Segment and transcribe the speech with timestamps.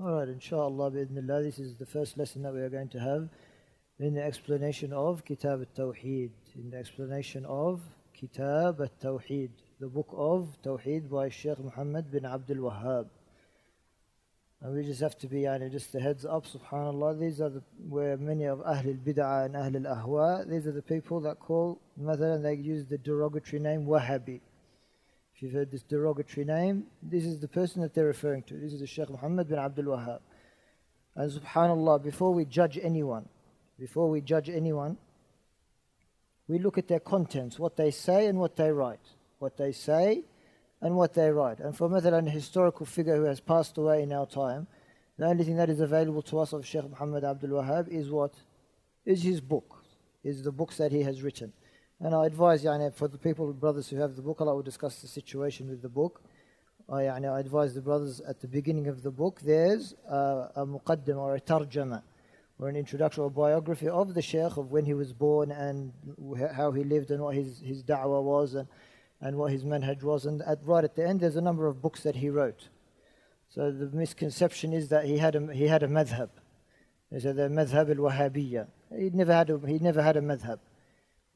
[0.00, 3.28] Alright, inshallah, bi'idhnillah, this is the first lesson that we are going to have
[3.98, 7.82] in the explanation of Kitab al-Tawheed, in the explanation of
[8.14, 13.08] Kitab al-Tawheed, the book of Tawheed by Sheikh Muhammad bin Abdul Wahhab.
[14.62, 17.62] And we just have to be, yani, just the heads up, subhanAllah, these are the,
[17.88, 22.42] where many of Ahl al-Bid'ah and Ahl al-Ahwa, these are the people that call, مثلا,
[22.42, 24.40] they use the derogatory name Wahhabi.
[25.34, 28.54] If you've heard this derogatory name, this is the person that they're referring to.
[28.54, 30.20] This is the Sheikh Muhammad bin Abdul Wahhab.
[31.16, 33.28] And subhanAllah, before we judge anyone,
[33.78, 34.98] before we judge anyone,
[36.46, 39.00] we look at their contents, what they say and what they write.
[39.38, 40.24] What they say
[40.82, 41.60] and what they write.
[41.60, 44.66] And for مثلا, a historical figure who has passed away in our time,
[45.18, 48.34] the only thing that is available to us of Sheikh Muhammad Abdul Wahhab is what?
[49.04, 49.82] Is his book,
[50.22, 51.52] is the books that he has written.
[52.01, 55.01] And I advise yani, for the people, brothers who have the book, Allah will discuss
[55.01, 56.21] the situation with the book.
[56.89, 60.65] I, yani, I advise the brothers at the beginning of the book, there's a, a
[60.65, 62.03] muqaddim or a tarjama,
[62.59, 65.93] or an introduction or biography of the Shaykh of when he was born and
[66.53, 68.67] how he lived and what his, his da'wah was and,
[69.21, 70.25] and what his manhaj was.
[70.25, 72.67] And at, right at the end, there's a number of books that he wrote.
[73.49, 76.29] So the misconception is that he had a, he had a madhab.
[77.09, 78.67] They said the madhab al-Wahhabiyya.
[78.97, 80.59] He never had a, he never had a madhab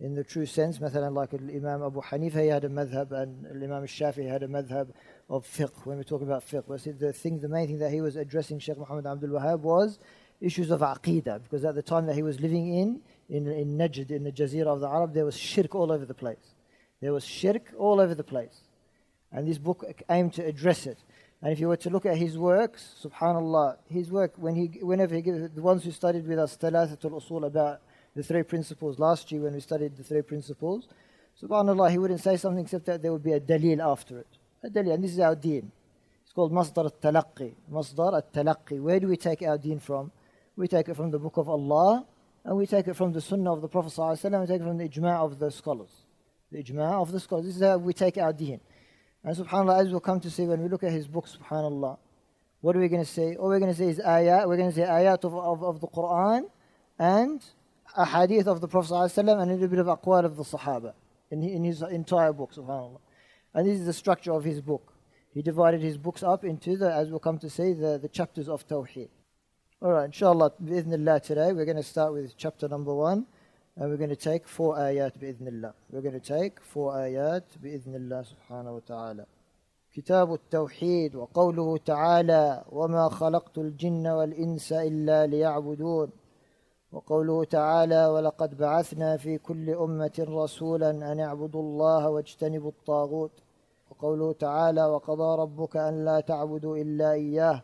[0.01, 0.79] in the true sense.
[0.79, 4.89] مثلا like Imam Abu Hanifa, he had a madhab, and Imam Shafi had a madhab
[5.29, 6.65] of fiqh when we're talking about fiqh.
[6.67, 9.99] But the thing, the main thing that he was addressing Sheikh Muhammad Abdul Wahhab was
[10.41, 14.11] issues of aqidah, because at the time that he was living in, in, in Najd,
[14.11, 16.55] in the Jazeera of the Arab, there was shirk all over the place.
[17.01, 18.63] There was shirk all over the place.
[19.33, 20.99] And this book aimed to address it.
[21.43, 25.15] And if you were to look at his works, subhanAllah, his work, when he, whenever
[25.15, 27.81] he gives, the ones who studied with us, Thalathatul Usul, about
[28.16, 30.88] the three principles last year when we studied the three principles,
[31.42, 34.28] subhanAllah, he wouldn't say something except that there would be a dalil after it.
[34.64, 35.72] A dalil, and this is our deen.
[36.24, 37.54] It's called Masdar al-Talaqqi.
[37.72, 38.82] Masdar al-Talaqqi.
[38.82, 40.12] Where do we take our deen from?
[40.56, 42.06] We take it from the book of Allah,
[42.44, 44.78] and we take it from the sunnah of the Prophet ﷺ, we take it from
[44.78, 45.92] the ijma' of the scholars.
[46.52, 47.46] The ijma' of the scholars.
[47.46, 48.60] This is how we take our deen.
[49.24, 51.98] And subhanAllah, as we'll come to see when we look at his book, subhanAllah,
[52.62, 53.36] what are we going to say?
[53.36, 54.48] All we're going to say is ayat.
[54.48, 56.50] We're going to say ayat of, of, of the Quran
[56.98, 57.44] and
[57.97, 60.95] a hadith of the Prophet ﷺ and a little bit of aqwal of the Sahaba
[61.31, 63.01] in, in his entire book, subhanAllah.
[63.55, 64.93] And this is the structure of his book.
[65.33, 68.49] He divided his books up into the, as we'll come to see, the, the chapters
[68.49, 69.09] of Tawheed.
[69.83, 73.27] Alright, inshallah, bi'idhnillah today, we're going to start with chapter number one,
[73.77, 75.73] and we're going to take four ayat bi'idhnillah.
[75.91, 79.27] We're going to take four ayat bi'idhnillah subhanahu wa ta'ala.
[79.95, 86.11] كتاب التوحيد وقوله تعالى وما خلقت الجن والإنس إلا ليعبدون
[86.92, 93.32] وقوله تعالى ولقد بعثنا في كل أمة رسولا أن اعبدوا الله واجتنبوا الطاغوت
[93.92, 97.64] وقوله تعالى وقضى ربك أن لا تعبدوا إلا إياه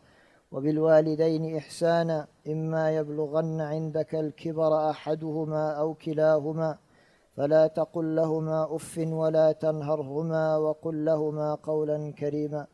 [0.51, 6.77] وبالوالدين إحسانا إما يبلغن عندك الكبر أحدهما أو كلاهما
[7.37, 12.67] فلا تقل لهما أف ولا تنهرهما وقل لهما قولا كريما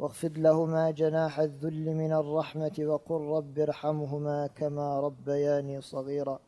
[0.00, 6.38] واخفض لهما جناح الذل من الرحمة وقل رب ارحمهما كما ربياني صغيرا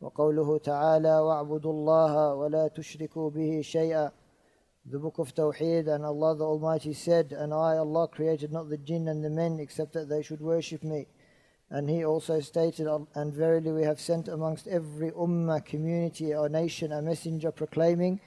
[0.00, 4.12] وقوله تعالى واعبدوا الله ولا تشركوا به شيئا
[4.88, 8.76] The book of Tawheed and Allah the Almighty said, And I, Allah, created not the
[8.76, 11.08] jinn and the men except that they should worship me.
[11.68, 12.86] And he also stated,
[13.16, 18.20] And verily we have sent amongst every ummah, community or nation a messenger proclaiming,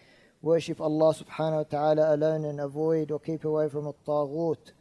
[0.44, 4.72] Worship Allah subhanahu wa ta'ala alone and avoid or keep away from at-taghut.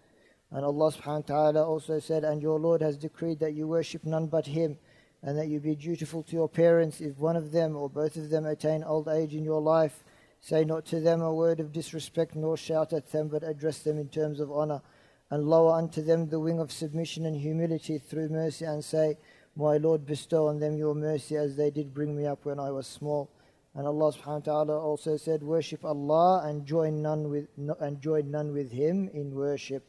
[0.51, 4.03] And Allah subhanahu wa ta'ala also said, And your Lord has decreed that you worship
[4.03, 4.77] none but Him,
[5.21, 8.29] and that you be dutiful to your parents if one of them or both of
[8.29, 10.03] them attain old age in your life.
[10.41, 13.97] Say not to them a word of disrespect, nor shout at them, but address them
[13.97, 14.81] in terms of honor.
[15.29, 19.17] And lower unto them the wing of submission and humility through mercy, and say,
[19.55, 22.71] My Lord, bestow on them your mercy as they did bring me up when I
[22.71, 23.29] was small.
[23.75, 27.47] And Allah subhanahu wa ta'ala also said, Worship Allah and join none with
[27.79, 29.83] and join none with Him in worship.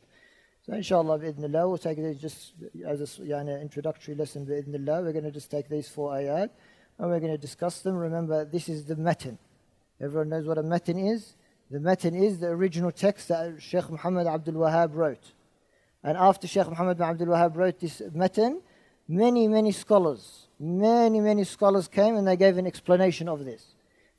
[0.66, 2.54] So inshallah, bi'idhnillah, we'll take this just
[2.86, 5.04] as a yani, introductory lesson, bi'idhnillah.
[5.04, 6.48] We're going to just take these four ayat
[6.98, 7.96] and we're going to discuss them.
[7.96, 9.38] Remember, this is the matan.
[10.00, 11.36] Everyone knows what a matan is?
[11.70, 15.32] The matan is the original text that Sheikh Muhammad Abdul Wahhab wrote.
[16.02, 18.62] And after Sheikh Muhammad Abdul Wahab wrote this matan,
[19.07, 23.65] many, many scholars, many, many scholars came and they gave an explanation of this.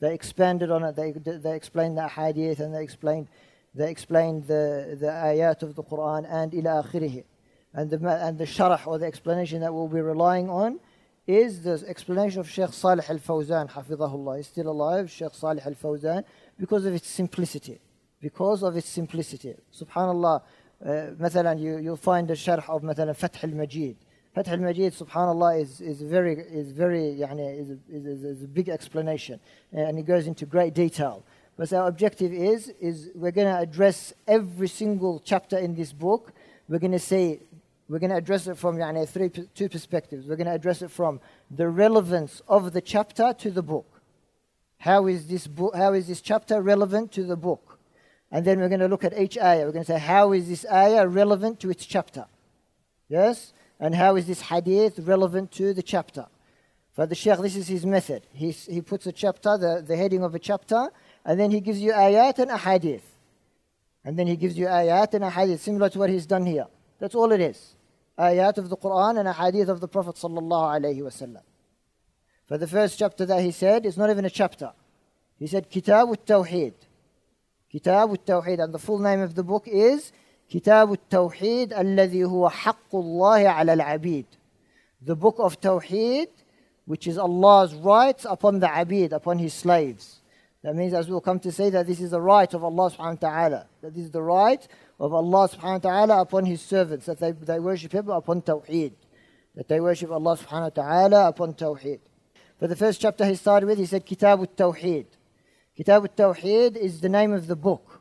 [0.00, 3.28] They expanded on it, they, they explained the hadith and they explained,
[3.74, 7.24] they explained the, the ayat of the Quran and ila akhirih.
[7.72, 10.80] And the, and the sharh or the explanation that we'll be relying on
[11.26, 14.38] is the explanation of Sheikh Salih al Fawzan, Hafidahullah.
[14.38, 16.24] He's still alive, Sheikh Salih al Fawzan,
[16.58, 17.78] because of its simplicity.
[18.20, 19.54] Because of its simplicity.
[19.72, 20.42] Subhanallah,
[20.84, 20.88] uh,
[21.20, 23.96] مثلا you, you'll find the sharh of مثلا Fath al Majid.
[24.34, 28.68] Fath al Majid, subhanallah, is, is very, is very, يعني, is, is, is a big
[28.68, 29.40] explanation.
[29.72, 31.24] And it goes into great detail.
[31.56, 36.32] But our objective is, is we're going to address every single chapter in this book.
[36.68, 37.40] We're going to say
[37.88, 40.28] we're going to address it from يعني, three, two perspectives.
[40.28, 41.20] We're going to address it from
[41.50, 44.00] the relevance of the chapter to the book.
[44.78, 47.80] How is this, book, how is this chapter relevant to the book?
[48.30, 49.66] And then we're going to look at each ayah.
[49.66, 52.26] We're going to say, how is this ayah relevant to its chapter?
[53.08, 53.52] Yes?
[53.79, 56.27] And how is this hadith relevant to the chapter?
[56.93, 58.23] For the Shaykh, this is his method.
[58.31, 60.89] He, he puts a chapter, the, the heading of a chapter,
[61.25, 63.05] and then he gives you ayat and a hadith.
[64.05, 66.67] And then he gives you ayat and a hadith, similar to what he's done here.
[66.99, 67.75] That's all it is
[68.17, 71.41] ayat of the Quran and a hadith of the Prophet sallallahu alaihi wasallam.
[72.47, 74.71] For the first chapter that he said, it's not even a chapter.
[75.37, 76.73] He said Kitab al-Tawheed.
[77.69, 78.63] Kitab al-Tawheed.
[78.63, 80.11] And the full name of the book is
[80.48, 84.26] Kitab al-Tawheed الذي هو حق الله على العبيد.
[85.02, 86.28] The book of Tawheed,
[86.86, 90.20] which is Allah's rights upon the abid, upon his slaves.
[90.62, 93.22] That means, as we'll come to say, that this is the right of Allah subhanahu
[93.22, 93.66] wa ta'ala.
[93.80, 94.66] That this is the right
[94.98, 98.92] of Allah subhanahu wa ta'ala upon His servants, that they, they worship Him upon Tawheed.
[99.54, 102.00] That they worship Allah subhanahu wa ta'ala upon Tawheed.
[102.58, 105.06] For the first chapter he started with, he said Kitab al-Tawheed.
[105.74, 107.93] Kitab al-Tawheed is the name of the book.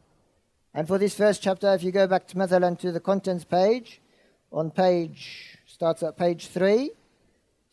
[0.73, 4.01] And for this first chapter, if you go back to Mathalan to the contents page,
[4.51, 6.91] on page, starts at page 3,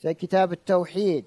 [0.00, 1.24] say Kitab al-Tawheed.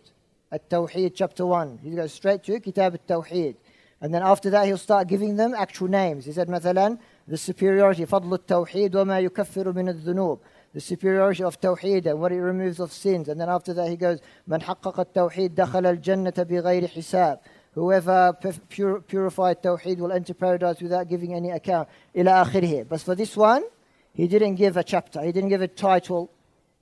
[0.51, 1.79] At-Tawheed chapter 1.
[1.83, 3.55] He goes straight to Kitab al-Tawheed.
[4.01, 6.25] And then after that, he'll start giving them actual names.
[6.25, 10.39] He said, مثلا, the superiority, فضل التوحيد وما يكفر من الذنوب.
[10.73, 13.27] The superiority of Tawheed and what it removes of sins.
[13.27, 17.39] And then after that, he goes, من حقق التوحيد دخل الجنة بغير حساب.
[17.74, 21.88] whoever pur purified Tawheed will enter paradise without giving any account.
[22.16, 22.88] Ila akhirih.
[22.88, 23.64] But for this one,
[24.12, 26.30] he didn't give a chapter, he didn't give a title.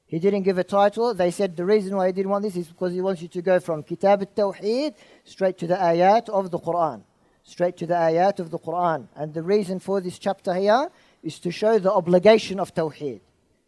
[0.06, 1.14] He didn't give a title.
[1.14, 3.40] They said the reason why he didn't want this is because he wants you to
[3.40, 4.94] go from Kitab al Tawheed
[5.24, 7.02] straight to the ayat of the Quran.
[7.42, 9.08] Straight to the ayat of the Quran.
[9.16, 10.90] And the reason for this chapter here
[11.22, 13.20] is to show the obligation of Tawheed.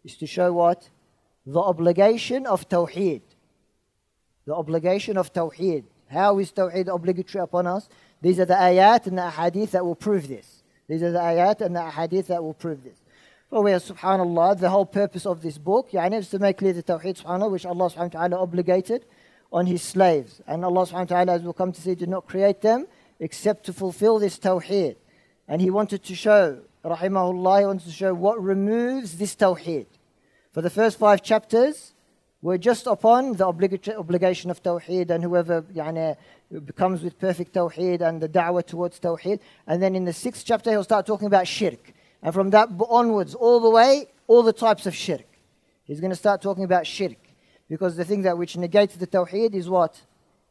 [0.04, 0.90] Is to show what?
[1.46, 3.22] The obligation of Tawheed.
[4.44, 5.84] The obligation of Tawheed.
[6.14, 7.88] How is Tawheed obligatory upon us?
[8.22, 10.62] These are the ayat and the ahadith that will prove this.
[10.88, 12.98] These are the ayat and the ahadith that will prove this.
[13.50, 16.72] For we are, subhanAllah, the whole purpose of this book yani, is to make clear
[16.72, 19.04] the Tawheed, subhanAllah, which Allah subhanahu wa ta'ala obligated
[19.52, 20.40] on His slaves.
[20.46, 22.86] And Allah subhanahu wa ta'ala, as we'll come to see, did not create them
[23.20, 24.96] except to fulfill this Tawheed.
[25.48, 29.86] And He wanted to show, rahimahullah, He wanted to show what removes this Tawheed.
[30.52, 31.93] For the first five chapters,
[32.43, 36.15] we're just upon the obligation of tawheed and whoever يعني,
[36.65, 39.39] becomes with perfect tawheed and the da'wah towards tawheed.
[39.67, 41.93] And then in the sixth chapter, he'll start talking about shirk.
[42.23, 45.25] And from that onwards, all the way, all the types of shirk.
[45.83, 47.17] He's going to start talking about shirk.
[47.69, 50.01] Because the thing that which negates the tawheed is what?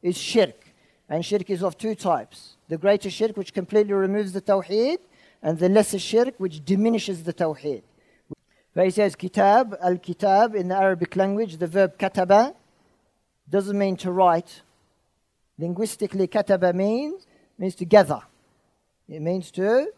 [0.03, 0.75] Is shirk.
[1.09, 2.57] And shirk is of two types.
[2.69, 4.99] The greater shirk, which completely removes the tawheed,
[5.43, 7.83] and the lesser shirk, which diminishes the tawheed.
[8.74, 12.56] Where he says kitab, al kitab in the Arabic language, the verb kataba
[13.50, 14.62] doesn't mean to write.
[15.58, 17.28] Linguistically, kataba means
[17.58, 18.22] means to gather.
[19.08, 19.92] It means to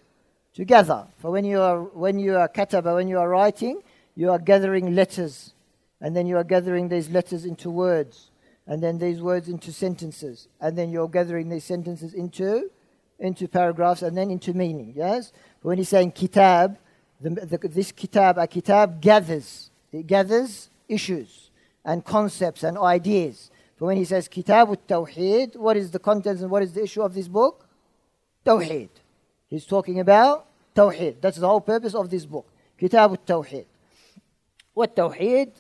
[0.56, 1.08] to gather.
[1.20, 3.82] For when you are when you are kataba, when you are writing,
[4.16, 5.54] you are gathering letters,
[6.02, 8.32] and then you are gathering these letters into words
[8.68, 12.70] and then these words into sentences, and then you're gathering these sentences into
[13.18, 14.94] into paragraphs and then into meaning.
[14.96, 16.78] Yes, but when he's saying kitab,
[17.20, 21.50] the, the, this kitab, a kitab gathers, it gathers issues
[21.84, 23.52] and concepts and ideas.
[23.80, 27.02] So when he says kitab al-tawheed, what is the contents and what is the issue
[27.02, 27.68] of this book?
[28.46, 28.90] Tawheed.
[29.48, 31.22] He's talking about tawheed.
[31.22, 32.48] That's the whole purpose of this book.
[32.78, 33.66] Kitab al-tawheed.
[34.74, 35.52] What tawheed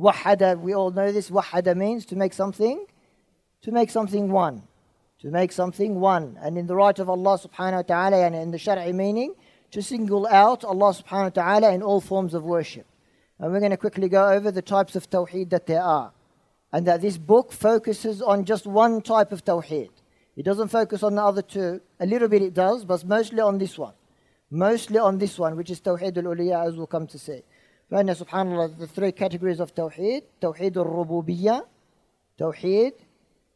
[0.00, 1.28] Wahada, we all know this.
[1.28, 2.86] Wahada means to make something,
[3.60, 4.62] to make something one.
[5.20, 6.38] To make something one.
[6.40, 9.34] And in the right of Allah subhanahu wa ta'ala and in the Shari'i meaning,
[9.71, 12.85] to single out Allah subhanahu wa ta'ala in all forms of worship.
[13.39, 16.11] And we're going to quickly go over the types of tawheed that there are.
[16.71, 19.91] And that this book focuses on just one type of tawheed.
[20.35, 21.81] It doesn't focus on the other two.
[21.99, 23.93] A little bit it does, but mostly on this one.
[24.51, 27.43] Mostly on this one, which is tawheed al-uliyah, as we'll come to see.
[27.91, 31.65] فأن سبحان الله the three categories of توحيد توحيد الربوبية
[32.37, 32.93] توحيد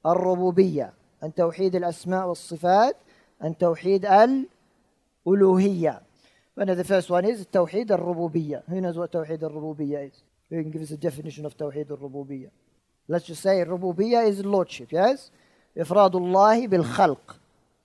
[0.05, 2.95] الربوبية أن توحيد الأسماء والصفات
[3.43, 4.05] أن توحيد
[5.26, 6.02] الألوهية
[6.56, 10.22] And the first one is توحيد الربوبية Who knows what توحيد الربوبية is?
[10.50, 12.50] Who can give us a definition of توحيد الربوبية?
[13.08, 15.30] Let's just say الربوبية is lordship, yes?
[15.78, 17.36] إفراد الله بالخلق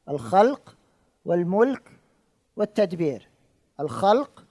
[0.10, 0.76] الخلق
[1.26, 1.92] والملك
[2.56, 3.28] والتدبير
[3.80, 4.44] الخلق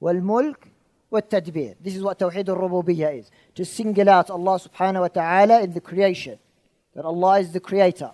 [0.00, 0.66] والملك
[1.10, 5.72] والتدبير This is what توحيد الربوبية is To single out Allah subhanahu wa ta'ala in
[5.72, 6.38] the creation
[6.94, 8.12] That Allah is the creator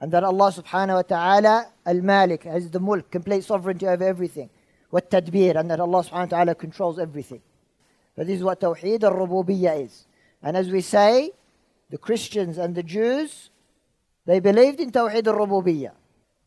[0.00, 4.48] And that Allah subhanahu wa ta'ala, Al Malik, has the mulk, complete sovereignty over everything.
[4.88, 7.42] What tadbir, and that Allah subhanahu wa ta'ala controls everything.
[8.16, 10.06] That is this is what Tawheed al Rububiyyah is.
[10.42, 11.32] And as we say,
[11.90, 13.50] the Christians and the Jews,
[14.26, 15.92] they believed in Tawheed al Rububiyyah.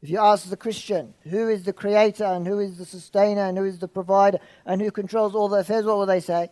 [0.01, 3.57] If you ask the Christian, who is the creator and who is the sustainer and
[3.57, 6.49] who is the provider and who controls all the affairs, what will they say?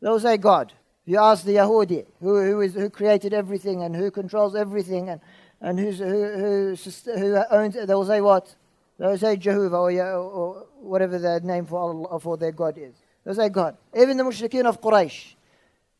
[0.00, 0.72] They'll say God.
[1.04, 5.08] If you ask the Yahudi, who, who, is, who created everything and who controls everything
[5.08, 5.20] and
[5.63, 8.55] and who's, who, who, who owns it, they'll say what?
[8.97, 12.95] They'll say Jehovah or, or whatever their name for, Allah, for their God is.
[13.23, 13.77] They'll say God.
[13.95, 15.35] Even the mushrikeen of Quraysh.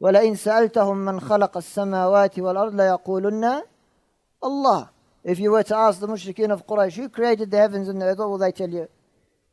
[0.01, 3.61] ولئن سألتهم من خلق السماوات والأرض ليقولن
[4.43, 4.89] الله
[5.23, 8.05] if you were to ask the mushrikeen of Quraysh, who created the heavens and the
[8.05, 8.87] earth, what will they tell you?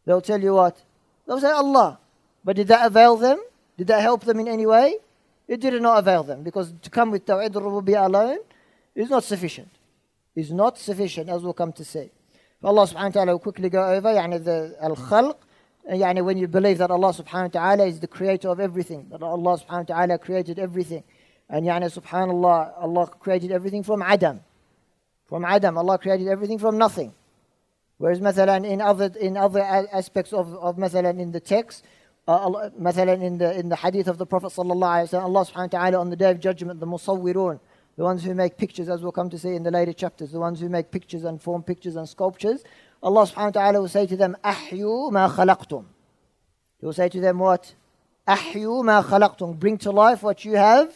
[0.05, 0.81] They'll tell you what?
[1.27, 1.99] They'll say Allah.
[2.45, 3.41] But did that avail them?
[3.77, 4.97] Did that help them in any way?
[5.49, 8.39] It did not avail them because to come with Taw'id al-Rububiyyah alone
[8.95, 9.69] is not sufficient.
[10.35, 12.11] Is not sufficient as we'll come to see.
[12.63, 15.37] Allah subhanahu wa ta'ala will quickly go over يعني the al-khalq
[15.91, 19.23] يعني when you believe that Allah subhanahu wa ta'ala is the creator of everything that
[19.23, 21.05] Allah subhanahu wa ta'ala created everything
[21.49, 24.41] and يعني subhanallah Allah created everything from Adam
[25.27, 25.77] from Adam.
[25.77, 27.13] Allah created everything from nothing.
[27.99, 31.85] Whereas مثلا in other in other aspects of, of مثلا in the text,
[32.29, 35.23] uh, Allah, مثلا in the in the hadith of the Prophet صلى الله عليه وسلم,
[35.25, 37.59] Allah subhanahu wa ta'ala on the day of judgment, the musawwirun,
[37.98, 40.40] the ones who make pictures, as we'll come to see in the later chapters, the
[40.40, 42.64] ones who make pictures and form pictures and sculptures,
[43.04, 45.86] Allah subhanahu wa ta'ala will say to them, Ahyu ma khalaqtum.
[46.80, 47.74] He will say to them what?
[48.28, 49.60] Ahyu ma khalaqtum.
[49.60, 50.94] Bring to life what you have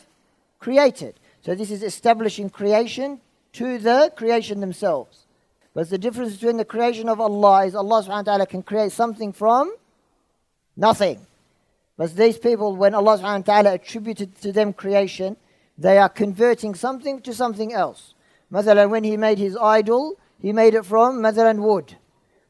[0.60, 1.20] created.
[1.42, 3.20] So this is establishing creation
[3.54, 5.26] to the creation themselves.
[5.74, 8.92] But the difference between the creation of Allah is Allah subhanahu wa ta'ala can create
[8.92, 9.76] something from
[10.78, 11.20] nothing.
[11.98, 15.38] But these people, when Allah subhanahu wa ta'ala attributed to them creation,
[15.78, 18.14] they are converting something to something else.
[18.52, 21.98] Mathalan, when he made his idol, he made it from mathalan wood,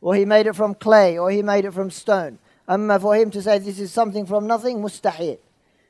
[0.02, 2.40] or he made it from clay, or he made it from stone.
[2.68, 5.38] Amma for him to say this is something from nothing, mustahil.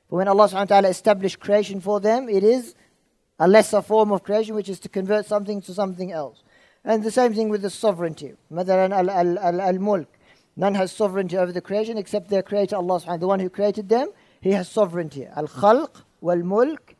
[0.09, 2.75] But when Allah subhanahu wa ta'ala established creation for them, it is
[3.39, 6.43] a lesser form of creation, which is to convert something to something else.
[6.83, 8.33] And the same thing with the sovereignty.
[8.51, 10.07] Madaran al-mulk.
[10.55, 13.19] None has sovereignty over the creation except their creator, Allah subhanahu wa ta'ala.
[13.19, 15.25] The one who created them, he has sovereignty.
[15.35, 16.94] Al-khalq wal-mulk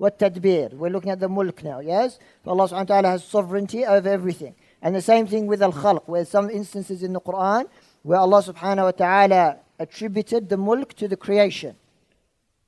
[0.00, 0.72] wat-tadbir.
[0.74, 2.18] We're looking at the mulk now, yes?
[2.46, 4.54] Allah subhanahu wa ta'ala has sovereignty over everything.
[4.82, 7.66] And the same thing with al-khalq, where some instances in the Quran
[8.06, 11.74] where Allah subhanahu wa ta'ala attributed the mulk to the creation.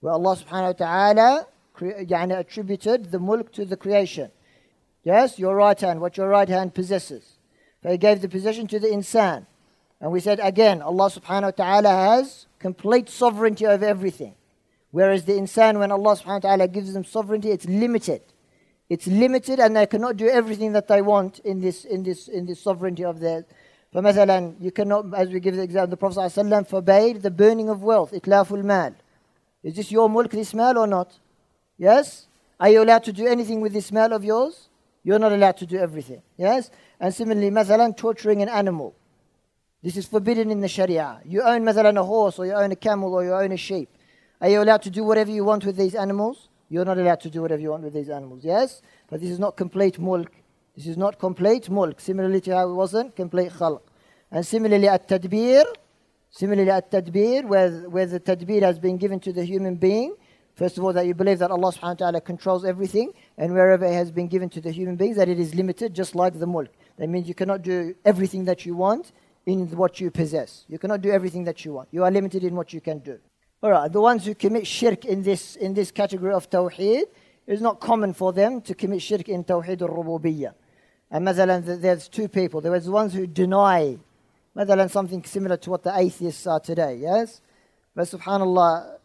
[0.01, 1.47] Where Allah subhanahu wa ta'ala
[1.81, 4.33] يعني attributed the mulk to the creation.
[5.05, 7.39] Yes, your right hand, what your right hand possesses.
[7.83, 9.47] They gave the possession to the insan.
[10.01, 14.35] And we said again, Allah subhanahu wa ta'ala has complete sovereignty over everything.
[14.93, 18.23] Whereas the insan, when Allah subhanahu wa ta'ala gives them sovereignty, it's limited.
[18.89, 22.47] It's limited and they cannot do everything that they want in this, in this, in
[22.47, 23.45] this sovereignty of theirs.
[23.95, 27.83] فمثلا, you cannot, as we give the example, the Prophet ﷺ forbade the burning of
[27.83, 28.95] wealth, itlaful mal.
[29.63, 31.19] Is this your mulk, this mal or not?
[31.77, 32.27] Yes?
[32.61, 34.69] Are you allowed to do anything with this smell of yours?
[35.05, 36.23] You're not allowed to do everything.
[36.37, 36.71] Yes?
[37.01, 38.95] And similarly, مثلا, torturing an animal.
[39.83, 41.21] This is forbidden in the Sharia.
[41.25, 43.89] You own مثلا, a horse or you own a camel or you own a sheep.
[44.44, 46.50] Are you allowed to do whatever you want with these animals?
[46.68, 48.44] You're not allowed to do whatever you want with these animals.
[48.44, 48.82] Yes?
[49.10, 50.34] But this is not complete mulk.
[50.76, 52.02] This is not complete mulk.
[52.02, 53.82] Similarly to how it wasn't complete khalq.
[54.30, 55.64] And similarly at tadbir,
[56.30, 60.14] similarly at tadbir, where, where the tadbir has been given to the human being,
[60.56, 63.86] First of all, that you believe that Allah subhanahu wa ta'ala controls everything, and wherever
[63.86, 66.46] it has been given to the human beings, that it is limited, just like the
[66.46, 66.70] mulk.
[66.98, 69.14] That means you cannot do everything that you want
[69.48, 70.66] in what you possess.
[70.68, 71.90] You cannot do everything that you want.
[71.92, 73.18] You are limited in what you can do.
[73.63, 77.05] All right, the ones who commit shirk in this, in this category of tawheed,
[77.47, 80.55] it's not common for them to commit shirk in tawheed al-rububiyyah.
[81.11, 82.61] And مثلا, there's two people.
[82.61, 83.99] There's the ones who deny
[84.57, 87.41] مثلا, something similar to what the atheists are today, yes?
[87.97, 88.99] But subhanAllah,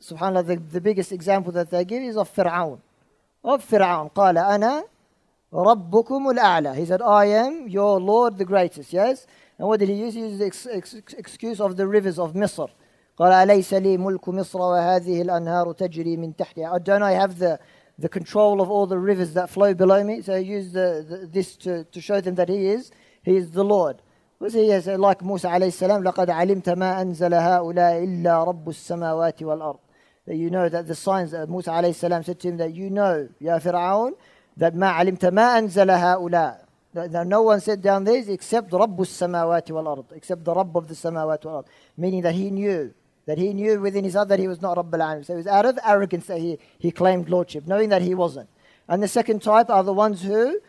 [0.00, 2.80] subhanallah, the, the biggest example that they give is of Fir'aun.
[3.42, 4.12] Of Fir'aun.
[4.12, 4.82] قال أنا
[5.52, 6.76] ربكم الأعلى.
[6.76, 9.26] He said, I am your Lord the greatest, yes?
[9.58, 10.14] And what did he use?
[10.14, 12.68] He used the ex ex excuse of the rivers of Misr.
[13.17, 17.59] قال أليس لي ملك مصر وهذه الأنهار تجري من تحتها Don't I have the,
[17.99, 20.21] the control of all the rivers that flow below me?
[20.21, 22.91] So he used the, the, this to, to show them that he is,
[23.23, 24.01] he is the Lord.
[24.39, 29.43] Was he yes, like Musa عليه السلام لقد علمت ما أنزل هؤلاء إلا رب السماوات
[29.43, 29.79] والأرض
[30.25, 32.89] that you know that the signs that Musa عليه السلام said to him that you
[32.89, 34.13] know يا فرعون
[34.57, 39.71] that ما علمت ما أنزل هؤلاء that no one said down this except رب السماوات
[39.71, 41.65] والأرض except the Rabb of the samawat wal
[41.97, 42.91] meaning that he knew
[43.25, 45.47] that he knew within his heart that he was not Rabb al So it was
[45.47, 48.49] out of arrogance that he, he claimed lordship, knowing that he wasn't.
[48.87, 50.59] And the second type are the ones who,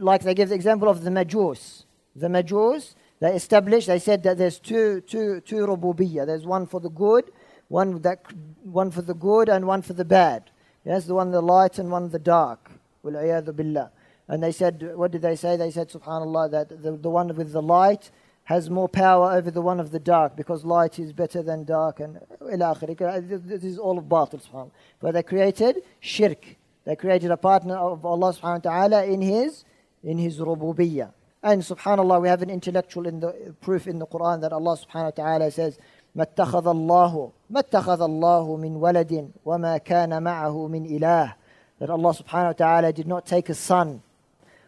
[0.00, 1.84] like they give the example of the Majus.
[2.16, 6.26] The Majus, they established, they said that there's two, two, two rububiyyah.
[6.26, 7.30] There's one for the good,
[7.68, 8.24] one, that,
[8.64, 10.50] one for the good and one for the bad.
[10.84, 12.70] Yes, the one the light and one the dark.
[13.04, 15.56] And they said, what did they say?
[15.56, 18.10] They said, subhanAllah, that the, the one with the light
[18.47, 21.99] has more power over the one of the dark because light is better than dark
[21.99, 24.71] and this is all of batil subhanAllah.
[24.99, 26.45] But they created shirk.
[26.85, 29.63] They created a partner of Allah subhanahu wa ta'ala in his
[30.03, 31.11] in his rububiyyah.
[31.41, 35.17] And subhanAllah, we have an intellectual in the proof in the Quran that Allah subhanahu
[35.17, 35.77] wa ta'ala says,
[36.15, 41.33] ما اتخذ الله ما اتخذ الله من ولد وما كان معه من إله
[41.79, 44.01] that Allah subhanahu wa ta'ala did not take a son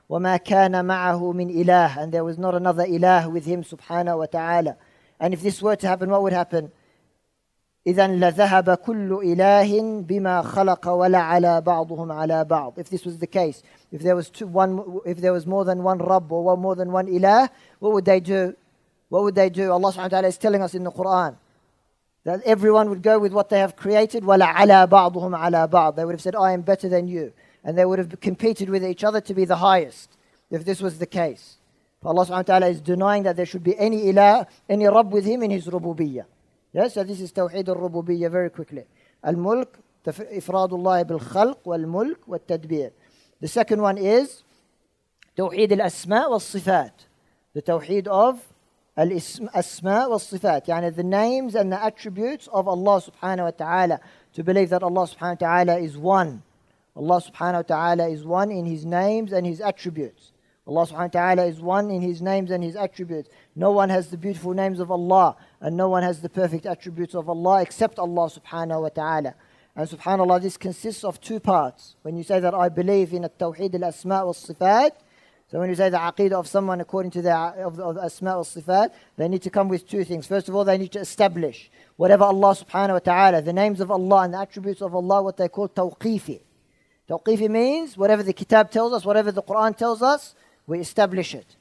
[0.10, 4.26] وما كان معه من إله and there was not another ilah with him subhanahu wa
[4.26, 4.78] ta'ala
[5.20, 6.70] and if this were to happen what would happen
[7.88, 13.28] إذا لذهب كل إله بما خلق ولا على بعضهم على بعض if this was the
[13.28, 16.76] case if there was two, one if there was more than one Rabb or more
[16.76, 18.56] than one ilah what would they do
[19.10, 21.36] what would they do Allah subhanahu wa ta'ala is telling us in the Quran
[22.24, 26.06] that everyone would go with what they have created ولا على بعضهم على بعض they
[26.06, 27.34] would have said I am better than you
[27.65, 30.17] and they would have competed with each other to be the highest
[30.51, 31.57] if this was the case.
[32.03, 35.13] But Allah subhanahu wa ta'ala is denying that there should be any ilah, any Rabb
[35.13, 36.25] with him in his rububiyyah.
[36.73, 38.85] Yes, so this is Tawheed al-rububiyyah very quickly.
[39.23, 42.93] Al-mulk, ifradullah bil-khalq wal-mulk wal-tadbir.
[43.41, 44.43] The second one is
[45.37, 46.93] Tawheed al-asma wal-sifat.
[47.55, 48.41] The Tawheed of
[48.97, 50.67] al-asma wal-sifat.
[50.67, 54.01] Yani the names and the attributes of Allah subhanahu wa ta'ala.
[54.35, 56.43] To believe that Allah subhanahu wa ta'ala is one.
[56.97, 60.33] Allah subhanahu wa ta'ala is one in His names and His attributes.
[60.67, 63.29] Allah subhanahu wa ta'ala is one in His names and His attributes.
[63.57, 67.15] No one has the beautiful names of Allah and no one has the perfect attributes
[67.15, 69.35] of Allah except Allah subhanahu wa ta'ala.
[69.77, 71.97] And subhanAllah, this consists of two parts.
[72.03, 74.91] When you say that I believe in al-Tawheed al-Asma' wal-Sifat,
[75.51, 78.93] so when you say the aqidah of someone according to the, of of Asma' wal-Sifat,
[79.17, 80.27] they need to come with two things.
[80.27, 83.91] First of all, they need to establish whatever Allah subhanahu wa ta'ala, the names of
[83.91, 86.41] Allah and the attributes of Allah, what they call tawqifi.
[87.11, 90.37] Tawqifi means whatever the Kitab tells us, whatever the Quran tells us,
[90.69, 91.57] we establish it.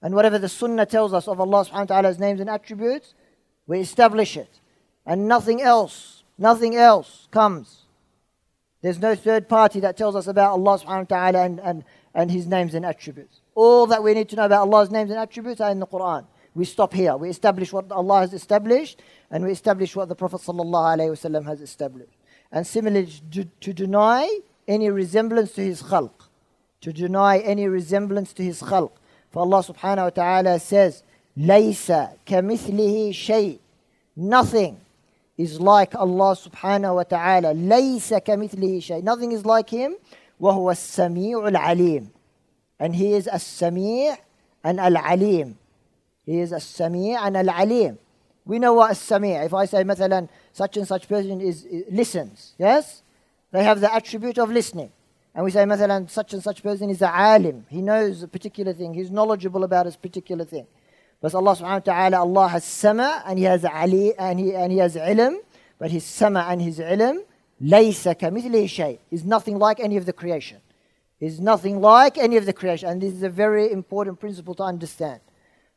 [0.00, 3.14] And whatever the Sunnah tells us of Allah subhanahu wa ta'ala's names and attributes,
[3.66, 4.60] we establish it.
[5.04, 7.86] And nothing else, nothing else comes.
[8.82, 12.30] There's no third party that tells us about Allah subhanahu wa ta'ala and, and, and
[12.30, 13.40] His names and attributes.
[13.56, 16.24] All that we need to know about Allah's names and attributes are in the Quran.
[16.54, 17.16] We stop here.
[17.16, 22.16] We establish what Allah has established and we establish what the Prophet ﷺ has established.
[22.52, 24.28] And similarly, to, to deny
[24.67, 26.11] any resemblance to his khalq,
[26.81, 28.91] to deny any resemblance to his khalq.
[29.31, 31.03] For Allah subhanahu wa ta'ala says,
[31.37, 33.59] لَيْسَ كَمِثْلِهِ شَيْءٍ
[34.15, 34.79] Nothing
[35.37, 37.53] is like Allah subhanahu wa ta'ala.
[37.53, 39.95] لَيْسَ كَمِثْلِهِ شَيْءٍ Nothing is like him.
[40.41, 42.07] وَهُوَ السَّمِيعُ الْعَلِيمُ
[42.79, 44.11] And he is as-sami'
[44.63, 45.57] and al-alim.
[46.25, 47.97] He is as-sami' and al-alim.
[48.45, 53.01] We know what as-sami' If I say, مثلا, such and such person is, listens, yes?
[53.53, 54.91] They have the attribute of listening.
[55.33, 57.65] And we say, مثلا, such and such person is a alim.
[57.69, 58.93] He knows a particular thing.
[58.93, 60.67] He's knowledgeable about a particular thing.
[61.21, 64.71] But Allah subhanahu wa ta'ala, Allah has sama and He has ali and He, and
[64.71, 65.35] he has ilm.
[65.77, 67.23] But His sama and His ilm,
[67.61, 70.57] ليس كمثله شيء, is nothing like any of the creation.
[71.19, 72.87] Is nothing like any of the creation.
[72.87, 75.19] And this is a very important principle to understand.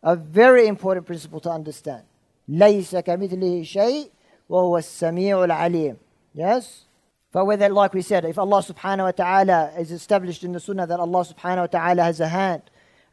[0.05, 2.03] A very important principle to understand.
[2.49, 4.11] ليس كمثله شيء
[4.49, 5.97] وهو السميع العليم.
[6.35, 6.85] Yes?
[7.32, 10.88] But whether, like we said, if Allah subhanahu wa ta'ala is established in the sunnah
[10.88, 12.64] that Allah subhanahu wa ta'ala has a hand,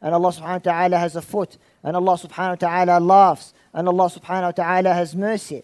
[0.01, 3.87] and Allah subhanahu wa ta'ala has a foot, and Allah subhanahu wa ta'ala laughs, and
[3.87, 5.63] Allah subhanahu wa ta'ala has mercy.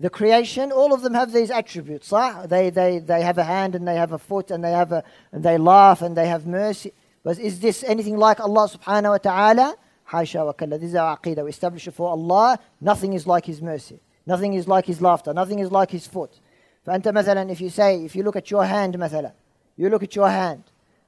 [0.00, 2.10] The creation, all of them have these attributes.
[2.10, 2.46] Huh?
[2.48, 5.04] They, they, they have a hand and they have a foot and they, have a,
[5.30, 6.92] and they laugh and they have mercy.
[7.22, 9.76] But is this anything like Allah subhanahu wa ta'ala?
[10.04, 10.78] Hasha wa kalla.
[10.78, 11.44] This is our aqidah.
[11.44, 12.58] We establish it for Allah.
[12.80, 14.00] Nothing is like His mercy.
[14.26, 15.32] Nothing is like His laughter.
[15.32, 16.40] Nothing is like His foot.
[16.85, 19.31] فأنت مثلا if you say if you look at your hand مثلا
[19.77, 20.63] you look at your hand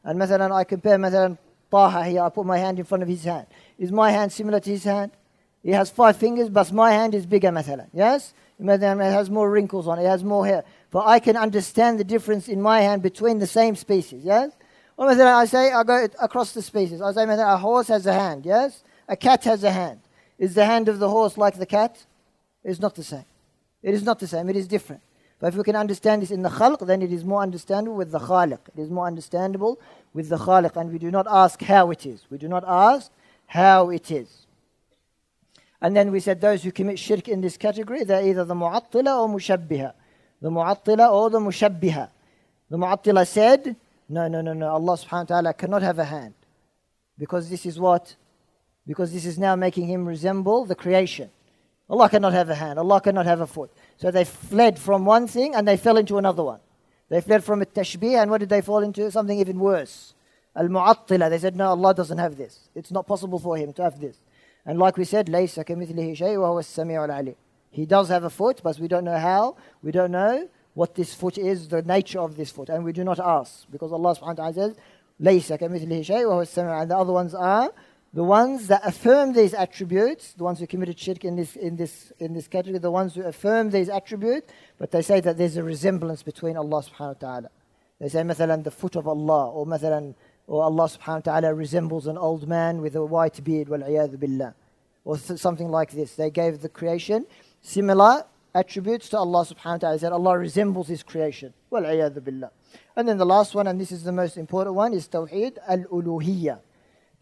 [0.05, 1.35] and مثلا I compare مثلا
[1.71, 4.59] طه here I put my hand in front of his hand is my hand similar
[4.59, 5.11] to his hand
[5.63, 7.87] He has five fingers, but my hand is bigger, مثلا.
[7.93, 8.33] Yes?
[8.59, 10.63] It has more wrinkles on it, it has more hair.
[10.91, 14.51] But I can understand the difference in my hand between the same species, yes?
[14.97, 17.01] Or I say, I go across the species.
[17.01, 18.83] I say, a horse has a hand, yes?
[19.07, 20.01] A cat has a hand.
[20.37, 21.97] Is the hand of the horse like the cat?
[22.63, 23.25] It's not the same.
[23.81, 25.01] It is not the same, it is different.
[25.44, 28.12] But if we can understand this in the khalq, then it is more understandable with
[28.12, 28.60] the khaliq.
[28.74, 29.78] It is more understandable
[30.14, 30.74] with the khaliq.
[30.74, 32.24] And we do not ask how it is.
[32.30, 33.12] We do not ask
[33.48, 34.46] how it is.
[35.82, 39.20] And then we said those who commit shirk in this category, they're either the mu'attila
[39.20, 39.92] or mushabbiha.
[40.40, 42.08] The mu'attila or the mushabbiha.
[42.70, 43.76] The mu'attila said,
[44.08, 46.32] no, no, no, no, Allah subhanahu wa ta'ala cannot have a hand.
[47.18, 48.16] Because this is what?
[48.86, 51.28] Because this is now making him resemble the creation.
[51.93, 52.77] Allah cannot have a hand.
[52.77, 53.71] Allah cannot have a foot.
[53.97, 56.59] So they fled from one thing and they fell into another one.
[57.09, 59.09] They fled from a tashbih and what did they fall into?
[59.09, 60.13] Something even worse.
[60.55, 61.29] Al mu'attila.
[61.29, 62.69] They said, no, Allah doesn't have this.
[62.75, 64.17] It's not possible for him to have this.
[64.65, 67.35] And like we said, لَيْسَ كَمِثْلِهِ شَيْءٍ وَهُوَ السَّمِيعُ الْعَلِيمُ
[67.71, 69.55] He does have a foot, but we don't know how.
[69.81, 72.69] We don't know what this foot is, the nature of this foot.
[72.69, 73.65] And we do not ask.
[73.71, 74.75] Because Allah subhanahu wa ta'ala says,
[75.19, 77.71] لَيْسَ كَمِثْلِهِ شَيْءٍ وَهُوَ السَّمِيعُ And the other ones are
[78.13, 82.11] the ones that affirm these attributes, the ones who committed shirk in this, in this,
[82.17, 85.63] in this category, the ones who affirm these attributes, but they say that there's a
[85.63, 87.49] resemblance between Allah subhanahu wa ta'ala.
[87.99, 90.15] They say, مثلا, the foot of Allah, or مثلا,
[90.47, 94.55] or Allah subhanahu wa ta'ala resembles an old man with a white beard, وَالْعِيَاذُ billah.
[95.05, 96.15] Or th- something like this.
[96.15, 97.27] They gave the creation
[97.61, 99.95] similar attributes to Allah subhanahu wa ta'ala.
[99.97, 101.53] They said Allah resembles His creation.
[101.71, 102.49] وَالْعِيَاذُ billah.
[102.95, 106.59] And then the last one, and this is the most important one, is Tawheed al-Uluhiyyah.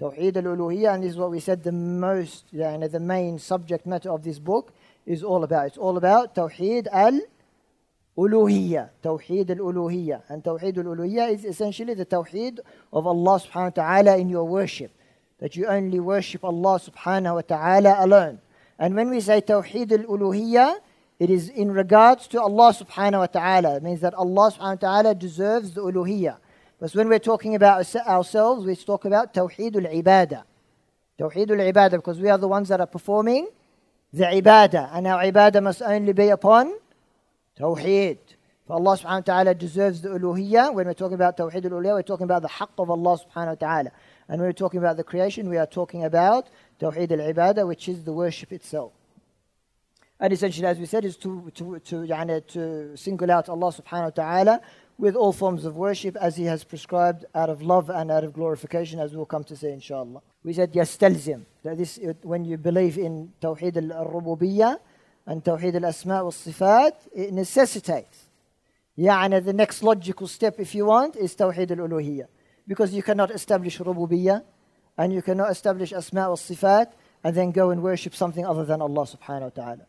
[0.01, 3.87] Tawheed al-Uluhiyyah, and this is what we said the most, you know, the main subject
[3.87, 4.73] matter of this book
[5.07, 5.67] is all about.
[5.67, 8.91] It's all about Tawheed al-Uluhiyyah.
[9.03, 10.23] Tawheed al-Uluhiyyah.
[10.29, 12.59] And Tawheed al-Uluhiyyah is essentially the Tawheed
[12.93, 14.93] of Allah subhanahu wa ta'ala in your worship.
[15.39, 18.41] That you only worship Allah subhanahu wa ta'ala alone.
[18.79, 20.81] And when we say Tawheed al-Uluhiyyah,
[21.23, 23.77] it is in regards to Allah subhanahu wa ta'ala.
[23.77, 26.37] It means that Allah subhanahu wa ta'ala deserves the uluhiyyah.
[26.83, 30.43] But when we're talking about ourselves, we talk about Tawheedul Ibadah.
[31.17, 33.47] Tawheedul Ibadah, because we are the ones that are performing
[34.13, 34.91] the Ibadah.
[34.93, 36.75] And our Ibadah must only be upon
[37.57, 38.19] Tawheed.
[38.67, 40.75] For Allah subhanahu wa ta'ala deserves the uluhiyah.
[40.75, 43.55] When we're talking about Tawheed al-Uluhiyah, we're talking about the haqq of Allah subhanahu wa
[43.55, 43.91] ta'ala.
[44.29, 46.49] And when we're talking about the creation, we are talking about
[46.81, 48.91] Tawheed al-Ibadah, which is the worship itself.
[50.19, 54.11] And essentially, as we said, is to, to, to, to single out Allah subhanahu wa
[54.11, 54.61] ta'ala
[55.02, 58.34] with all forms of worship as He has prescribed out of love and out of
[58.34, 60.22] glorification, as we'll come to say inshallah.
[60.44, 64.78] We said yastalzim, that this, when you believe in Tawheed al-Rububiyyah
[65.28, 68.24] and Tawheed al-Asma' wal-Sifat, it necessitates.
[68.98, 72.28] يعني the next logical step, if you want, is Tawheed al-Uluhiyyah.
[72.68, 74.44] Because you cannot establish Rububiyyah
[74.98, 76.92] and you cannot establish Asma' wal-Sifat
[77.24, 79.86] and then go and worship something other than Allah subhanahu wa ta'ala.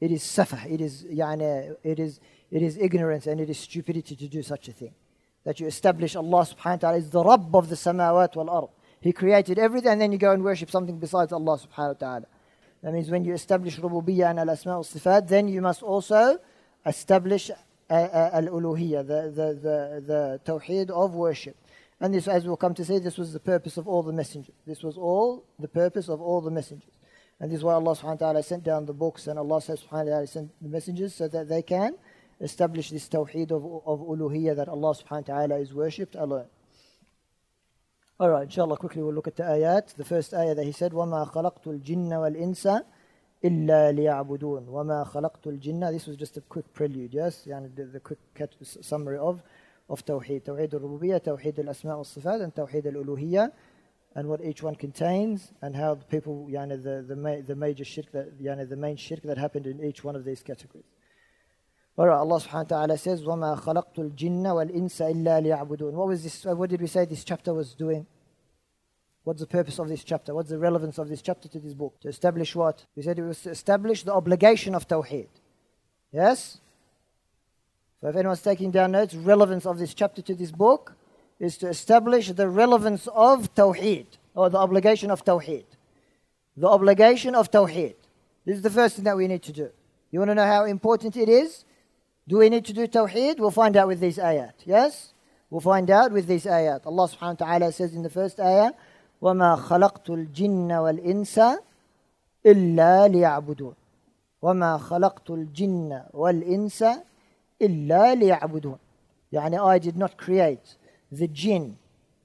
[0.00, 2.18] It is safah, it is, يعني, it is
[2.51, 4.93] it is ignorance and it is stupidity to do such a thing.
[5.43, 8.69] That you establish Allah subhanahu wa ta'ala is the Rabb of the samawat wal ard.
[9.01, 12.25] He created everything and then you go and worship something besides Allah subhanahu wa ta'ala.
[12.83, 16.37] That means when you establish rububiyyah and al-asma al-sifat, then you must also
[16.85, 17.49] establish
[17.89, 17.93] uh,
[18.33, 21.55] al-uluhiyyah, the, the, the, the tawheed of worship.
[21.99, 24.53] And this, as we'll come to say, this was the purpose of all the messengers.
[24.65, 26.91] This was all the purpose of all the messengers.
[27.39, 29.91] And this is why Allah subhanahu wa ta'ala sent down the books and Allah subhanahu
[29.91, 31.95] wa ta'ala sent the messengers so that they can
[32.40, 36.46] establish this tawheed of, of uluhiyyah that Allah subhanahu wa ta'ala is worshipped alone.
[38.20, 39.94] Alright, inshallah, quickly we'll look at the ayat.
[39.94, 42.84] The first ayah that he said, وَمَا خَلَقْتُ الْجِنَّ وَالْإِنسَ
[43.42, 47.46] إِلَّا لِيَعْبُدُونَ وَمَا خَلَقْتُ الْجِنَّ This was just a quick prelude, yes?
[47.48, 48.18] Yani the, the quick
[48.62, 49.42] summary of,
[49.88, 50.44] of Tawheed.
[50.44, 53.50] Tawheed al-Rububiyyah, Tawheed al-Asma' wal-Sifat, and Tawheed al-Uluhiyyah,
[54.14, 57.84] and what each one contains, and how the people, yani the, the, ma- the major
[57.84, 60.86] shirk, that, yani the main shirk that happened in each one of these categories.
[61.98, 66.22] All right, Allah subhanahu wa ta'ala says, وَمَا خَلَقْتُ الْجِنَّ وَالْإِنسَ إِلَّا لِيَعْبُدُونَ What was
[66.22, 68.06] this, what did we say this chapter was doing?
[69.24, 70.34] What's the purpose of this chapter?
[70.34, 72.00] What's the relevance of this chapter to this book?
[72.00, 72.84] To establish what?
[72.96, 75.28] We said it was to establish the obligation of Tawheed.
[76.10, 76.58] Yes?
[78.00, 80.94] So if anyone's taking down notes, relevance of this chapter to this book
[81.38, 85.66] is to establish the relevance of Tawheed, or the obligation of Tawheed.
[86.56, 87.94] The obligation of Tawheed.
[88.44, 89.70] This is the first thing that we need to do.
[90.10, 91.64] You want to know how important it is?
[92.28, 93.38] Do we need to do Tawheed?
[93.38, 94.54] We'll find out with these ayat.
[94.64, 95.12] Yes?
[95.50, 96.86] We'll find out with these ayat.
[96.86, 98.72] Allah subhanahu wa ta'ala says in the first ayah,
[99.20, 101.58] وَمَا خَلَقْتُ الْجِنَّ وَالْإِنسَ
[102.44, 103.74] إِلَّا لِيَعْبُدُونَ
[104.42, 106.82] وَمَا خَلَقْتُ الْجِنَّ وَالْإِنسَ
[107.60, 108.78] إِلَّا لِيَعْبُدُونَ
[109.32, 110.76] يعني I did not create
[111.10, 111.76] the jinn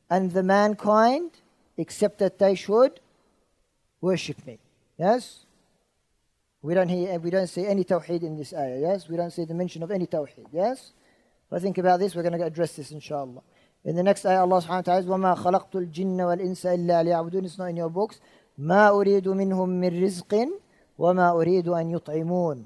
[0.09, 1.31] and the mankind
[1.77, 2.99] except that they should
[4.01, 4.57] worship me.
[4.97, 5.45] Yes?
[6.61, 9.07] We don't hear, we don't see any tawheed in this ayah, yes?
[9.07, 10.91] We don't see the mention of any tawheed, yes?
[11.47, 13.41] If I think about this, we're going to address this inshallah.
[13.85, 17.45] In the next ayah, Allah subhanahu wa ta'ala says, وَمَا خَلَقْتُ الْجِنَّ وَالْإِنسَ إِلَّا لِيَعْبُدُونَ
[17.45, 18.19] It's not in your books.
[18.59, 20.49] مَا أُرِيدُ مِنْهُم مِّن رِزْقٍ
[20.97, 22.65] وَمَا أُرِيدُ أَن يُطْعِمُونَ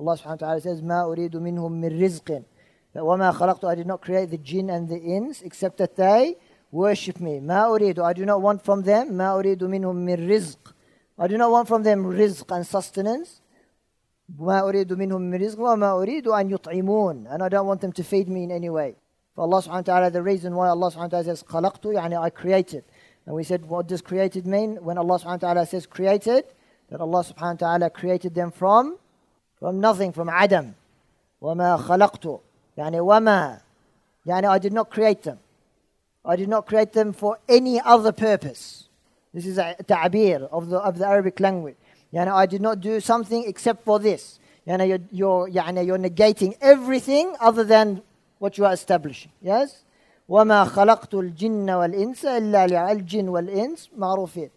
[0.00, 2.44] Allah subhanahu wa ta'ala says, مَا أُرِيدُ مِنْهُم مِّن رِزْقٍ
[2.92, 6.36] That وَمَا خَلَقْتُ I did not create the jinn and the ins except that they
[6.72, 7.38] worship me.
[7.38, 10.73] مَا أُرِيدُ I do not want from them مَا أُرِيدُ مِنْهُم مِّن رِزْقٍ
[11.18, 13.40] I do not want from them rizq and sustenance.
[14.38, 18.04] ما أريد منهم من رزق وما أريد أن يطعمون and I don't want them to
[18.04, 18.96] feed me in any way.
[19.34, 22.20] For Allah subhanahu wa ta'ala, the reason why Allah subhanahu wa ta'ala says خلقت يعني
[22.20, 22.84] I created.
[23.26, 24.76] And we said, what does created mean?
[24.76, 26.44] When Allah subhanahu wa ta'ala says created,
[26.90, 28.96] that Allah subhanahu wa ta'ala created them from
[29.58, 30.74] from nothing, from Adam.
[31.42, 32.40] وما خلقت
[32.78, 33.60] يعني وما
[34.26, 35.38] يعني I did not create them.
[36.24, 38.83] I did not create them for any other purpose.
[39.34, 41.76] This is a ta'bir of the, of the Arabic language.
[42.12, 44.38] Yani I did not do something except for this.
[44.66, 48.02] Yani you're, you're, يعني you're negating everything other than
[48.38, 49.30] what you are establishing.
[49.42, 49.84] Yes?
[50.28, 54.50] وما خلقت الجن والإنس إلا ليع- الجن والإنس معروفين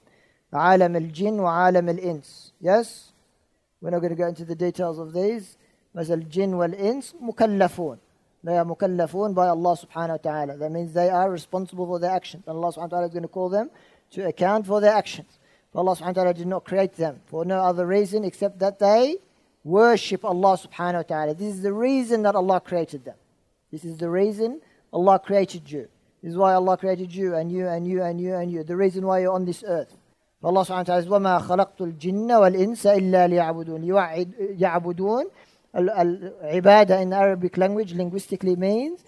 [0.54, 3.12] عالم الجن وعالم الإنس yes
[3.82, 5.58] we're not going to go into the details of these
[5.96, 7.98] مثل الجن والإنس مكلفون
[8.46, 12.12] they are مكلفون by Allah subhanahu wa ta'ala that means they are responsible for their
[12.12, 13.72] actions and Allah subhanahu wa ta'ala is going to call them
[14.12, 15.40] to account for their actions
[15.74, 18.80] but Allah subhanahu wa ta'ala did not create them for no other reason except that
[18.80, 19.18] they
[19.64, 23.16] worship Allah subhanahu wa ta'ala this is the reason that Allah created them
[23.72, 24.62] this is the reason
[24.94, 25.88] Allah created you.
[26.22, 28.64] This is why Allah created you and you and you and you and you.
[28.64, 29.98] The reason why you're on this earth.
[30.44, 35.24] Allah subhanahu wa ta'ala says, وَمَا خَلَقْتُ الْجِنَّ وَالْإِنسَ إِلَّا لِيَعْبُدُونَ يوعد- يعبدون
[35.74, 39.04] Al-ibadah in Arabic language linguistically means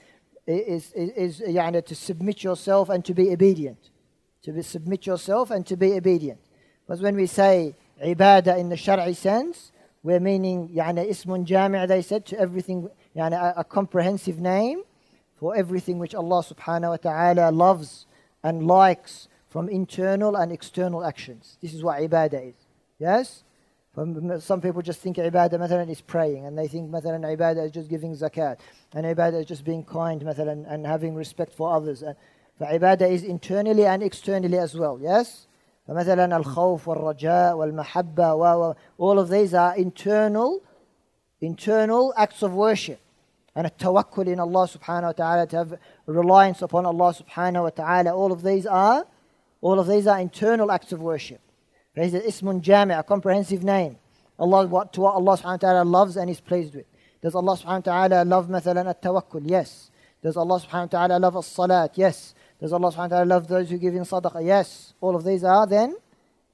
[0.48, 3.89] is, is, is يعني to submit yourself and to be obedient.
[4.44, 6.40] To be, submit yourself and to be obedient.
[6.88, 9.72] But when we say ibadah in the Shari sense,
[10.04, 14.84] we're meaning يعني اسم جامع they said to everything يعني a, a comprehensive name
[15.36, 18.06] for everything which Allah subhanahu wa ta'ala loves
[18.44, 21.58] and likes from internal and external actions.
[21.62, 22.56] This is what ibadah is.
[23.00, 23.44] Yes?
[23.94, 27.72] From- Some people just think ibadah مثلا is praying and they think مثلا ibadah is
[27.72, 28.58] just giving zakat
[28.94, 32.04] and ibadah is just being kind مثلا and having respect for others.
[32.04, 32.16] And
[32.60, 34.98] فعبادة is internally and externally as well.
[35.02, 35.48] Yes?
[35.88, 40.62] فمثلا الخوف والرجاء والمحبة و- و- all of these are internal
[41.42, 43.00] internal acts of worship
[43.56, 47.70] and a tawakkul in Allah subhanahu wa ta'ala to have reliance upon Allah subhanahu wa
[47.70, 49.06] ta'ala all of these are
[49.62, 51.40] all of these are internal acts of worship
[51.94, 53.98] There's an ismun jami a comprehensive name
[54.40, 56.86] Allah what to what Allah subhanahu wa ta'ala loves and is pleased with
[57.22, 59.92] does Allah subhanahu wa ta'ala love مثلا التوكل yes
[60.24, 63.71] does Allah subhanahu wa ta'ala love as-salat yes does Allah subhanahu wa ta'ala love those
[63.71, 65.97] who give in sadaqah yes all of these are then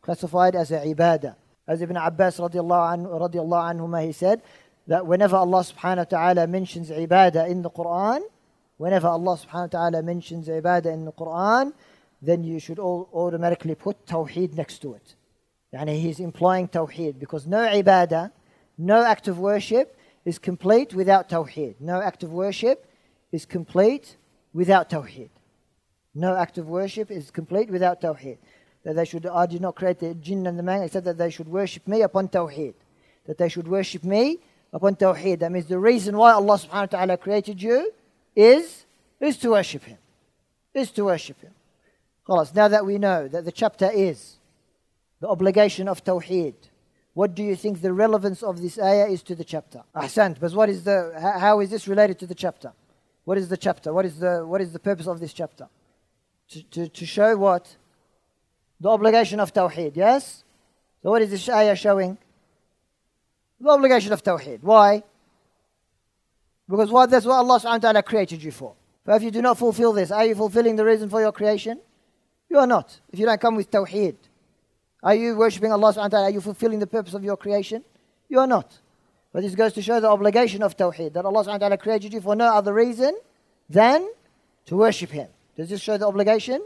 [0.03, 1.35] classified as a ibadah
[1.69, 4.41] as Ibn Abbas radiallahu anhu, radiallahu anhuma he said
[4.87, 8.21] that whenever Allah subhanahu wa ta'ala mentions ibadah in the Quran,
[8.77, 11.73] whenever Allah subhanahu wa ta'ala mentions ibadah in the Quran,
[12.23, 15.17] then you should all automatically put tawheed next to it.
[15.75, 18.31] Yani he's implying tawheed because no ibadah,
[18.79, 21.75] no act of worship is complete without tawheed.
[21.81, 22.87] No act of worship
[23.33, 24.17] is complete
[24.55, 25.31] without tawheed.
[26.17, 28.39] No act of worship is complete without Tawheed.
[28.85, 31.29] That they should, I did not create the jinn and the man except that they
[31.29, 32.73] should worship me upon Tawheed.
[33.27, 34.39] That they should worship me
[34.73, 35.41] upon Tawheed.
[35.41, 37.93] That means the reason why Allah subhanahu wa ta'ala created you
[38.35, 38.87] is,
[39.21, 39.99] is to worship Him.
[40.73, 41.53] Is to worship Him.
[42.29, 44.37] Now that we know that the chapter is
[45.21, 46.55] the obligation of Tawheed,
[47.13, 49.83] what do you think the relevance of this ayah is to the chapter?
[49.95, 52.73] Ahsant, but what is the, how is this related to the chapter?
[53.25, 53.93] What is the chapter?
[53.93, 55.69] What is the, what is the purpose of this chapter?
[56.51, 57.77] To, to, to show what?
[58.81, 60.45] The obligation of tawheed, yes?
[61.03, 62.19] So what is this ayah showing?
[63.61, 64.63] The obligation of tawheed.
[64.63, 65.03] Why?
[66.69, 68.75] Because what, that's what Allah subhanahu wa ta'ala created you for.
[69.05, 71.81] But if you do not fulfill this, are you fulfilling the reason for your creation?
[72.51, 73.01] You are not.
[73.13, 74.17] If you don't come with tawheed.
[75.03, 76.25] Are you worshipping Allah subhanahu wa ta'ala?
[76.25, 77.85] Are you fulfilling the purpose of your creation?
[78.29, 78.79] You are not.
[79.33, 81.13] But this goes to show the obligation of tawheed.
[81.13, 83.17] That Allah subhanahu wa ta'ala created you for no other reason
[83.71, 84.09] than
[84.67, 85.29] to worship Him.
[85.56, 86.62] Does this show the obligation?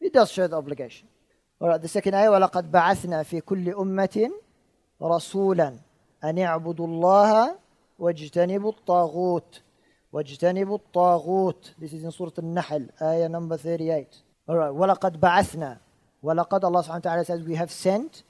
[0.00, 1.08] It does show the obligation.
[1.60, 4.30] Alright, the second ayah, وَلَقَدْ بَعَثْنَا فِي كُلِّ أُمَّةٍ
[5.02, 5.78] رَسُولًا
[6.24, 7.56] أن يعبدوا الله
[7.98, 9.62] واجتنبوا الطاغوت
[10.12, 14.22] واجتنبوا الطاغوت This is in Surah Al-Nahl, ayah number 38.
[14.48, 15.78] Alright, وَلَقَدْ بَعَثْنَا
[16.22, 18.22] وَلَقَدْ Allah subhanahu wa ta'ala says, we have sent,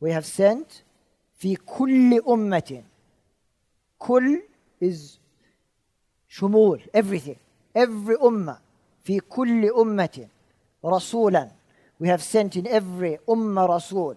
[0.00, 0.82] we have sent
[1.42, 2.82] في كل أمة
[3.98, 4.42] كل
[4.80, 5.18] is
[6.28, 7.36] شمول everything
[7.74, 8.58] every ummah
[9.07, 10.27] في كل أمة
[10.85, 11.49] رسولا
[11.99, 14.15] we have sent in every ummah rasul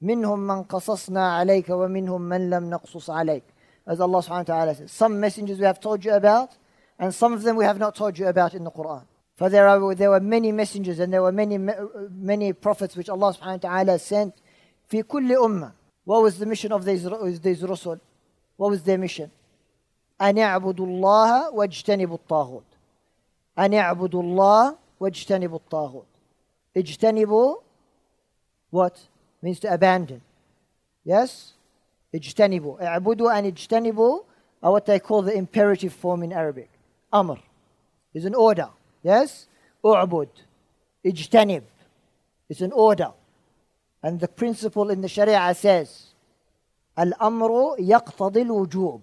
[0.00, 3.44] منهم من قصصنا عليك ومنهم من لم نقصص عليك
[3.86, 6.56] as Allah subhanahu wa ta'ala says some messengers we have told you about
[6.98, 9.04] and some of them we have not told you about in the Quran
[9.36, 13.34] for there, are, there were many messengers and there were many many prophets which Allah
[13.34, 14.32] subhanahu wa ta'ala sent
[14.88, 15.72] في كل أمة
[16.06, 17.02] what was the mission of these,
[17.40, 18.00] these رسل
[18.56, 19.30] what was their mission
[20.20, 22.73] أن يعبدوا الله واجتنبوا الطاغوت
[23.59, 26.05] أن يعبدوا الله واجتنبوا الطاغوت
[26.77, 27.55] اجتنبوا
[28.71, 28.95] what
[29.43, 30.21] means to abandon
[31.05, 31.53] yes
[32.15, 34.19] اجتنبوا اعبدوا and اجتنبوا
[34.63, 36.69] are what they call the imperative form in Arabic
[37.13, 37.39] أمر
[38.13, 38.69] is an order
[39.03, 39.47] yes
[39.85, 40.29] اعبد
[41.05, 41.63] اجتنب
[42.49, 43.11] it's an order
[44.03, 46.09] and the principle in the Sharia says
[46.99, 49.01] الأمر يقتضي الوجوب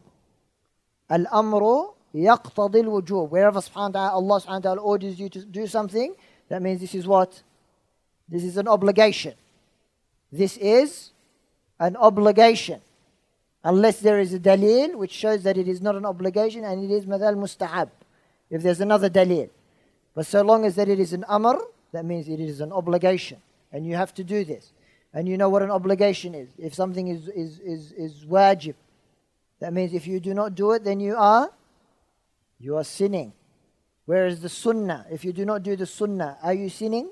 [1.13, 6.15] الأمر يقتضي الوجوب wherever subhanahu wa Allah subhanahu wa ta'ala orders you to do something
[6.49, 7.43] that means this is what
[8.29, 9.35] this is an obligation
[10.33, 11.11] this is
[11.79, 12.81] an obligation
[13.65, 16.95] unless there is a dalil which shows that it is not an obligation and it
[16.95, 17.91] is madal mustahab
[18.51, 19.49] if there's another dalil
[20.15, 21.59] but so long as that it is an amr
[21.93, 23.39] that means it is an obligation
[23.73, 24.73] and you have to do this
[25.13, 28.75] and you know what an obligation is if something is is is, is wajib
[29.61, 31.51] that means if you do not do it then you are
[32.61, 33.33] you are sinning
[34.05, 37.11] whereas the sunnah if you do not do the sunnah are you sinning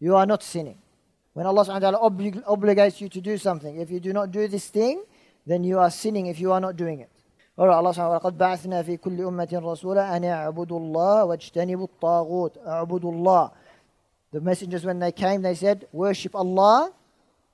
[0.00, 0.78] you are not sinning
[1.32, 4.30] when Allah subhanahu wa ta'ala oblig- obligates you to do something, if you do not
[4.30, 5.02] do this thing,
[5.46, 7.10] then you are sinning if you are not doing it.
[7.58, 11.86] Alright, Allah subhanahu wa ta'ala, قد بعثنا في كل أمة رسولا أن يعبدوا الله واجتنبوا
[11.86, 13.50] الطاغوت اعبدوا الله.
[14.32, 16.92] The messengers when they came, they said, worship Allah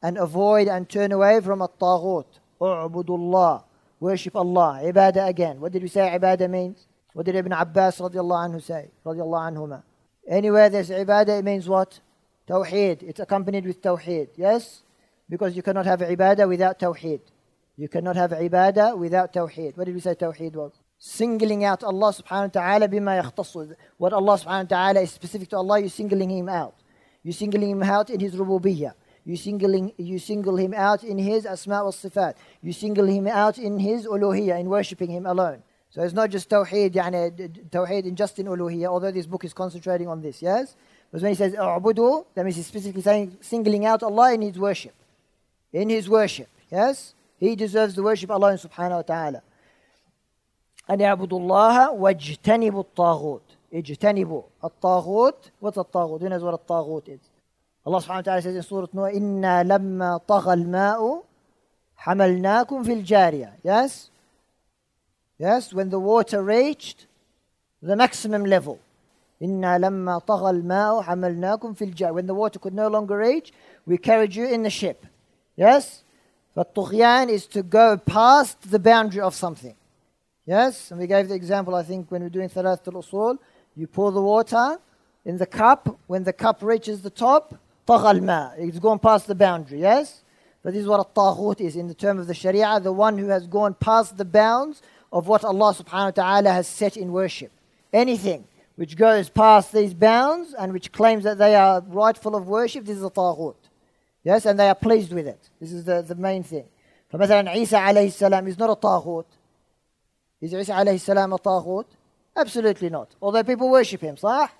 [0.03, 2.27] and avoid and turn away from الطاغوت.
[2.61, 3.63] اعبدوا الله.
[4.01, 4.81] Worship Allah.
[4.83, 5.61] Ibadah again.
[5.61, 6.87] What did we say ibadah means?
[7.14, 8.90] What did Ibn Abbas radiallahu anhu say?
[9.06, 9.84] Radiallahu anhuma.
[10.28, 12.00] Anywhere there's ibadah, it means what?
[12.48, 13.04] Tawheed.
[13.04, 14.30] It's accompanied with Tawheed.
[14.36, 14.82] Yes?
[15.30, 17.22] Because you cannot have ibadah without Tawheed.
[17.78, 19.78] You cannot have ibadah without Tawheed.
[19.78, 20.74] What did we say Tawheed was?
[20.98, 23.76] Singling out Allah subhanahu wa ta'ala bima yakhtassu.
[23.98, 26.76] What Allah subhanahu wa ta'ala is specific to Allah, you're singling Him out.
[27.24, 28.94] You're singling Him out in His rububiyyah.
[29.26, 32.36] You singling you single him out in his asma wa sifat.
[32.62, 35.64] You single him out in his uluhiyah, in worshipping him alone.
[35.93, 39.53] So it's not just tawheed, يعني, tawheed in just in uluhiyah, although this book is
[39.53, 40.77] concentrating on this, yes?
[41.11, 44.59] But when he says "U'budu," that means he's specifically saying, singling out Allah in his
[44.59, 44.95] worship.
[45.73, 47.15] In his worship, yes?
[47.39, 49.43] He deserves the worship of Allah subhanahu wa ta'ala.
[50.91, 53.43] أن يعبدوا الله واجتنبوا الطاغوت
[53.75, 57.21] اجتنبوا الطاغوت what's الطاغوت who knows what الطاغوت is
[57.87, 61.23] Allah subhanahu wa ta'ala says in Surah Noah إنا لما طغى الماء
[61.97, 64.11] حملناكم في الجارية yes
[65.43, 67.07] yes when the water reached
[67.83, 68.79] the maximum level
[69.43, 73.53] إنا لما طغى الماء حملناكم في الجارية when the water could no longer reach
[73.87, 75.07] we carried you in the ship
[75.57, 76.03] yes
[76.57, 79.75] فالطغيان is to go past the boundary of something
[80.49, 83.37] Yes, and we gave the example, I think, when we're doing Thalathat al-Usul.
[83.77, 84.79] You pour the water
[85.27, 86.01] in the cup.
[86.07, 87.55] When the cup reaches the top,
[87.87, 88.55] طغى الماء.
[88.57, 90.23] It's gone past the boundary, yes?
[90.63, 93.19] But this is what a taghut is in the term of the Sharia, the one
[93.19, 94.81] who has gone past the bounds
[95.13, 97.51] of what Allah subhanahu wa ta'ala has set in worship.
[97.93, 98.45] Anything
[98.77, 102.97] which goes past these bounds and which claims that they are rightful of worship, this
[102.97, 103.57] is a taghut.
[104.23, 105.49] Yes, and they are pleased with it.
[105.61, 106.65] This is the, the main thing.
[107.13, 109.25] فمثلا Isa alayhi salam is not a taghut.
[110.41, 111.87] Is Isa alayhi salam a taghut?
[112.37, 113.15] Absolutely not.
[113.21, 114.51] Although people worship him, صح?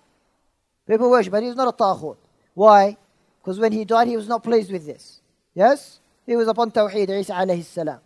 [0.87, 2.17] People worship, but he's not a taghut.
[2.55, 2.97] Why?
[3.41, 5.21] Because when he died, he was not pleased with this.
[5.55, 6.01] Yes?
[6.27, 8.01] He was upon Tawheed, Isa alayhi salam.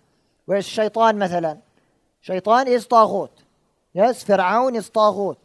[0.44, 1.58] Whereas Shaitan, مثلا,
[2.26, 3.30] Shaitan is taghut.
[3.92, 4.24] Yes?
[4.24, 5.36] Fir'aun is taghut.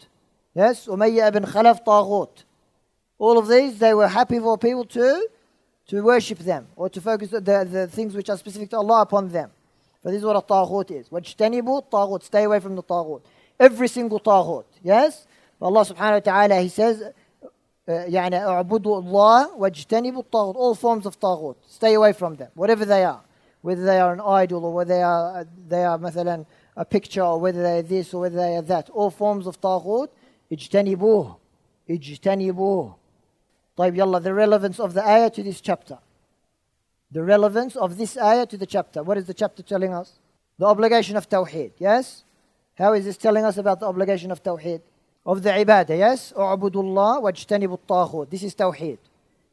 [0.53, 0.87] Yes?
[0.87, 2.43] Umayyah ibn Khalaf taghut.
[3.19, 5.27] All of these, they were happy for people to,
[5.87, 9.29] to worship them or to focus the, the things which are specific to Allah upon
[9.29, 9.49] them.
[10.03, 11.09] But this is what a taghut is.
[11.09, 12.23] وَاجْتَنِبُوا taghut.
[12.23, 13.21] Stay away from the taghut.
[13.59, 14.65] Every single taghut.
[14.83, 15.25] Yes?
[15.59, 17.11] Allah subhanahu wa ta'ala, He says,
[17.87, 23.03] يعني اعبدوا الله واجتنبوا الطاغوت all forms of taghut stay away from them whatever they
[23.03, 23.21] are
[23.61, 26.43] whether they are an idol or whether they are they are مثلا
[26.75, 29.59] a picture or whether they are this or whether they are that all forms of
[29.61, 30.09] taghut
[30.51, 31.35] اجتنبوه
[31.89, 32.95] اجتنبوه
[33.77, 35.97] طيب يلا the relevance of the ayah to this chapter
[37.11, 39.01] the relevance of this ayah to the chapter.
[39.01, 40.19] What is the chapter telling us?
[40.59, 42.23] The obligation of Tawheed, yes?
[42.77, 44.81] How is this telling us about the obligation of Tawheed?
[45.25, 46.33] Of the ibadah, yes?
[46.33, 48.29] اعبدوا الله واجتنبوا الطاغوت.
[48.29, 48.97] This is Tawheed.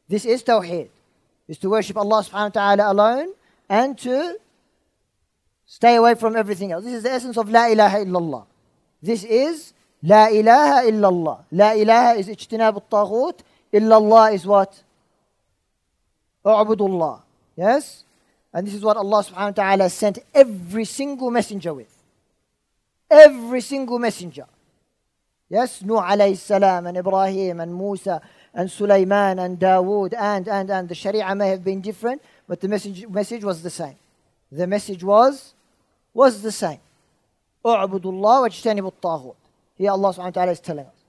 [0.09, 0.89] This is Tawheed.
[1.47, 3.33] Is to worship Allah subhanahu wa ta'ala alone
[3.69, 4.37] and to
[5.70, 6.82] Stay away from everything else.
[6.82, 8.44] This is the essence of La ilaha illallah.
[9.00, 11.44] This is La ilaha illallah.
[11.52, 13.38] La ilaha is ijtinab al-taghut.
[13.72, 14.82] Illallah is what?
[16.44, 17.20] U'budullah.
[17.56, 18.02] Yes?
[18.52, 21.94] And this is what Allah subhanahu wa ta'ala sent every single messenger with.
[23.08, 24.46] Every single messenger.
[25.48, 28.20] Yes, Nuh alayhi salam and Ibrahim and Musa
[28.52, 32.66] and Sulaiman and Dawood and, and, and the Sharia may have been different, but the
[32.66, 33.94] message, message was the same.
[34.50, 35.54] The message was
[36.19, 36.79] was the same.
[37.65, 39.35] اعبدوا الله واجتنبوا الطاغوت.
[39.77, 40.99] Here Allah subhanahu wa ta'ala is telling us.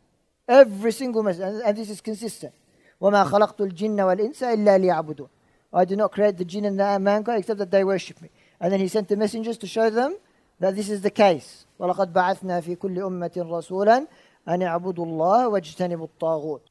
[0.49, 2.53] Every single message, and, and this is consistent.
[3.01, 5.29] وما خلقت الجن والإنس إلا ليعبدون.
[5.73, 8.31] I did not create the jinn and the mankind except that they worship me.
[8.61, 10.17] And then he sent the messengers to show them
[10.61, 11.67] that this is the case.
[11.79, 14.07] ولقد بعثنا في كل أمة رسولا
[14.49, 16.63] أن اعبدوا الله واجتنبوا الطاغوت.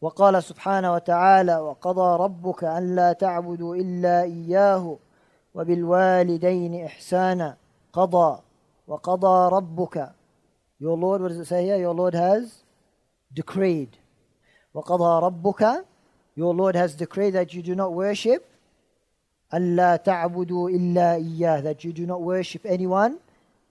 [0.00, 4.96] وقال سبحانه وتعالى وقضى ربك أن لا تعبدوا إلا إياه
[5.55, 7.57] وبالوالدين إحسانا
[7.93, 8.39] قضى
[8.87, 10.11] وقضى ربك
[10.79, 11.77] Your Lord, what does it say here?
[11.77, 12.63] Your Lord has
[13.33, 13.89] decreed.
[14.73, 15.85] وقضى ربك
[16.35, 18.43] Your Lord has decreed that you do not worship
[19.53, 23.17] ألا تعبدوا إلا إياه that you do not worship anyone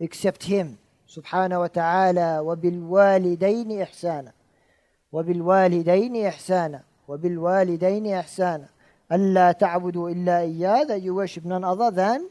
[0.00, 0.76] except him
[1.08, 4.32] سبحانه وتعالى وبالوالدين إحسانا
[5.12, 8.68] وبالوالدين إحسانا وبالوالدين إحسانا
[9.12, 12.28] ألا تعبدوا إلا إياه that you worship none other than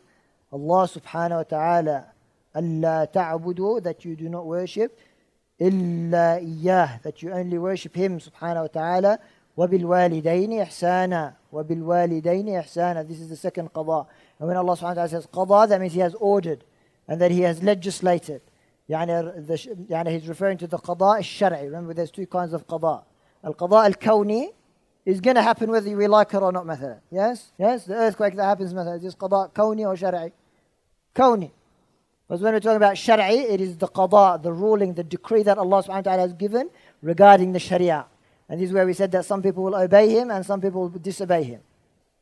[0.52, 4.98] Allah subhanahu wa ta'ala تعبدوا that you do not worship
[5.62, 9.20] إلا إياه that you only worship him subhanahu wa ta'ala
[9.58, 14.08] وبالوالدين إحسانا وبالوالدين إحسانا this is the second قضاء
[14.40, 16.64] and when Allah subhanahu wa ta'ala says قضاء that means he has ordered
[17.08, 18.42] and that he has legislated
[18.90, 19.58] يعني the,
[19.90, 23.04] يعني he's referring to the قضاء الشرعي remember there's two kinds of قضاء
[23.46, 24.54] القضاء الكوني
[25.09, 28.35] is going to happen whether we like it or not مثلا yes yes the earthquake
[28.37, 30.33] that happens مثلا is قضاء كوني or شرعي
[31.17, 31.51] كوني
[32.27, 35.59] Because when we're talking about shari'i, it is the qada, the ruling, the decree that
[35.59, 36.71] Allah subhanahu wa ta'ala has given
[37.03, 38.07] regarding the sharia.
[38.49, 40.89] And this is where we said that some people will obey him and some people
[40.89, 41.61] will disobey him.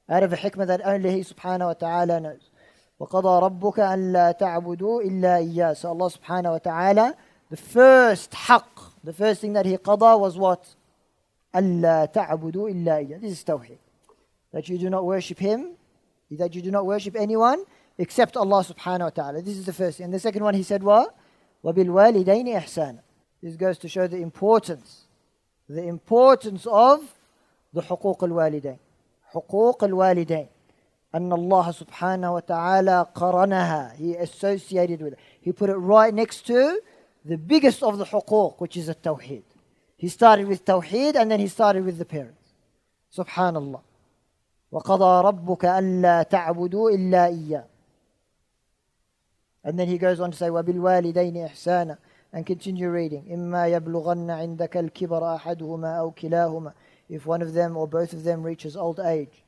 [0.09, 2.51] Out of a hikmah that only he subhanahu wa ta'ala knows.
[3.01, 7.17] وَقَضَى رَبُّكَ أَن لَا تَعْبُدُوا إِلَّا إِيَّاهُ So Allah subhanahu wa ta'ala,
[7.51, 10.75] the first haqq, the first thing that he qada was what?
[11.57, 13.79] أَلَّا تَعْبُدُوا إِلَّا إِيَّاهُ This is tawheed.
[14.53, 15.73] That you do not worship him,
[16.31, 17.65] that you do not worship anyone
[17.99, 19.43] except Allah subhanahu wa ta'ala.
[19.43, 20.01] This is the first.
[20.01, 21.15] And the second one he said what?
[21.65, 23.01] وَبِالْوَالِدَيْنِ إِحْسَانًا
[23.43, 25.05] This goes to show the importance,
[25.69, 27.15] the importance of
[27.73, 28.79] the حقوق الوالدين.
[29.35, 30.49] حقوق الوالدين.
[31.15, 33.97] أن الله سبحانه وتعالى قرنها.
[33.97, 35.19] He associated with it.
[35.41, 36.81] He put it right next to
[37.25, 39.43] the biggest of the حقوق, which is the tawheed.
[39.97, 42.53] He started with tawheed and then he started with the parents.
[43.17, 43.81] Subhanallah.
[44.73, 47.65] وقضى ربك ألا تعبدوا إلا إياه
[49.65, 51.97] and then he goes on to say, وَبِالْوَالِدَيْنِ إِحْسَانًا
[52.33, 53.25] And continue reading.
[53.31, 56.73] إِمَّا يَبْلُغَنَّ عِنْدَكَ الْكِبَرَ أَحَدُهُمَا أَوْ كِلَاهُمَا
[57.09, 59.43] If one of them or both of them reaches old age.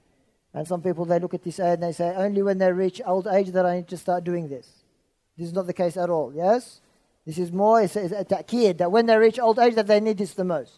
[0.53, 3.01] And some people, they look at this ayah and they say, only when they reach
[3.05, 4.69] old age that I need to start doing this.
[5.37, 6.81] This is not the case at all, yes?
[7.29, 10.19] This is more, it's, a ta'kid, that when they reach old age that they need
[10.19, 10.73] this the most.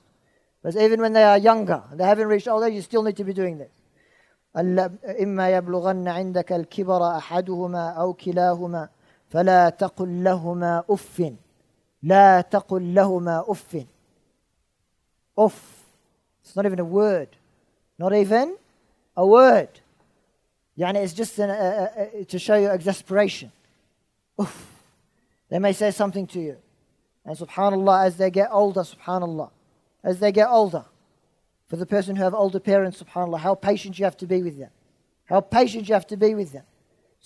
[0.62, 3.24] But even when they are younger, they haven't reached old age, you still need to
[3.24, 3.70] be doing this.
[4.56, 8.88] إما يبلغن عندك الكبر أحدهما أو كلاهما
[9.28, 11.32] فلا تقل لهما اف
[12.02, 13.84] لا تقل لهما اف
[15.38, 15.76] اف
[16.42, 17.28] It's not even a word.
[17.98, 18.56] Not even
[19.16, 19.68] a word.
[20.78, 23.50] يعني it's just an, uh, uh, to show you exasperation.
[24.38, 24.69] Uff.
[25.50, 26.56] They may say something to you.
[27.24, 29.50] And subhanAllah, as they get older, subhanAllah,
[30.02, 30.84] as they get older,
[31.68, 34.58] for the person who have older parents, subhanAllah, how patient you have to be with
[34.58, 34.70] them.
[35.24, 36.62] How patient you have to be with them.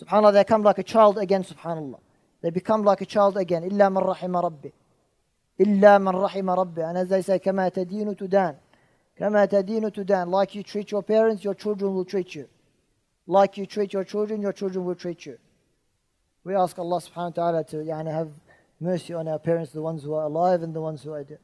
[0.00, 2.00] Subhanallah, they come like a child again, subhanAllah.
[2.40, 3.62] They become like a child again.
[3.62, 4.72] إلا من رحم ربي.
[5.60, 6.82] إلا من رحم ربي.
[6.82, 8.56] And as they say, كما تدين تدان.
[9.18, 10.30] كما تدين تدان.
[10.30, 12.48] Like you treat your parents, your children will treat you.
[13.26, 15.36] Like you treat your children, your children will treat you.
[16.44, 18.30] We ask Allah subhanahu wa ta'ala to يعني, have
[18.80, 21.38] mercy on our parents, the ones who are alive and the ones who are dead.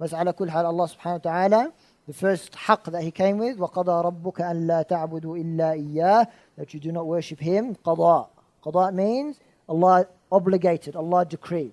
[0.00, 1.72] بس على كل حال Allah subhanahu wa ta'ala
[2.06, 6.26] the first haqq that he came with وَقَضَى رَبُّكَ أَن لَا تَعْبُدُوا إِلَّا إِيَّاهُ
[6.56, 8.28] that you do not worship him قضاء
[8.62, 11.72] قضاء means Allah obligated, Allah decreed.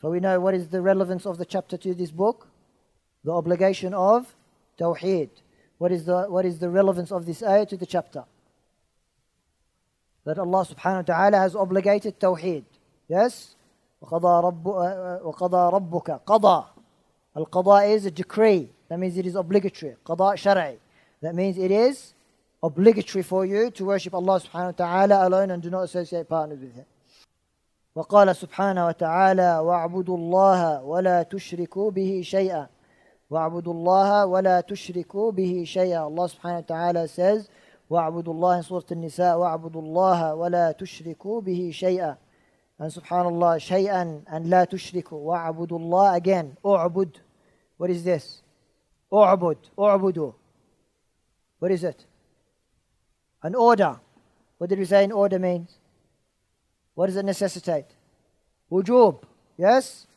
[0.00, 2.48] For we know what is the relevance of the chapter to this book?
[3.24, 4.34] The obligation of
[4.78, 5.30] Tawheed.
[5.78, 8.24] What is the, what is the relevance of this ayah to the chapter?
[10.25, 12.63] That Allah subhanahu wa ta'ala has obligated Tawheed.
[13.07, 13.55] Yes?
[14.01, 14.67] وقضى, رب,
[15.25, 16.65] وقضى ربك قضى
[17.37, 19.95] القضاء is a decree that means it is obligatory.
[20.05, 20.77] Qada shar'i.
[21.21, 22.13] That means it is
[22.61, 26.59] obligatory for you to worship Allah subhanahu wa ta'ala alone and do not associate partners
[26.59, 26.85] with Him.
[27.95, 32.67] وقال سبحانه وتعالى واعبدوا الله ولا تشركوا به شيئا
[33.29, 37.49] واعبدوا الله ولا تشركوا به شيئا Allah subhanahu wa ta'ala says
[37.93, 42.17] واعبدوا الله Surah An-Nisa واعبدوا الله ولا تشركوا به شيئا
[42.79, 47.17] and subhanallah شيئا and لا تشركوا واعبدوا الله again اعبد
[47.77, 48.41] what is this
[49.13, 50.31] اعبد اعبدوا
[51.59, 52.05] what is it
[53.43, 53.99] an order
[54.57, 55.77] what did we say an order means
[56.95, 57.95] what does it necessitate
[58.71, 59.23] wujub
[59.57, 60.07] yes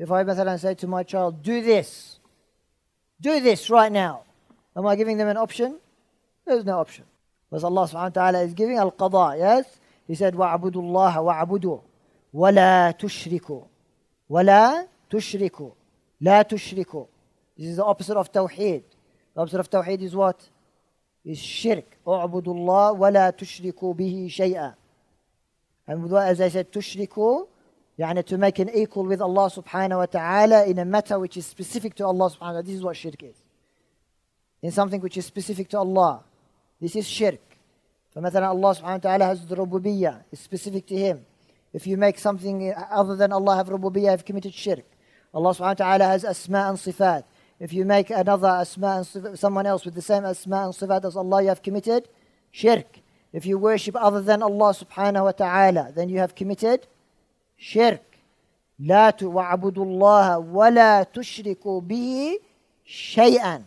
[0.00, 2.18] if I مثلا say to my child do this
[3.20, 4.24] do this right now
[4.76, 5.78] am I giving them an option
[6.47, 7.05] there's no option.
[7.49, 9.79] Because Allah subhanahu wa ta'ala is giving al qada, yes?
[10.07, 11.81] He said, وَعَبُدُوا اللَّهَ وَعَبُدُوا
[12.33, 13.63] وَلَا تُشْرِكُوا
[14.29, 15.71] وَلَا تُشْرِكُوا
[16.23, 17.05] لا تشركوا.
[17.57, 18.83] This is the opposite of tawheed.
[19.35, 20.49] The opposite of tawheed is what?
[21.25, 21.85] Is shirk.
[22.07, 24.73] اعبدوا الله ولا تشركوا به شيئا.
[25.87, 27.45] And as I said, تشركوا
[27.99, 31.45] يعني to make an equal with Allah subhanahu wa ta'ala in a matter which is
[31.45, 32.63] specific to Allah subhanahu wa ta'ala.
[32.63, 33.35] This is what shirk is.
[34.61, 36.23] In something which is specific to Allah.
[36.79, 37.39] This is shirk.
[38.15, 41.25] فمثلا Allah subhanahu wa ta'ala has the rububiyyah, it's specific to Him.
[41.73, 44.85] If you make something other than Allah have rububiyyah, you've committed shirk.
[45.33, 47.23] Allah subhanahu wa ta'ala has asma and sifat.
[47.59, 51.05] If you make another asma and sifat, someone else with the same asma and sifat
[51.05, 52.07] as Allah, you have committed
[52.51, 52.99] shirk.
[53.31, 56.85] If you worship other than Allah subhanahu wa ta'ala, then you have committed
[57.57, 58.01] shirk.
[58.79, 62.37] لا تعبدوا الله ولا تشركوا به
[62.85, 63.63] شيئا.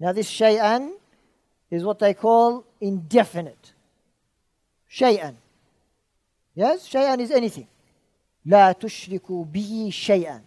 [0.00, 0.92] Now this shay'an
[1.72, 3.72] is what they call indefinite.
[4.90, 5.34] Shay'an.
[6.54, 7.66] Yes, shay'an is anything.
[8.46, 10.40] لا تشركوا به شيئا.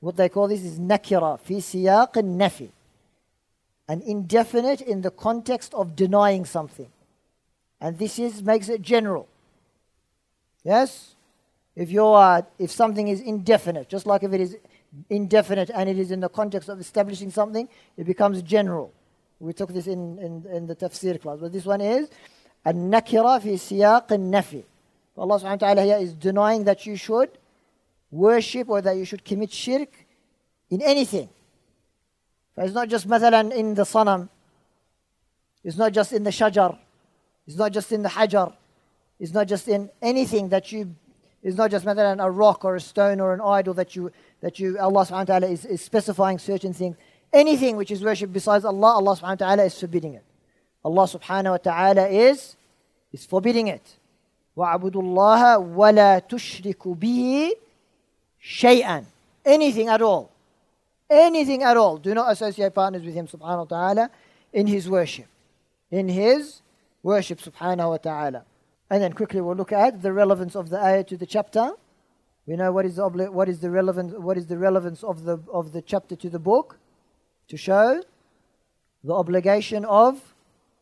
[0.00, 2.70] What they call this is nakira في سياق النفي.
[3.88, 6.90] An indefinite in the context of denying something.
[7.80, 9.26] And this is makes it general.
[10.62, 11.16] Yes?
[11.74, 14.56] If you are if something is indefinite, just like if it is
[15.08, 18.92] indefinite and it is in the context of establishing something, it becomes general.
[19.38, 21.38] We took this in, in, in the tafsir class.
[21.40, 22.08] But this one is
[22.66, 24.64] النكرة في سياق النفي.
[25.16, 27.30] Allah subhanahu wa ta'ala here is denying that you should
[28.10, 29.88] worship or that you should commit shirk
[30.70, 31.28] in anything.
[32.56, 34.28] It's not just مثلا in the sanam.
[35.64, 36.78] It's not just in the shajar.
[37.46, 38.54] It's not just in the hajar.
[39.18, 40.94] It's not just in anything that you
[41.42, 44.58] it's not just مثلا a rock or a stone or an idol that you that
[44.58, 46.96] you Allah subhanahu wa ta'ala is, is specifying certain things.
[47.32, 50.24] Anything which is worshipped besides Allah, Allah subhanahu wa ta'ala is forbidding it.
[50.84, 52.56] Allah subhanahu wa ta'ala is,
[53.12, 53.96] is forbidding it.
[54.56, 57.50] وَعَبُدُوا اللَّهَ وَلَا تُشْرِكُوا بِهِ
[58.42, 59.04] شَيْئًا
[59.44, 60.30] Anything at all.
[61.08, 61.98] Anything at all.
[61.98, 64.10] Do not associate partners with Him subhanahu wa ta'ala
[64.52, 65.26] in His worship.
[65.90, 66.60] In His
[67.02, 68.44] worship subhanahu wa ta'ala.
[68.90, 71.72] And then quickly we'll look at the relevance of the ayah to the chapter.
[72.46, 75.38] We know what is the, what is the relevance what is the relevance of the
[75.52, 76.78] of the chapter to the book
[77.48, 78.02] to show
[79.02, 80.20] the obligation of,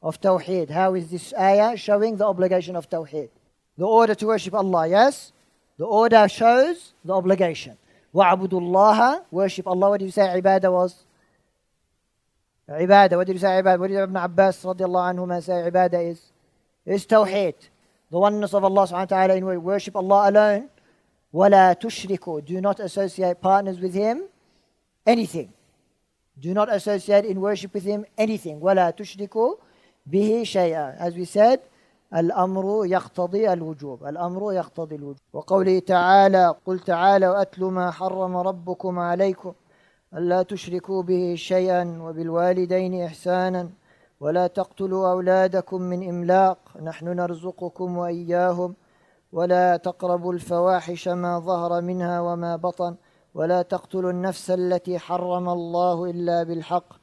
[0.02, 0.70] of Tawheed.
[0.70, 3.30] How is this ayah showing the obligation of Tawheed?
[3.76, 5.32] The order to worship Allah, yes?
[5.78, 7.78] The order shows the obligation.
[8.14, 9.90] وَعْبُدُوا اللَّهَ Worship Allah.
[9.90, 11.04] What did you say ibadah was?
[12.68, 13.16] Ibadah.
[13.16, 13.78] What did you say ibadah?
[13.78, 16.20] What did Ibn Abbas radiallahu anhu say ibadah is?
[16.84, 17.54] Is Tawheed.
[18.10, 20.68] The oneness of Allah subhanahu wa ta'ala in worship Allah alone.
[21.32, 24.24] وَلَا تُشْرِكُوا Do not associate partners with Him.
[25.06, 25.52] Anything.
[26.41, 28.59] Do not associate in worship with him anything.
[28.61, 29.55] ولا تشركوا
[30.05, 30.97] به شيئا.
[30.99, 31.59] As we said,
[32.15, 34.05] الأمر يقتضي الوجوب.
[34.05, 35.21] الأمر يقتضي الوجوب.
[35.33, 39.53] وقوله تعالى قل تعالى أتل ما حرم ربكم عليكم.
[40.13, 43.69] ألا تشركوا به شيئا وبالوالدين إحسانا.
[44.19, 46.57] ولا تقتلوا أولادكم من إملاق.
[46.83, 48.75] نحن نرزقكم وإياهم.
[49.31, 52.95] ولا تقربوا الفواحش ما ظهر منها وما بطن.
[53.33, 56.93] ولا تقتلوا النفس التي حرم الله إلا بالحق.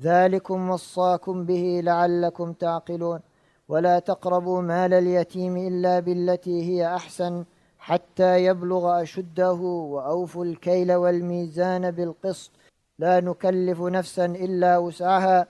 [0.00, 3.20] ذلكم وصاكم به لعلكم تعقلون.
[3.68, 7.44] ولا تقربوا مال اليتيم إلا بالتي هي أحسن
[7.78, 9.52] حتى يبلغ أشده
[9.94, 12.50] وأوفوا الكيل والميزان بالقسط.
[12.98, 15.46] لا نكلف نفسا إلا وسعها.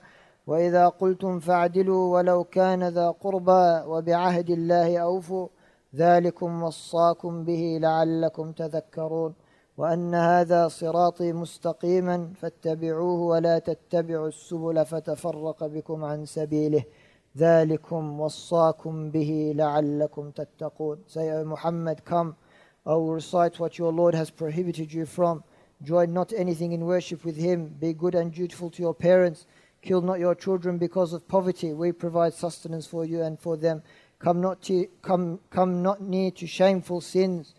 [0.47, 5.47] وإذا قلتم فاعدلوا ولو كان ذا قربى وبعهد الله أوفوا.
[5.95, 9.33] ذلكم وصاكم به لعلكم تذكرون.
[9.76, 16.84] وأن هذا صراطي مستقيما فاتبعوه ولا تتبعوا السبل فتفرق بكم عن سبيله
[17.38, 22.36] ذلكم وصاكم به لعلكم تتقون Say, O Muhammad, come,
[22.86, 25.44] I will recite what your Lord has prohibited you from.
[25.82, 27.68] Join not anything in worship with him.
[27.78, 29.46] Be good and dutiful to your parents.
[29.82, 31.74] Kill not your children because of poverty.
[31.74, 33.82] We provide sustenance for you and for them.
[34.18, 37.54] Come not, to, come, come not near to shameful sins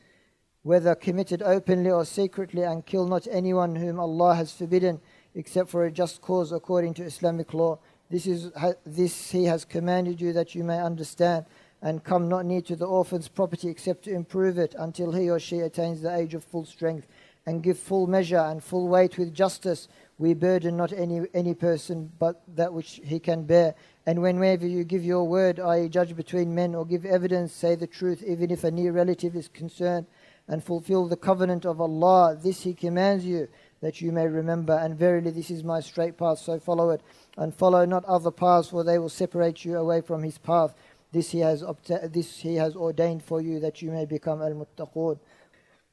[0.62, 5.00] whether committed openly or secretly, and kill not anyone whom Allah has forbidden
[5.34, 7.78] except for a just cause according to Islamic law.
[8.10, 8.50] This is
[8.84, 11.46] this he has commanded you that you may understand,
[11.80, 15.40] and come not near to the orphan's property except to improve it until he or
[15.40, 17.06] she attains the age of full strength,
[17.46, 19.88] and give full measure and full weight with justice.
[20.18, 23.74] We burden not any any person but that which he can bear.
[24.06, 27.86] And whenever you give your word, i.e., judge between men or give evidence, say the
[27.86, 30.06] truth, even if a near relative is concerned,
[30.47, 32.37] and fulfill the covenant of Allah.
[32.41, 33.47] This He commands you
[33.81, 34.73] that you may remember.
[34.73, 37.01] And verily, this is my straight path, so follow it.
[37.37, 40.73] And follow not other paths, for they will separate you away from His path.
[41.11, 44.53] This He has, obta- this he has ordained for you that you may become al
[44.53, 45.19] muttaqun.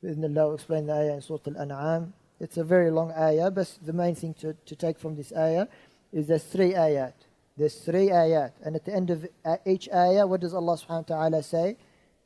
[0.02, 2.12] Bismillah, will explain the ayah in Surah Al An'am.
[2.40, 5.66] It's a very long ayah, but the main thing to, to take from this ayah
[6.12, 7.12] is there's three ayat.
[7.56, 8.52] There's three ayat.
[8.64, 9.26] And at the end of
[9.64, 11.76] each ayah, what does Allah subhanahu wa ta'ala say?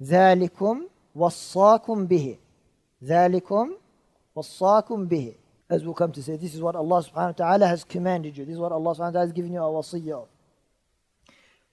[0.03, 2.38] ذَلِكُمْ وَصَّاكُمْ بِهِ
[3.04, 3.70] ذَلِكُمْ
[4.36, 5.36] وَصَّاكُمْ بِهِ
[5.70, 8.46] As we'll come to say, this is what Allah subhanahu wa ta'ala has commanded you.
[8.46, 10.28] This is what Allah subhanahu wa ta'ala has given you a wasiyyah of.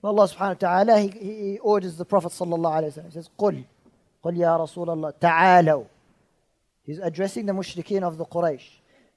[0.03, 3.05] Allah subhanahu wa ta'ala, he, he orders the Prophet sallallahu alayhi wa sallam.
[3.05, 3.63] He says, قُلْ
[4.23, 5.87] قُلْ يَا رَسُولَ اللَّهِ تَعَالَوْا
[6.83, 8.67] He's addressing the mushrikeen of the Quraysh.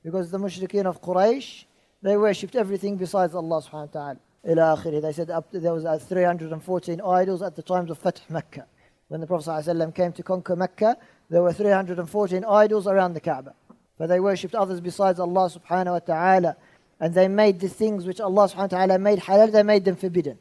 [0.03, 1.64] Because the mushrikeen of Quraysh,
[2.03, 4.18] they worshipped everything besides Allah subhanahu wa ta'ala.
[4.47, 5.01] إلى آخره.
[5.01, 8.66] They said up there was uh, 314 idols at the times of Fath Mecca.
[9.09, 10.97] When the Prophet ﷺ came to conquer Mecca,
[11.30, 13.53] there were 314 idols around the Kaaba.
[13.97, 16.57] But they worshipped others besides Allah subhanahu wa ta'ala.
[16.99, 19.95] And they made the things which Allah subhanahu wa ta'ala made halal, they made them
[19.95, 20.38] forbidden.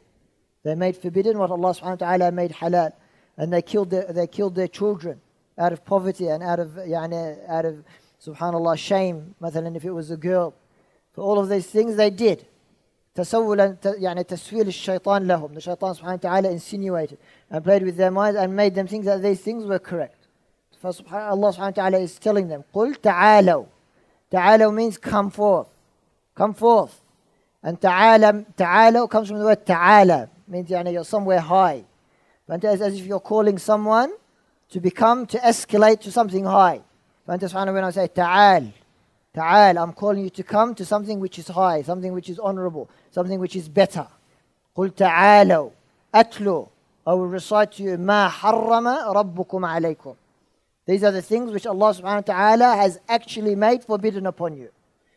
[0.64, 2.92] They made forbidden what Allah subhanahu wa ta'ala made halal.
[3.36, 5.20] And they killed their, they killed their children
[5.56, 7.84] out of poverty and out of, يعني, out of,
[8.24, 9.34] subhanallah, shame.
[9.40, 10.54] مثلا if it was a girl.
[11.12, 12.46] For all of these things they did.
[13.14, 17.18] تسولا يعني تسويل الشيطان لهم the shaitan subhanahu wa ta'ala insinuated
[17.50, 20.28] and played with their minds and made them think that these things were correct
[20.80, 23.64] so Allah subhanahu wa ta'ala is telling them قل تعالوا
[24.30, 25.68] تعالوا means come forth
[26.36, 27.00] come forth
[27.64, 31.84] and تعالى تعالوا comes from the word تعالى means يعني you're somewhere high
[32.46, 34.12] but as, as if you're calling someone
[34.70, 36.80] to become to escalate to something high
[37.26, 38.70] فأنت سبحانه when I say تعال
[39.34, 42.88] تعال I'm calling you to come to something which is high something which is honorable
[43.10, 44.06] something which is better.
[44.76, 45.70] قل تعالوا
[46.14, 46.68] أتلو
[47.06, 50.14] I will recite to you ما حرم ربكم عليكم.
[50.86, 54.70] These are the things which Allah subhanahu wa ta'ala has actually made forbidden upon you.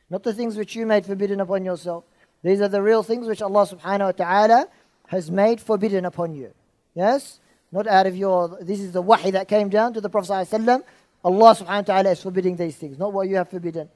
[0.09, 2.03] Not the things which you made forbidden upon yourself.
[2.43, 4.68] These are the real things which Allah subhanahu wa ta'ala
[5.07, 6.51] has made forbidden upon you.
[6.93, 7.39] Yes?
[7.72, 10.84] Not out of your, this is the wahi that came down to the Prophet ﷺ.
[11.24, 13.88] Allah subhanahu wa ta'ala is forbidding these things, not what you have forbidden.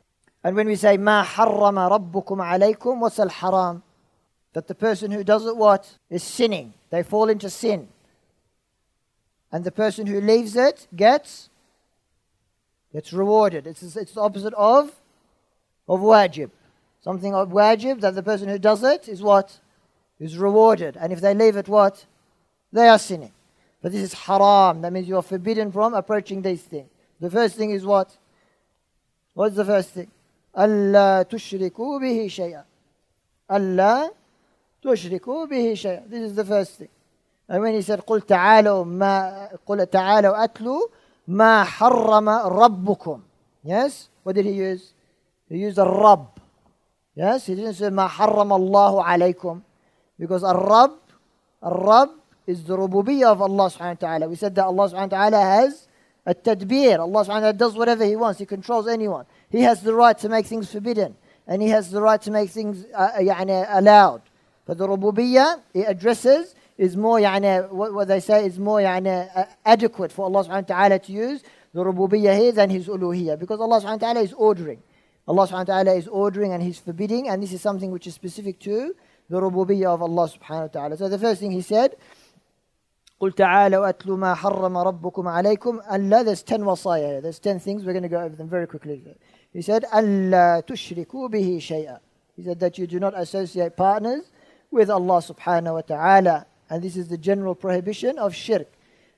[0.43, 3.83] And when we say ma harrama rabbukum alaykum, what's al haram?
[4.53, 5.99] That the person who does it what?
[6.09, 6.75] Is sinning.
[6.91, 7.89] They fall into sin.
[9.53, 11.51] And the person who leaves it gets
[12.93, 13.67] gets rewarded.
[13.67, 14.93] It's, it's the opposite of
[15.89, 16.51] of wajib.
[17.03, 19.61] Something of wajib that the person who does it is what?
[20.19, 20.97] Is rewarded.
[21.01, 22.07] And if they leave it what?
[22.73, 23.33] They are sinning.
[23.83, 24.83] But this is haram.
[24.83, 26.89] That means you are forbidden from approaching these things.
[27.21, 28.17] The first thing is what?
[29.35, 30.11] What's the first thing?
[30.65, 32.63] Allah tushriku bihi shay'a.
[33.49, 34.11] Allah
[34.83, 36.09] تشركوا به شيئا.
[36.09, 36.89] This is the first thing.
[37.49, 40.89] And when he said قل تعالوا ما قل تعالوا أتلوا
[41.29, 43.21] ما حرم ربكم.
[43.63, 44.09] Yes?
[44.23, 44.95] What did he use?
[45.49, 46.41] He used Rabb.
[47.15, 47.47] Yes?
[47.47, 49.61] He didn't say ما حرم الله عليكم.
[50.19, 50.55] Because a
[51.63, 52.11] Rabb
[52.47, 54.29] is the rububiyyah of Allah subhanahu wa ta'ala.
[54.29, 55.89] We said that Allah subhanahu wa ta'ala has
[56.26, 57.00] a tadbir.
[57.00, 58.40] Allah subhanahu wa ta'ala does whatever he wants.
[58.40, 59.26] He controls anyone.
[59.50, 61.16] He has the right to make things forbidden.
[61.48, 64.22] And he has the right to make things uh, يعني allowed.
[64.66, 69.30] But the rububiyyah, it addresses, is more, يعني, what, what they say is more يعني,
[69.36, 71.44] uh, adequate for Allah subhanahu wa ta'ala to use
[71.74, 73.38] the rububiyyah here than his uluhiyyah.
[73.38, 74.82] Because Allah subhanahu wa ta'ala is ordering.
[75.28, 78.16] Allah subhanahu wa ta'ala is ordering and he's forbidding, and this is something which is
[78.16, 78.96] specific to
[79.30, 80.98] the rububiyyah of Allah subhanahu wa ta'ala.
[80.98, 81.96] So the first thing he said,
[83.20, 87.94] قل تعالوا أتلوا ما حرم ربكم عليكم ألا there's 10 wasaya there's 10 things we're
[87.94, 89.04] going to go over them very quickly
[89.54, 92.00] he said ألا تشركوا به شيئا
[92.38, 94.26] he said that you do not associate partners
[94.72, 96.46] with Allah subhanahu wa ta'ala.
[96.70, 98.68] And this is the general prohibition of shirk.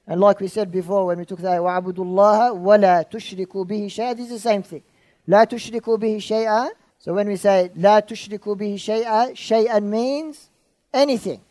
[0.05, 3.87] And like we said before when we took the ayah, وَعَبُدُوا اللَّهَ وَلَا تُشْرِكُوا بِهِ
[3.87, 4.83] شَيْئًا This is the same thing.
[5.27, 6.69] لَا تُشْرِكُوا بِهِ شَيْئًا
[6.99, 10.49] So when we say لَا تُشْرِكُوا بِهِ شَيْئًا شَيْئًا means
[10.93, 11.41] anything.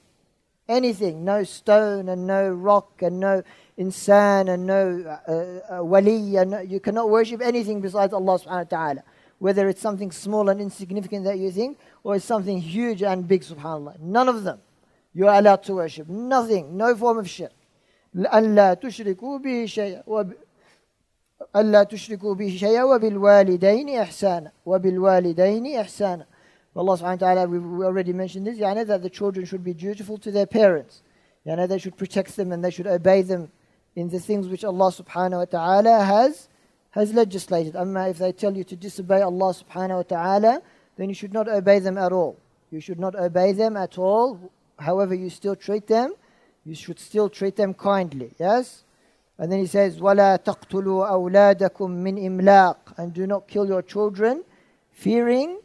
[0.68, 1.24] Anything.
[1.24, 3.42] No stone and no rock and no
[3.78, 6.36] insan and no uh, uh, wali.
[6.36, 9.02] And no, you cannot worship anything besides Allah subhanahu wa ta'ala.
[9.38, 13.42] Whether it's something small and insignificant that you think or it's something huge and big,
[13.42, 14.00] subhanAllah.
[14.00, 14.60] None of them
[15.16, 16.08] you are allowed to worship.
[16.08, 17.52] Nothing, no form of shirk.
[18.16, 20.32] ألا تشركوا به شيئا وب...
[21.56, 26.26] ألا تشركوا به شيئا وبالوالدين إحسانا وبالوالدين إحسانا
[26.76, 29.72] Allah subhanahu wa ta'ala, we, we already mentioned this, يعني, that the children should be
[29.72, 31.02] dutiful to their parents.
[31.46, 33.50] يعني, they should protect them and they should obey them
[33.94, 36.48] in the things which Allah subhanahu wa ta'ala has,
[36.90, 37.74] has legislated.
[37.74, 40.62] Amma if they tell you to disobey Allah subhanahu wa ta'ala,
[40.96, 42.38] then you should not obey them at all.
[42.70, 44.52] You should not obey them at all.
[44.78, 46.14] However, you still treat them,
[46.64, 48.34] you should still treat them kindly.
[48.38, 48.84] Yes?
[49.38, 54.44] And then he says, وَلَا تَقْتُلُوا أَوْلَادَكُم مِّنْ إِمْلَاقٍ And do not kill your children
[54.90, 55.58] fearing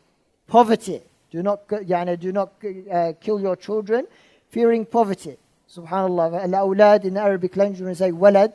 [0.48, 1.02] poverty.
[1.32, 2.52] Do not, يعني, do not
[2.92, 4.06] uh, kill your children
[4.50, 5.38] fearing poverty.
[5.70, 6.44] Subhanallah.
[6.44, 8.54] Al-awlad in Arabic language, when you say walad,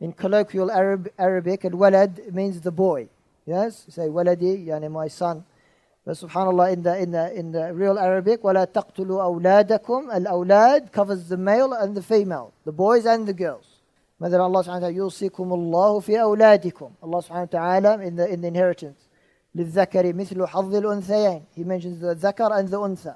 [0.00, 3.08] in colloquial Arab, Arabic, al-walad means the boy.
[3.46, 3.84] Yes?
[3.86, 5.44] You say waladi, yani my son.
[6.04, 11.28] But subhanallah, in the, in the, in the real Arabic, وَلَا تَقْتُلُوا أَوْلَادَكُمْ Al-awlad covers
[11.28, 13.66] the male and the female, the boys and the girls.
[14.20, 18.32] مثلا Allah subhanahu wa ta'ala يوصيكم الله في أولادكم Allah subhanahu wa ta'ala in the,
[18.32, 19.06] in the inheritance
[19.56, 23.14] للذكر مثل حظ الأنثيين He mentions the ذكر and the أنثى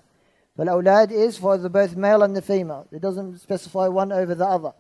[0.59, 4.47] فالأولاد is for the both male and the female It doesn't specify one over the
[4.47, 4.73] other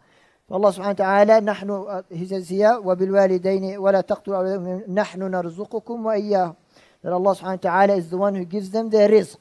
[0.51, 6.55] فالله سبحانه وتعالى نحن He says here وبالوالدين ولا تقتلوا أولادكم نحن نرزقكم وإياهم
[7.03, 9.39] That Allah subhanahu wa ta'ala is the one who gives them their rizq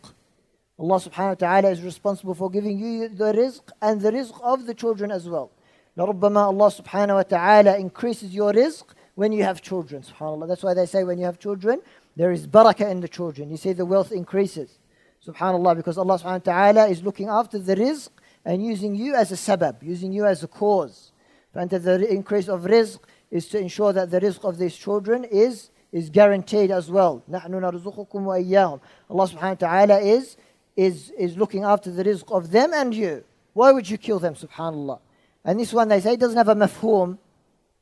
[0.78, 4.66] Allah subhanahu wa ta'ala is responsible for giving you the rizq and the rizq of
[4.66, 5.52] the children as well
[5.98, 8.84] لربما Allah subhanahu wa ta'ala increases your rizq
[9.20, 10.02] when you have children.
[10.02, 10.48] Subhanallah.
[10.48, 11.82] That's why they say when you have children,
[12.16, 13.50] there is barakah in the children.
[13.50, 14.80] You see the wealth increases.
[15.26, 15.78] Subhanallah.
[15.78, 18.10] Because Allah subhanahu wa ta'ala is looking after the rizq
[18.46, 21.12] and using you as a sabab, using you as a cause.
[21.54, 23.00] And the increase of rizq
[23.32, 27.24] is to ensure that the rizq of these children is, is guaranteed as well.
[27.30, 28.80] نَحْنُ نَرْزُقُكُمْ وَإِيَّاهُم
[29.10, 30.38] Allah subhanahu wa ta'ala is,
[30.76, 33.24] is, is looking after the rizq of them and you.
[33.54, 35.00] Why would you kill them, subhanallah?
[35.44, 37.18] And this one, they say, doesn't have a mafhum.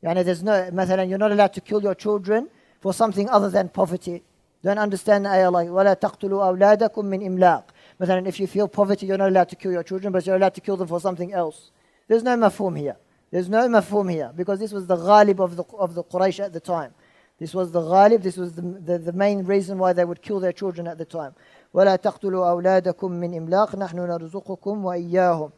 [0.04, 2.50] Yani there's no, مثلا, you're not allowed to kill your children
[2.83, 4.25] for something other than poverty.
[4.65, 7.65] Don't understand the ayah like, وَلَا تَقْتُلُوا أَوْلَادَكُم مِّن إِمْلَاقٍ
[7.97, 10.55] But if you feel poverty, you're not allowed to kill your children, but you're allowed
[10.55, 11.71] to kill them for something else.
[12.09, 12.97] There's no mafhum here.
[13.31, 16.53] There's no mafhum here because this was the ghalib of the, of the Quraysh at
[16.53, 16.93] the time.
[17.39, 20.41] This was the ghalib, this was the, the, the main reason why they would kill
[20.41, 21.35] their children at the time.
[21.73, 25.53] وَلَا تَقْتُلُوا أَوْلَادَكُم مِّن إِمْلَاقٍ نَحْنُ نَرْزُقُكُمْ وَإِيَّاهُمْ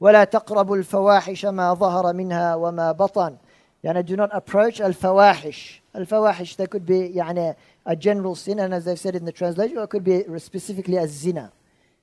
[0.00, 3.36] ولا تقربوا الفواحش ما ظهر منها وما بطن
[3.84, 8.87] يعني do not approach الفواحش الفواحش that could be يعني a general sin and as
[8.87, 11.51] I've said in the translation it could be specifically as zina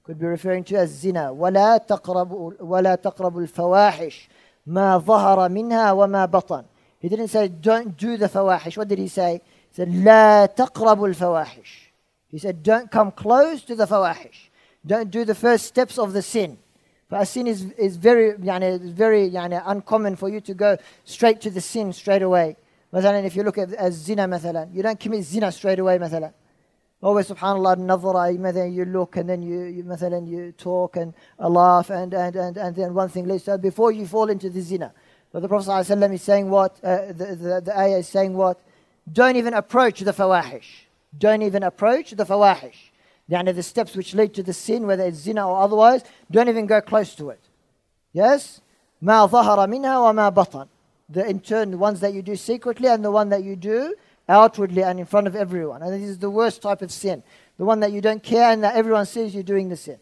[0.04, 4.28] could be referring to as zina ولا تقربوا ولا تقربوا الفواحش
[4.66, 6.64] ما ظهر منها وما بطن
[7.00, 11.08] he didn't say don't do the فواحش what did he say he said لا تقربوا
[11.08, 11.92] الفواحش
[12.32, 14.50] he said don't come close to the فواحش
[14.86, 16.56] don't do the first steps of the sin
[17.10, 21.40] But a sin is, is very, يعني, very يعني, uncommon for you to go straight
[21.40, 22.56] to the sin straight away.
[22.92, 26.32] مثلا if you look at as zina مثلا, you don't commit zina straight away مثلا.
[27.02, 31.90] Always subhanallah النظرة مثلا you look and then you, you مثلا you talk and laugh
[31.90, 34.92] and, and, and, and then one thing leads to before you fall into the zina.
[35.32, 36.76] But the Prophet ﷺ is saying what?
[36.82, 38.60] Uh, the, the, the ayah is saying what?
[39.10, 40.86] Don't even approach the fawahish.
[41.16, 42.90] Don't even approach the fawahish.
[43.30, 46.66] يعني the steps which lead to the sin, whether it's zina or otherwise, don't even
[46.66, 47.40] go close to it.
[48.12, 48.60] Yes?
[49.02, 50.66] ما ظهر منها وما بطن.
[51.08, 53.94] The in turn, the ones that you do secretly and the one that you do
[54.28, 55.82] outwardly and in front of everyone.
[55.82, 57.22] And this is the worst type of sin.
[57.58, 59.98] The one that you don't care and that everyone sees you doing the sin.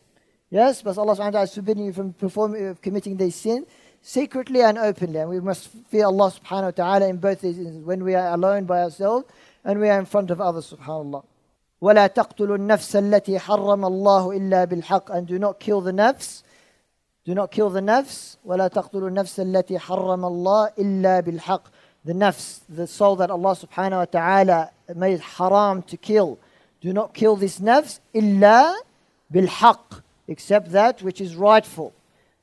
[0.51, 3.67] Yes, but Allah subhanahu wa ta'ala is forbidding you from performing, uh, committing these sins
[4.03, 5.19] secretly and openly.
[5.19, 8.33] And we must fear Allah subhanahu wa ta'ala in both these instances, when we are
[8.35, 9.27] alone by ourselves
[9.65, 11.25] and we are in front of others, subhanAllah.
[11.81, 16.42] ولا تقتلوا النفس التي حرم الله إلا بالحق and do not kill the nafs
[17.25, 21.63] do not kill the nafs ولا تقتلوا النفس التي حرم الله إلا بالحق
[22.05, 26.39] the nafs the soul that Allah subhanahu wa ta'ala made haram to kill
[26.81, 28.75] do not kill this nafs إلا
[29.31, 31.93] بالحق except that which is rightful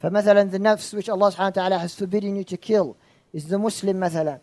[0.01, 2.95] فمثلا the nafs which Allah subhanahu wa ta'ala has forbidden you to kill
[3.33, 4.39] is the Muslim مثلا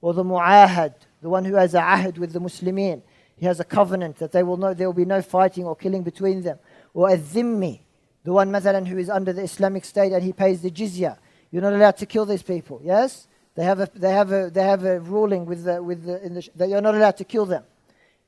[0.00, 3.02] or the mu'ahad the one who has a ahd with the Muslimin
[3.36, 6.02] he has a covenant that they will know there will be no fighting or killing
[6.02, 6.58] between them.
[6.94, 7.80] Or a dhimmi,
[8.24, 11.16] the one مثلا who is under the Islamic State and he pays the jizya.
[11.50, 12.80] You're not allowed to kill these people.
[12.84, 16.24] Yes, they have a they have a they have a ruling with the with the,
[16.24, 17.64] in the that you're not allowed to kill them.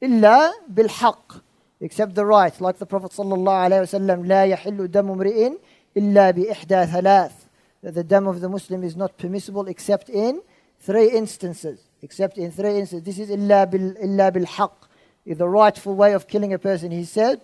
[0.03, 1.43] إلا بالحق
[1.81, 5.53] except the right like the Prophet صلى الله عليه وسلم لا يحل دم امرئ
[5.97, 7.33] إلا بإحدى ثلاث
[7.83, 10.41] that the dam of the Muslim is not permissible except in
[10.81, 14.89] three instances except in three instances this is إلا بال إلا بالحق
[15.37, 16.91] the rightful way of killing a person.
[16.91, 17.41] He said,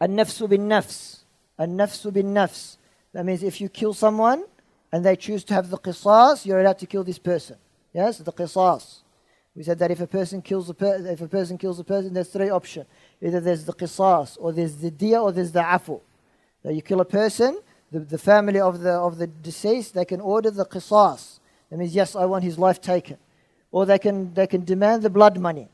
[0.00, 1.20] an-nafsu bin nafs.
[1.58, 2.76] An-nafsu nafs.
[3.12, 4.44] That means if you kill someone
[4.92, 7.56] and they choose to have the qisas, you're allowed to kill this person.
[7.92, 9.00] Yes, the qisas.
[9.54, 12.14] We said that if a person kills a per- if a person kills a person,
[12.14, 12.86] there's three options.
[13.20, 16.00] Either there's the qisas, or there's the dia, or there's the afu.
[16.62, 20.20] That you kill a person, the, the family of the of the deceased, they can
[20.20, 21.40] order the qisas.
[21.68, 23.18] That means yes, I want his life taken,
[23.72, 25.68] or they can they can demand the blood money.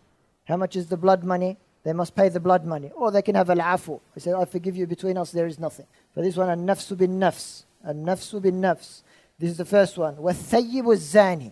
[0.46, 1.58] How much is the blood money?
[1.85, 2.91] They must pay the blood money.
[2.95, 3.99] Or they can have al-afu.
[4.13, 5.87] They say, I forgive you, between us there is nothing.
[6.13, 7.63] For this one, al-nafsu bin nafs.
[7.85, 9.01] Al-nafsu bin nafs.
[9.39, 10.17] This is the first one.
[10.17, 11.51] وَالثَّيِّبُ الزَّانِي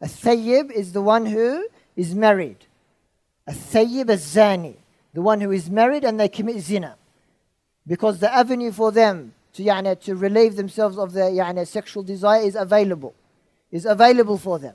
[0.00, 2.66] A thayyib is the one who is married.
[3.46, 4.74] A thayyib zani
[5.12, 6.96] The one who is married and they commit zina.
[7.86, 12.42] Because the avenue for them to, يعني, to relieve themselves of their يعني, sexual desire
[12.42, 13.14] is available.
[13.70, 14.74] Is available for them.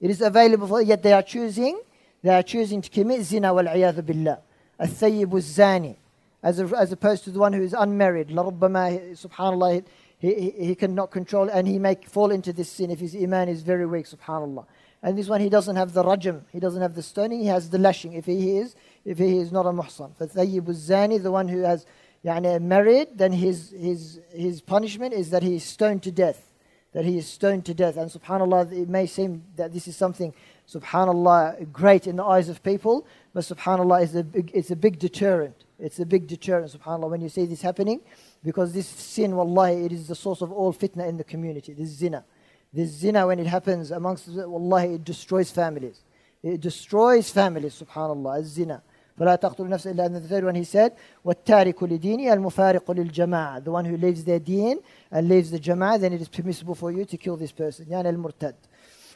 [0.00, 1.80] It is available for yet they are choosing
[2.24, 4.38] they are choosing to commit zina wal billah.
[4.80, 5.96] الثيب الزاني
[6.42, 8.28] as, a, as opposed to the one who is unmarried.
[8.28, 9.84] لربما subhanallah
[10.18, 13.48] he, he, he cannot control and he may fall into this sin if his iman
[13.48, 14.66] is very weak subhanallah.
[15.02, 17.70] And this one he doesn't have the rajam, he doesn't have the stoning, he has
[17.70, 20.10] the lashing if he is if he is not a muhsan.
[20.18, 21.86] فالثيب الزاني the one who has
[22.24, 26.50] يعني married then his his his punishment is that he is stoned to death.
[26.95, 27.97] That he is stoned to death.
[27.97, 30.33] And subhanallah it may seem that this is something
[30.67, 34.97] subhanallah, great in the eyes of people, but subhanallah, is a big, it's a big
[34.97, 35.65] deterrent.
[35.77, 37.99] It's a big deterrent, subhanallah, when you see this happening,
[38.43, 41.89] because this sin, wallahi, it is the source of all fitna in the community, this
[41.89, 42.23] zina.
[42.71, 45.99] This zina, when it happens amongst, wallahi, it destroys families.
[46.41, 48.81] It destroys families, subhanallah, as zina.
[49.16, 50.92] فلا تقتلوا نفسا إلا أن the third one he said
[51.24, 54.78] والتارك لديني المفارق للجماعة the one who leaves their deen
[55.12, 58.08] and leaves the jama'ah then it is permissible for you to kill this person يعني
[58.10, 58.54] المرتد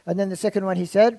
[0.07, 1.17] and then the second one he said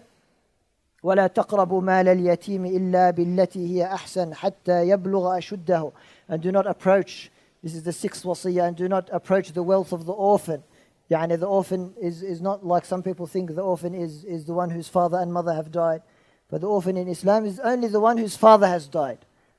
[1.03, 5.93] ولا تقربوا مال اليتيم إلا بالتي هي أحسن حتى يبلغ أشده
[6.29, 7.31] and do not approach
[7.63, 10.63] this is the sixth wasiyah and do not approach the wealth of the orphan
[11.11, 14.55] يعني the orphan is, is not like some people think the orphan is, is the
[14.55, 16.03] one whose father and mother have died
[16.51, 19.19] but the orphan in Islam is only the one whose father has died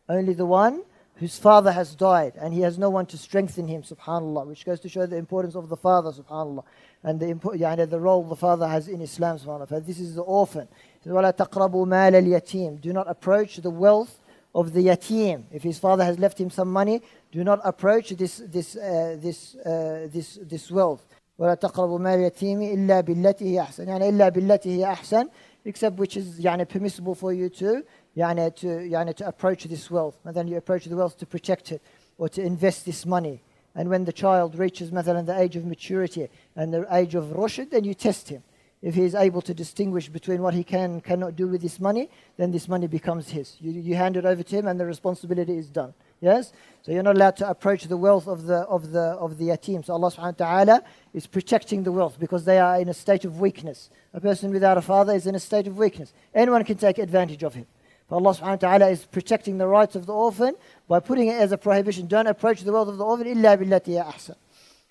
[0.10, 0.84] only the one
[1.16, 4.80] whose father has died and he has no one to strengthen him subhanallah which goes
[4.80, 6.64] to show the importance of the father subhanallah
[7.04, 10.68] and the, يعني, the role the father has in Islam subhanallah this is the orphan
[11.06, 14.20] ولا تقربوا مال اليتيم do not approach the wealth
[14.54, 17.02] of the yatim if his father has left him some money
[17.32, 21.04] do not approach this this uh, this uh, this this wealth
[21.40, 25.28] ولا تقربوا مال اليتيم إلا بالتي هي أحسن يعني إلا بالتي هي أحسن
[25.66, 27.84] except which is يعني permissible for you to
[28.16, 31.72] يعني to يعني to approach this wealth and then you approach the wealth to protect
[31.72, 31.82] it
[32.18, 33.42] or to invest this money
[33.76, 37.70] and when the child reaches مثلا the age of maturity and the age of rushd
[37.70, 38.44] then you test him
[38.82, 41.80] if he is able to distinguish between what he can and cannot do with this
[41.80, 43.58] money, then this money becomes his.
[43.60, 45.94] You, you hand it over to him and the responsibility is done.
[46.22, 46.52] Yes?
[46.82, 49.86] So you're not allowed to approach the wealth of the, of the, of the yatim.
[49.86, 50.84] So Allah subhanahu wa ta'ala
[51.14, 53.90] is protecting the wealth because they are in a state of weakness.
[54.14, 56.14] A person without a father is in a state of weakness.
[56.34, 57.66] Anyone can take advantage of him.
[58.10, 60.56] But Allah subhanahu wa ta'ala is protecting the rights of the orphan
[60.88, 62.08] by putting it as a prohibition.
[62.08, 64.36] Don't approach the wealth of the orphan illa billati ahsan.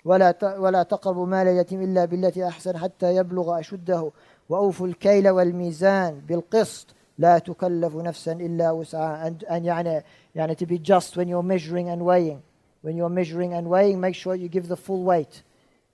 [0.05, 4.11] ولا ولا تقربوا مال اليتيم إلا بالتي أحسن حتى يبلغ أشده
[4.49, 6.87] وأوفوا الكيل والميزان بالقسط
[7.17, 10.03] لا تكلف نفسا إلا وسعها and, and يعني
[10.35, 12.41] يعني to be just when you're measuring and weighing
[12.81, 15.43] when you're measuring and weighing make sure you give the full weight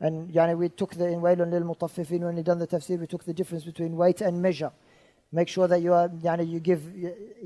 [0.01, 3.24] and يعني we took the in ويل للمطففين when we done the tafsir we took
[3.24, 4.71] the difference between weight and measure
[5.32, 6.82] make sure that you are يعني you give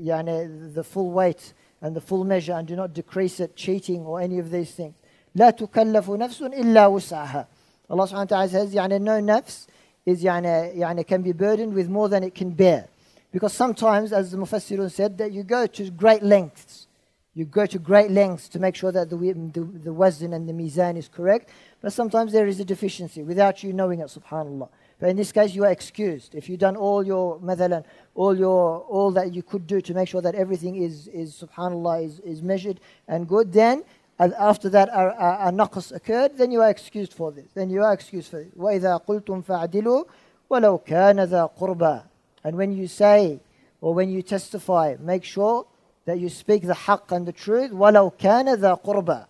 [0.00, 1.52] يعني the full weight
[1.82, 4.94] and the full measure and do not decrease it cheating or any of these things
[5.34, 7.46] لا تكلف نفس إلا وسعها
[7.90, 9.66] Allah subhanahu wa ta'ala says يعني no nafs
[10.04, 12.88] is يعني, يعني can be burdened with more than it can bear
[13.32, 16.86] because sometimes as the Mufassirun said that you go to great lengths
[17.34, 20.52] you go to great lengths to make sure that the, the, the wazn and the
[20.52, 21.50] mizan is correct
[21.80, 24.68] but sometimes there is a deficiency without you knowing it subhanallah
[24.98, 28.80] but in this case you are excused if you've done all your مثلا all your
[28.88, 32.42] all that you could do to make sure that everything is, is subhanallah is, is
[32.42, 33.84] measured and good then
[34.18, 37.52] and after that a, a, a naqs occurred, then you are excused for this.
[37.54, 38.58] Then you are excused for it.
[38.58, 40.04] وَإِذَا قُلْتُمْ فَعْدِلُوا
[40.50, 42.02] وَلَوْ كَانَ ذَا قُرْبَى
[42.44, 43.40] And when you say
[43.80, 45.66] or when you testify, make sure
[46.04, 47.70] that you speak the haqq and the truth.
[47.70, 49.26] وَلَوْ كَانَ ذَا قُرْبَى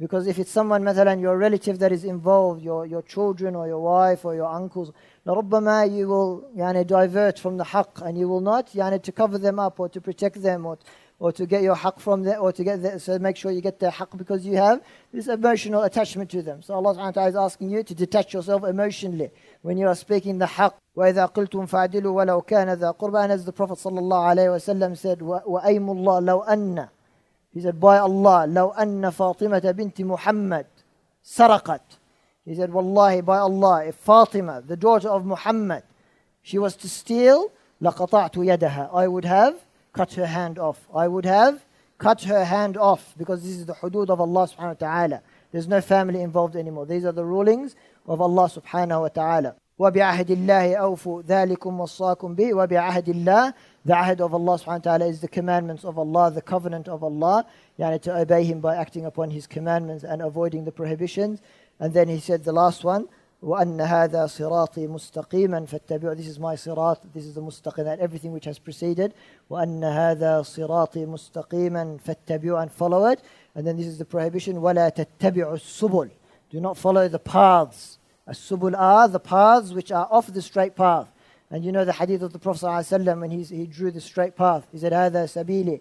[0.00, 3.80] Because if it's someone, مثلا, your relative that is involved, your, your children or your
[3.80, 4.92] wife or your uncles,
[5.26, 9.38] لربما you will يعني, divert from the haqq and you will not يعني, to cover
[9.38, 10.78] them up or to protect them or
[11.22, 13.60] or to get your haqq from them, or to get the, so make sure you
[13.60, 14.82] get their haqq because you have
[15.12, 16.62] this emotional attachment to them.
[16.62, 19.30] So Allah subhanahu wa ta'ala is asking you to detach yourself emotionally
[19.60, 20.74] when you are speaking the haqq.
[20.96, 24.94] وإذا قلتم فعدلوا ولو كان ذا قربى and as the Prophet صلى الله عليه وسلم
[24.94, 26.88] said وأيم الله لو أن
[27.54, 30.66] he said by Allah لو أن فاطمة بنت محمد
[31.22, 31.98] سرقت
[32.44, 35.82] he said wallahi by Allah if Fatima the daughter of Muhammad
[36.42, 37.50] she was to steal
[37.82, 39.56] لَقَطَعْتُ يَدَهَا I would have
[39.92, 40.88] cut her hand off.
[40.94, 41.64] I would have
[41.98, 45.22] cut her hand off because this is the hudud of Allah subhanahu wa ta'ala.
[45.52, 46.86] There's no family involved anymore.
[46.86, 47.76] These are the rulings
[48.06, 49.56] of Allah subhanahu wa ta'ala.
[49.78, 55.06] وبعهد الله أوفوا ذلكم وصاكم به وبعهد الله The ahd of Allah subhanahu wa ta'ala
[55.06, 57.44] is the commandments of Allah, the covenant of Allah,
[57.80, 61.42] yani to obey Him by acting upon His commandments and avoiding the prohibitions.
[61.80, 63.08] And then He said the last one,
[63.42, 68.32] وأن هذا صراطي مستقيما فاتبعوا This is my sirat, this is the mustaqim, that everything
[68.32, 69.14] which has preceded.
[69.50, 73.20] وأن هذا صراطي مستقيما فاتبعوا and follow it.
[73.56, 76.10] And then this is the prohibition, ولا تتبعوا السبل
[76.50, 77.95] Do not follow the paths.
[78.26, 81.08] As-subul are the paths which are off the straight path.
[81.50, 84.66] And you know the hadith of the Prophet ﷺ when he drew the straight path.
[84.72, 85.80] He said, هذا سبيلي.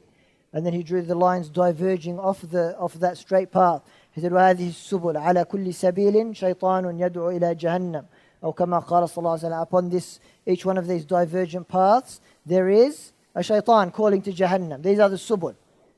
[0.54, 3.82] And then he drew the lines diverging off, the, off that straight path.
[4.12, 8.06] He said, وهذه السبل على كل سبيل شيطان يدعو إلى جهنم.
[8.44, 12.20] أو كما قال صلى الله عليه وسلم, upon this, each one of these divergent paths,
[12.46, 14.84] there is a shaitan calling to Jahannam.
[14.84, 15.56] These are the subul.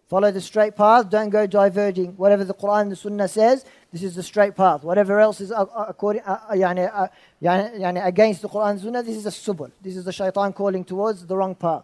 [0.07, 2.15] Follow the straight path, don't go diverging.
[2.17, 4.83] Whatever the Quran and the Sunnah says, this is the straight path.
[4.83, 7.07] Whatever else is uh, uh, according, uh, يعني, uh,
[7.41, 9.71] يعني, against the Quran and Sunnah, this is a subul.
[9.81, 11.83] This is the shaitan calling towards the wrong path.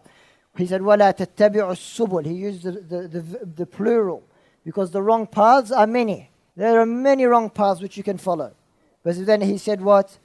[0.56, 4.22] He said, وَلَا تَتَّبِعُ السُّبُلِ He used the, the, the, the plural
[4.64, 6.30] because the wrong paths are many.
[6.56, 8.54] There are many wrong paths which you can follow.
[9.02, 10.18] But then he said what?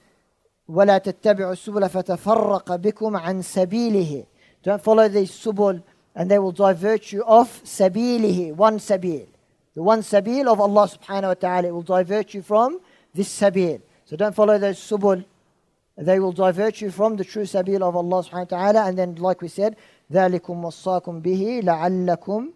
[0.70, 4.26] وَلَا تَتَّبِعُ السُّبُلَ فَتَفَرَّقَ بِكُمْ عَنْ سَبِيلِهِ
[4.64, 5.82] Don't follow these subul
[6.16, 9.28] and they will divert you off sabilihi, one sabil.
[9.74, 12.80] The one sabil of Allah subhanahu wa ta'ala it will divert you from
[13.14, 13.82] this sabil.
[14.06, 15.26] So don't follow those subul.
[15.98, 18.86] They will divert you from the true sabil of Allah subhanahu wa ta'ala.
[18.88, 19.76] And then, like we said,
[20.12, 22.52] ذَلِكُمْ وَصَّاكُمْ بِهِ لَعَلَّكُمْ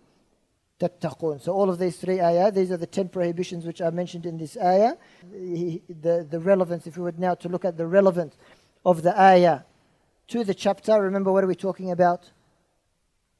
[0.79, 4.25] تَتَّقُونَ So all of these three ayah, these are the ten prohibitions which are mentioned
[4.25, 4.93] in this ayah.
[5.21, 8.35] The, the relevance, if we were now to look at the relevance
[8.85, 9.61] of the ayah
[10.29, 12.29] to the chapter, remember what are we talking about?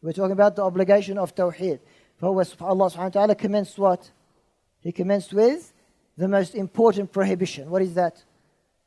[0.05, 1.81] We're talking about the obligation of Tawheed.
[2.23, 4.11] Allah subhanahu wa ta'ala commenced what?
[4.83, 5.73] He commenced with
[6.19, 7.71] the most important prohibition.
[7.71, 8.23] What is that?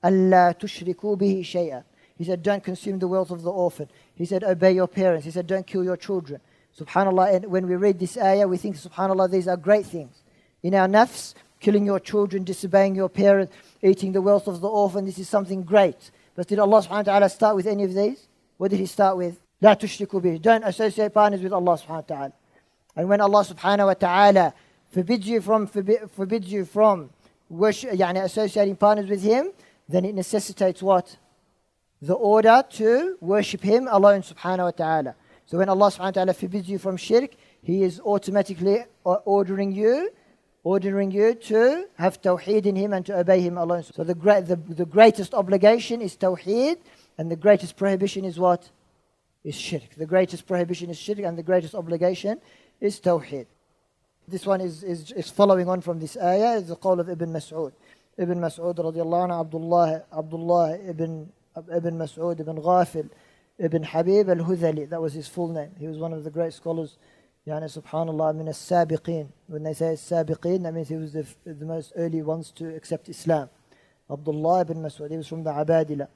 [0.04, 1.84] Allah tushriku bihi shay'a.
[2.20, 3.90] He said, don't consume the wealth of the orphan.
[4.14, 5.26] He said, obey your parents.
[5.26, 6.40] He said, don't kill your children.
[6.80, 10.22] Subhanallah, and when we read this ayah, we think, subhanallah, these are great things.
[10.62, 15.06] In our nafs, killing your children, disobeying your parents, eating the wealth of the orphan,
[15.06, 16.12] this is something great.
[16.36, 18.28] But did Allah subhanahu wa ta'ala start with any of these?
[18.58, 19.40] What did He start with?
[19.62, 20.42] La tushriku bih.
[20.42, 22.34] Don't associate partners with Allah subhanahu wa ta'ala.
[22.96, 24.54] And when Allah subhanahu wa ta'ala
[24.90, 27.10] forbids you from, forbids you from
[27.50, 29.52] worship, يعني associating partners with Him,
[29.90, 31.18] then it necessitates what?
[32.02, 35.16] The order to worship Him alone subhanahu wa ta'ala.
[35.46, 37.32] So when Allah subhanahu wa ta'ala forbids you from shirk,
[37.64, 40.12] He is automatically uh, ordering you
[40.68, 43.84] ordering you to have tawheed in him and to obey him alone.
[43.84, 46.78] So the, great, the, the greatest obligation is tawheed
[47.18, 48.70] and the greatest prohibition is what?
[49.48, 49.96] Is shirk.
[49.96, 52.42] The greatest prohibition is shirk and the greatest obligation
[52.82, 53.48] is tawheed.
[54.28, 57.30] This one is, is, is following on from this ayah, is the call of Ibn
[57.30, 57.72] Mas'ud.
[58.18, 61.32] Ibn Mas'ud radiallahu anhu, Abdullah, Abdullah ibn,
[61.74, 63.10] ibn Mas'ud ibn Ghafil
[63.58, 64.90] ibn Habib al-Hudhali.
[64.90, 65.72] That was his full name.
[65.80, 66.98] He was one of the great scholars,
[67.48, 69.30] yani subhanallah, min as-sabiqeen.
[69.48, 73.08] When they say as-sabiqeen, that means he was the, the most early ones to accept
[73.08, 73.50] Islam.
[74.12, 76.10] Abdullah ibn Mas'ud, he was from the Abadila.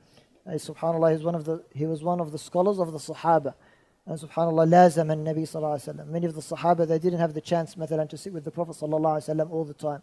[0.47, 3.55] subhanallah, he's one of the, he was one of the scholars of the Sahaba.
[4.07, 7.35] And subhanAllah, lazam and Nabi sallallahu alayhi wa Many of the Sahaba, they didn't have
[7.35, 10.03] the chance, مثلا, to sit with the Prophet sallallahu alayhi wa all the time.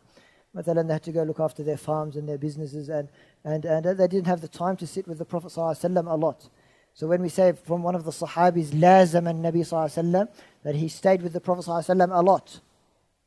[0.54, 3.08] مثلا, they had to go look after their farms and their businesses and,
[3.46, 6.14] and, and they didn't have the time to sit with the Prophet sallallahu alayhi wa
[6.14, 6.50] a lot.
[6.94, 10.26] So when we say from one of the Sahabis, lazam and Nabi sallallahu alayhi wa
[10.64, 12.60] that he stayed with the Prophet sallallahu alayhi wa a lot.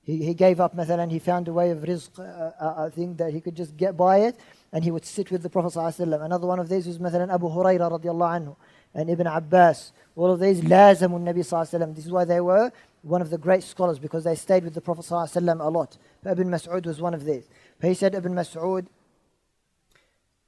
[0.02, 3.32] He, he gave up, مثلا, he found a way of rizq, uh, uh, thing that
[3.32, 4.36] he could just get by it
[4.72, 6.24] and he would sit with the Prophet ﷺ.
[6.24, 8.56] Another one of these was مثلا Abu Hurairah radiallahu anhu
[8.94, 9.92] and Ibn Abbas.
[10.16, 11.94] All of these لازم النبي صلى الله عليه وسلم.
[11.94, 12.72] This is why they were
[13.02, 15.60] one of the great scholars because they stayed with the Prophet صلى الله عليه وسلم
[15.60, 15.98] a lot.
[16.22, 17.48] But Ibn Mas'ud was one of these.
[17.80, 18.86] But he said Ibn Mas'ud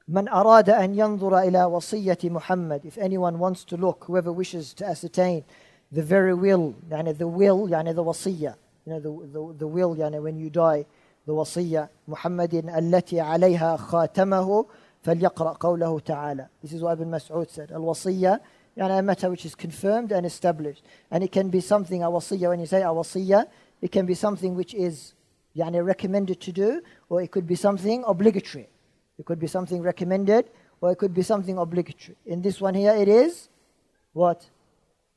[0.09, 4.86] من أراد أن ينظر إلى وصية محمد If anyone wants to look, whoever wishes to
[4.86, 5.45] ascertain
[5.93, 8.55] the very will, يعني the will, يعني the wasiyah,
[8.86, 10.86] you know, the, the, the will, يعني when you die,
[11.26, 14.66] the wasiyah محمد التي عليها خاتمه
[15.03, 18.41] فليقرأ قوله تعالى This is what Ibn Mas'ud said الوصية
[18.76, 22.49] يعني a matter which is confirmed and established and it can be something a wasiyah
[22.49, 23.47] when you say a wasiyah
[23.82, 25.14] it can be something which is
[25.57, 28.68] يعني recommended to do or it could be something obligatory
[29.18, 30.49] it could be something recommended
[30.80, 33.49] or it could be something obligatory in this one here it is
[34.12, 34.49] what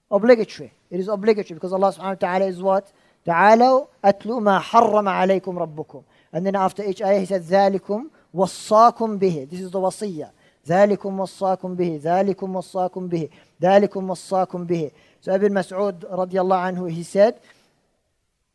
[0.10, 2.92] obligatory it is obligatory because Allah subhanahu wa ta'ala is what
[3.27, 6.03] تعالوا أتلوا ما حرم عليكم ربكم
[6.33, 10.31] and then after each ayah he said ذلكم وصاكم به this is the wasiyah
[10.69, 13.29] ذلكم وصاكم به ذلكم وصاكم به
[13.63, 17.41] ذلكم وصاكم به So Ibn Mas'ud radiallahu anhu he said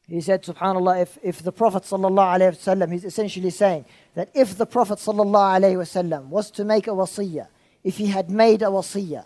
[0.08, 4.58] he said subhanallah if, if the Prophet sallallahu alayhi wasallam he's essentially saying that if
[4.58, 7.48] the Prophet sallallahu alayhi wasallam was to make a wasiyah
[7.84, 9.26] if he had made a wasiyah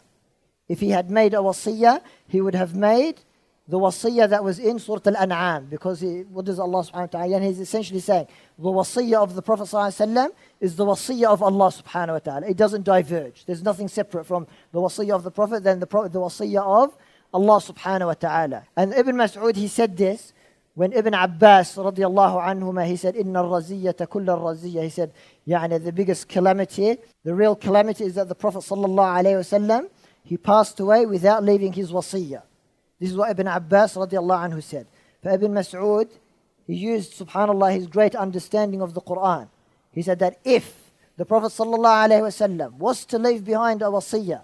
[0.67, 3.21] if he had made a wasiyah he would have made
[3.70, 7.36] the wasiyah that was in Surah Al-An'am because he, what does Allah subhanahu wa ta'ala
[7.36, 8.26] and he's essentially saying
[8.58, 10.30] the wasiyah of the Prophet sallallahu
[10.60, 14.48] is the wasiyah of Allah subhanahu wa ta'ala it doesn't diverge there's nothing separate from
[14.72, 16.96] the wasiyah of the Prophet than the, the wasiyah of
[17.32, 20.32] Allah subhanahu wa ta'ala and Ibn Mas'ud he said this
[20.74, 25.12] when Ibn Abbas radiallahu anhuma he said inna raziyata kulla raziyah he said
[25.46, 29.88] يعني the biggest calamity the real calamity is that the Prophet sallallahu alayhi wasallam
[30.24, 32.42] he passed away without leaving his wasiyah
[32.98, 34.86] this is what Ibn Abbas radiallahu anhu said.
[35.22, 36.10] For Ibn Mas'ud,
[36.66, 39.48] he used, subhanAllah, his great understanding of the Quran.
[39.92, 44.42] He said that if the Prophet sallallahu alayhi wasallam was to leave behind a wasiyah,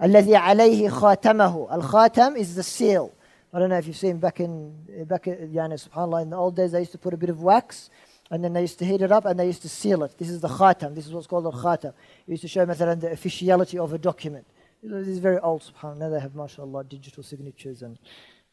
[0.00, 3.14] الذي عليه خاتمه Al-Khatam is the seal.
[3.52, 4.74] I don't know if you've seen back in,
[5.06, 7.42] back in, yani, subhanAllah, in the old days they used to put a bit of
[7.42, 7.88] wax
[8.30, 10.18] and then they used to heat it up and they used to seal it.
[10.18, 10.94] This is the khatam.
[10.94, 11.92] This is what's called al-khatam.
[12.26, 14.46] It used to show, مثلا, the officiality of a document.
[14.82, 15.96] This is very old, subhanAllah.
[15.96, 17.98] Now they have, mashallah, digital signatures and,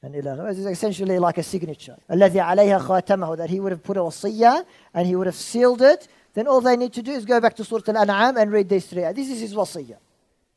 [0.01, 0.49] and ilah.
[0.49, 1.97] It's essentially like a signature.
[2.09, 5.81] الَّذِي عَلَيْهَا خَاتَمَهُ That he would have put a wasiyah and he would have sealed
[5.81, 6.07] it.
[6.33, 8.85] Then all they need to do is go back to Surah Al-An'am and read these
[8.85, 9.03] three.
[9.11, 9.97] This is his wasiyah.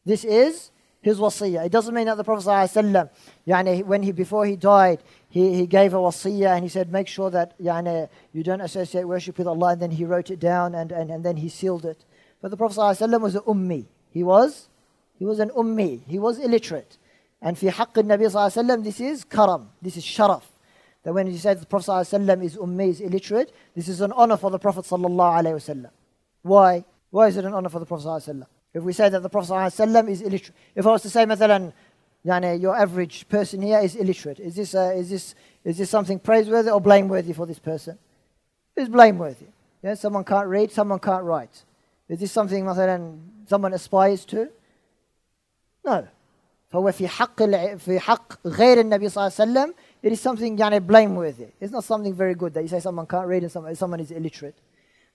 [0.04, 0.70] This is
[1.02, 1.66] his wasiyah.
[1.66, 3.10] It doesn't mean that the Prophet ﷺ,
[3.48, 7.08] yani, when he, before he died, he, he gave a wasiyah and he said, make
[7.08, 9.72] sure that yani, you don't associate worship with Allah.
[9.72, 12.04] And then he wrote it down and, and, and then he sealed it.
[12.40, 13.86] But the Prophet ﷺ was an ummi.
[14.10, 14.67] He was
[15.18, 16.00] he was an ummi.
[16.06, 16.98] He was illiterate.
[17.40, 19.70] And fi haqq Nabi sallallahu this is karam.
[19.80, 20.42] This is sharaf.
[21.02, 24.36] That when he says the Prophet sallallahu is ummi, is illiterate, this is an honor
[24.36, 25.90] for the Prophet sallallahu alaihi wasallam.
[26.42, 26.84] Why?
[27.10, 29.52] Why is it an honor for the Prophet sallallahu If we say that the Prophet
[29.52, 31.72] sallallahu is illiterate, if I was to say, مثلا,
[32.26, 36.18] yani, your average person here is illiterate, is this, uh, is this, is this something
[36.18, 37.98] praiseworthy or blameworthy for this person?
[38.74, 39.46] It's blameworthy.
[39.82, 41.64] Yeah, someone can't read, someone can't write.
[42.08, 44.48] Is this something مثلا, someone aspires to?
[45.84, 46.04] No.
[46.68, 47.42] فهو في حق
[47.76, 51.46] في حق غير النبي صلى الله عليه وسلم it is something يعني blameworthy.
[51.60, 54.10] It's not something very good that you say someone can't read and someone, someone is
[54.10, 54.54] illiterate.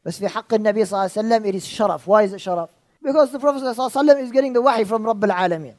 [0.05, 2.07] بس في حق النبي صلى الله عليه وسلم it is sharaf.
[2.07, 2.69] Why is it sharaf?
[3.03, 5.75] Because the Prophet صلى الله عليه وسلم is getting the wahi from رب العالمين.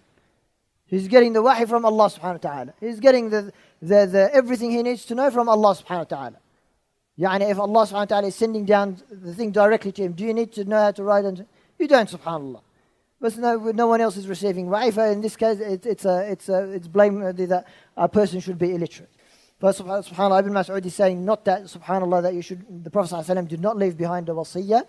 [0.86, 2.74] He's getting the wahi from Allah subhanahu wa ta'ala.
[2.80, 6.36] He's getting the, the, the, everything he needs to know from Allah subhanahu wa ta'ala.
[7.18, 10.24] يعني if Allah subhanahu wa ta'ala is sending down the thing directly to him, do
[10.24, 11.24] you need to know how to write?
[11.24, 11.46] And,
[11.78, 12.60] you don't, subhanAllah.
[13.24, 15.12] But no, no one else is receiving wa'ifa.
[15.12, 17.66] In this case, it, it's, a, it's, a, it's blameworthy that
[17.96, 19.10] a person should be illiterate.
[19.58, 23.46] But subhanAllah, Ibn Mas'ud is saying not that, subhanAllah, that you should, the Prophet ﷺ
[23.46, 24.86] did not leave behind a wasiyah.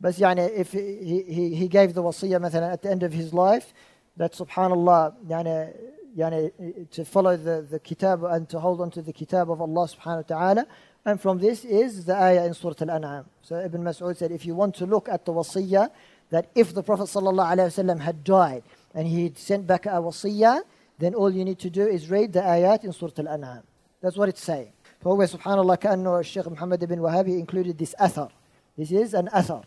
[0.00, 3.34] But yani, if he, he, he gave the wasiyah مثلا, at the end of his
[3.34, 3.74] life,
[4.16, 5.76] that subhanAllah, yani,
[6.16, 9.86] yani, to follow the, the kitab and to hold on to the kitab of Allah
[9.86, 10.66] subhanahu wa ta'ala.
[11.04, 13.26] And from this is the ayah in Surah Al-An'am.
[13.42, 15.90] So Ibn Mas'ud said, if you want to look at the wasiyah,
[16.30, 18.62] that if the Prophet ﷺ had died
[18.94, 20.62] and he sent back a wasiyah,
[20.98, 23.62] then all you need to do is read the ayat in Surah Al-An'am.
[24.00, 24.72] That's what it's saying.
[25.04, 28.30] فهو سبحان الله كأنه الشيخ محمد بن وهاب included this athar.
[28.76, 29.64] This is an athar.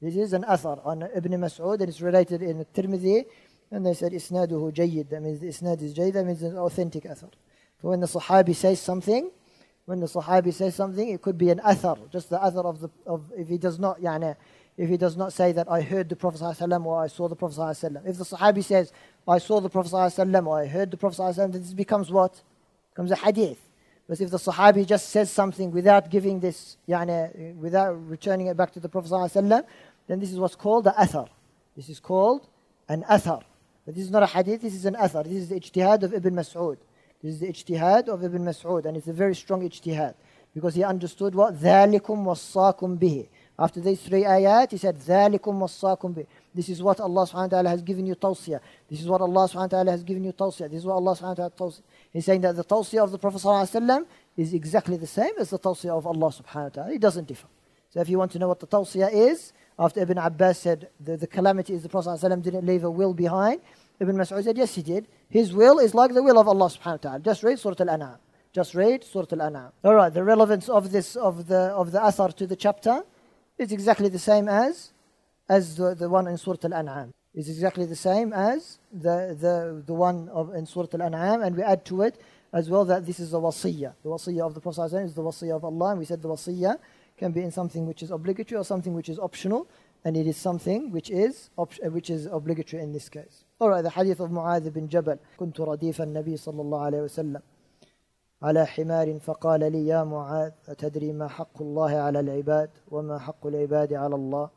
[0.00, 3.24] This is an athar on Ibn Mas'ud and it's related in Tirmidhi
[3.70, 5.08] and they said isnaduhu jayyid.
[5.08, 6.12] That means the isnad is jayyid.
[6.12, 7.30] That means an authentic athar.
[7.80, 9.30] So when the Sahabi says something,
[9.86, 12.90] when the Sahabi says something, it could be an athar, just the athar of the
[13.06, 14.36] of if he does not يعني
[14.76, 17.36] if he does not say that I heard the Prophet ﷺ or I saw the
[17.36, 18.08] Prophet ﷺ.
[18.08, 18.92] If the Sahabi says,
[19.28, 22.32] I saw the Prophet ﷺ or I heard the Prophet ﷺ, then this becomes what?
[22.32, 23.58] It becomes a hadith.
[24.08, 28.72] But if the Sahabi just says something without giving this, يعني, without returning it back
[28.72, 29.64] to the Prophet ﷺ,
[30.06, 31.28] then this is what's called the athar.
[31.76, 32.48] This is called
[32.88, 33.42] an athar.
[33.84, 35.24] But this is not a hadith, this is an athar.
[35.24, 36.78] This is the ijtihad of Ibn Mas'ud.
[37.22, 40.14] This is the ijtihad of Ibn Mas'ud, and it's a very strong ijtihad.
[40.54, 43.28] Because he understood what ذَلِكُمْ وَصَّاكُمْ بِهِ
[43.60, 47.46] after these three ayat, he said, ذَلِكُمْ وَصَّاكُمْ بِهِ This is what Allah subhanahu wa
[47.48, 48.60] ta'ala has given you tawsiyah.
[48.88, 50.70] This is what Allah subhanahu wa ta'ala has given you tawsiyah.
[50.70, 51.82] This is what Allah subhanahu wa ta'ala tawsiyah.
[52.10, 54.06] He's saying that the tawsiyah of the Prophet sallallahu
[54.38, 56.92] is exactly the same as the tawsiyah of Allah subhanahu wa ta'ala.
[56.94, 57.48] It doesn't differ.
[57.90, 61.18] So if you want to know what the tawsiyah is, after Ibn Abbas said the,
[61.18, 63.60] the calamity is the Prophet sallallahu didn't leave a will behind,
[64.00, 65.06] Ibn Mas'ud said, yes, he did.
[65.28, 67.20] His will is like the will of Allah subhanahu wa ta'ala.
[67.20, 68.16] Just read Surah Al-An'am.
[68.54, 69.70] Just read Surah Al-An'am.
[69.84, 73.04] All right, the relevance of this, of the, of the athar to the chapter
[73.58, 74.90] it's exactly the same as
[75.48, 77.12] as the, the one in Surah Al-An'am.
[77.34, 81.62] It's exactly the same as the, the, the one of, in Surah Al-An'am and we
[81.62, 82.20] add to it
[82.52, 83.94] as well that this is a wasiyah.
[84.02, 86.76] The wasiyah of the Prophet is the wasiyah of Allah and we said the wasiyah
[87.18, 89.66] can be in something which is obligatory or something which is optional
[90.04, 93.44] and it is something which is op- which is obligatory in this case.
[93.60, 95.18] All right, the hadith of Mu'adh bin Jabal.
[95.38, 97.42] كنت رديف النبي صلى الله عليه وسلم
[98.45, 103.93] على حمار فقال لي يا معاذ أتدري ما حق الله على العباد وما حق العباد
[103.93, 104.49] على الله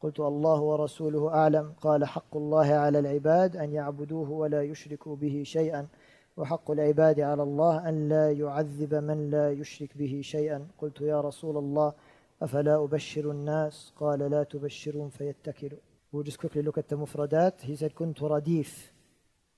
[0.00, 5.86] قلت الله ورسوله أعلم قال حق الله على العباد أن يعبدوه ولا يشركوا به شيئا
[6.36, 11.56] وحق العباد على الله أن لا يعذب من لا يشرك به شيئا قلت يا رسول
[11.56, 11.92] الله
[12.42, 15.78] أفلا أبشر الناس قال لا تبشرهم فيتكلوا
[16.12, 17.60] We'll just quickly look at the mufradat.
[17.60, 18.92] He said كنت رديف.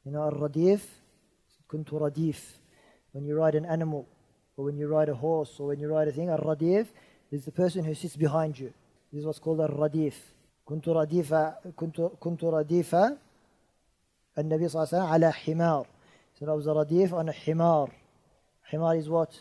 [0.06, 1.02] You know الرديف?
[1.68, 2.61] كنت رديف.
[3.11, 4.07] When you ride an animal
[4.55, 6.87] or when you ride a horse or when you ride a thing, الرديف
[7.31, 8.73] is the person who sits behind you.
[9.11, 10.33] This is what's called الرديف.
[10.65, 11.33] كنت رديف
[11.75, 12.95] كنت كنت رديف
[14.37, 15.85] النبي صلى الله عليه وسلم على حمار.
[16.39, 17.89] So I was a radif on a himar.
[18.71, 19.39] Himar is what?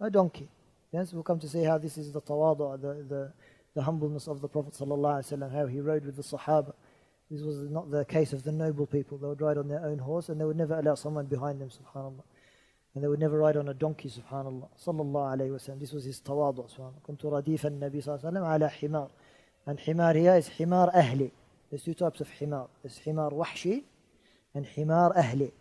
[0.00, 0.48] A donkey.
[0.92, 3.32] Yes, we'll come to see how this is the tawadu, the, the,
[3.74, 6.74] the humbleness of the Prophet ﷺ, how he rode with the Sahaba.
[7.30, 9.18] This was not the case of the noble people.
[9.18, 11.70] They would ride on their own horse and they would never allow someone behind them,
[11.70, 12.22] subhanAllah.
[12.96, 14.68] And they would never ride on a donkey, subhanAllah.
[14.84, 15.80] Sallallahu alayhi wa sallam.
[15.80, 17.02] This was his tawadu, subhanAllah.
[17.08, 19.08] كنت رديف النبي صلى الله عليه وسلم على حمار.
[19.66, 21.30] And himar here is himar ahli.
[21.70, 22.68] There's two types of himar.
[22.82, 23.84] There's himar wahshi
[24.54, 25.52] and himar ahli.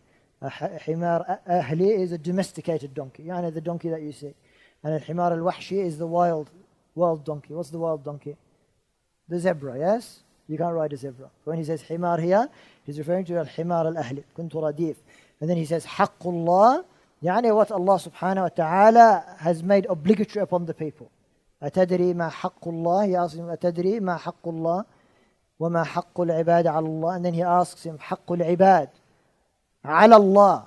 [0.42, 3.24] A himar ahli is a domesticated donkey.
[3.24, 4.34] Yani the donkey that you see.
[4.84, 6.50] And a himar al-wahshi is the wild,
[6.96, 7.54] wild donkey.
[7.54, 8.36] What's the wild donkey?
[9.30, 10.24] The zebra, yes?
[10.48, 11.30] You can't ride a zebra.
[11.44, 12.50] When he says himar here,
[12.84, 14.24] he's referring to al-himar al-ahli.
[14.36, 14.96] كنت رديف.
[15.40, 16.84] And then he says haqqullah,
[17.24, 21.10] يعني what Allah subhanahu wa ta'ala has made obligatory upon the people.
[21.62, 23.08] أتدري ما حق الله?
[23.08, 24.86] He asks him, أتدري ما حق الله?
[25.60, 27.16] وما حق العباد على الله?
[27.16, 28.90] And then he asks him, حق العباد
[29.86, 30.66] على الله.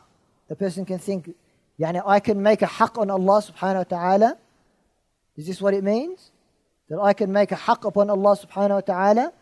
[0.48, 1.34] The person can think,
[1.80, 4.38] يعني I can make a haqq on Allah subhanahu wa ta'ala.
[5.36, 6.30] Is this what it means?
[6.88, 9.32] That I can make a haqq upon Allah subhanahu wa ta'ala?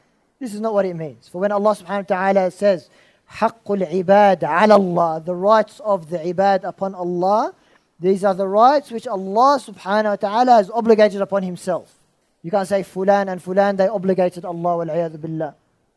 [0.41, 1.29] This is not what it means.
[1.29, 2.89] For when Allah subhanahu wa ta'ala says,
[3.27, 7.55] حق العباد على الله, the rights of the ibad upon Allah,
[7.99, 11.95] these are the rights which Allah subhanahu wa ta'ala has obligated upon himself.
[12.43, 15.55] You can't say fulan and fulan, they obligated Allah wal billah.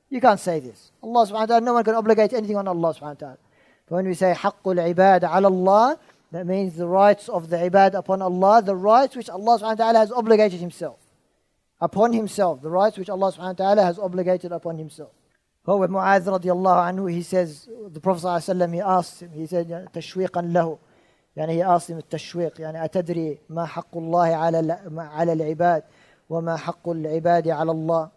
[0.09, 0.91] You can't say this.
[1.03, 3.37] Allah subhanahu wa ta'ala, no one can obligate anything on Allah subhanahu wa ta'ala.
[3.89, 5.97] But when we say حق العباد على الله,
[6.31, 9.85] that means the rights of the ibad upon Allah, the rights which Allah subhanahu wa
[9.85, 10.99] ta'ala has obligated himself.
[11.81, 15.11] Upon himself, the rights which Allah subhanahu wa ta'ala has obligated upon himself.
[15.69, 19.19] هو معاذ رضي الله عنه he says the Prophet صلى الله عليه وسلم he asked
[19.19, 20.77] him he said تشويقا له
[21.37, 25.83] يعني he asked him التشويق يعني أتدري ما حق الله على على العباد
[26.29, 28.09] وما حق العباد على الله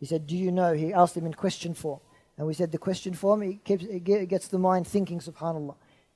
[0.00, 2.00] he said do you know he asked him in question form
[2.38, 5.74] and we said the question form it, keeps, it gets the mind thinking subhanallah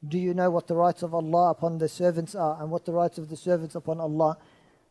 [0.09, 2.93] do you know what the rights of Allah upon the servants are and what the
[2.93, 4.39] rights of the servants upon Allah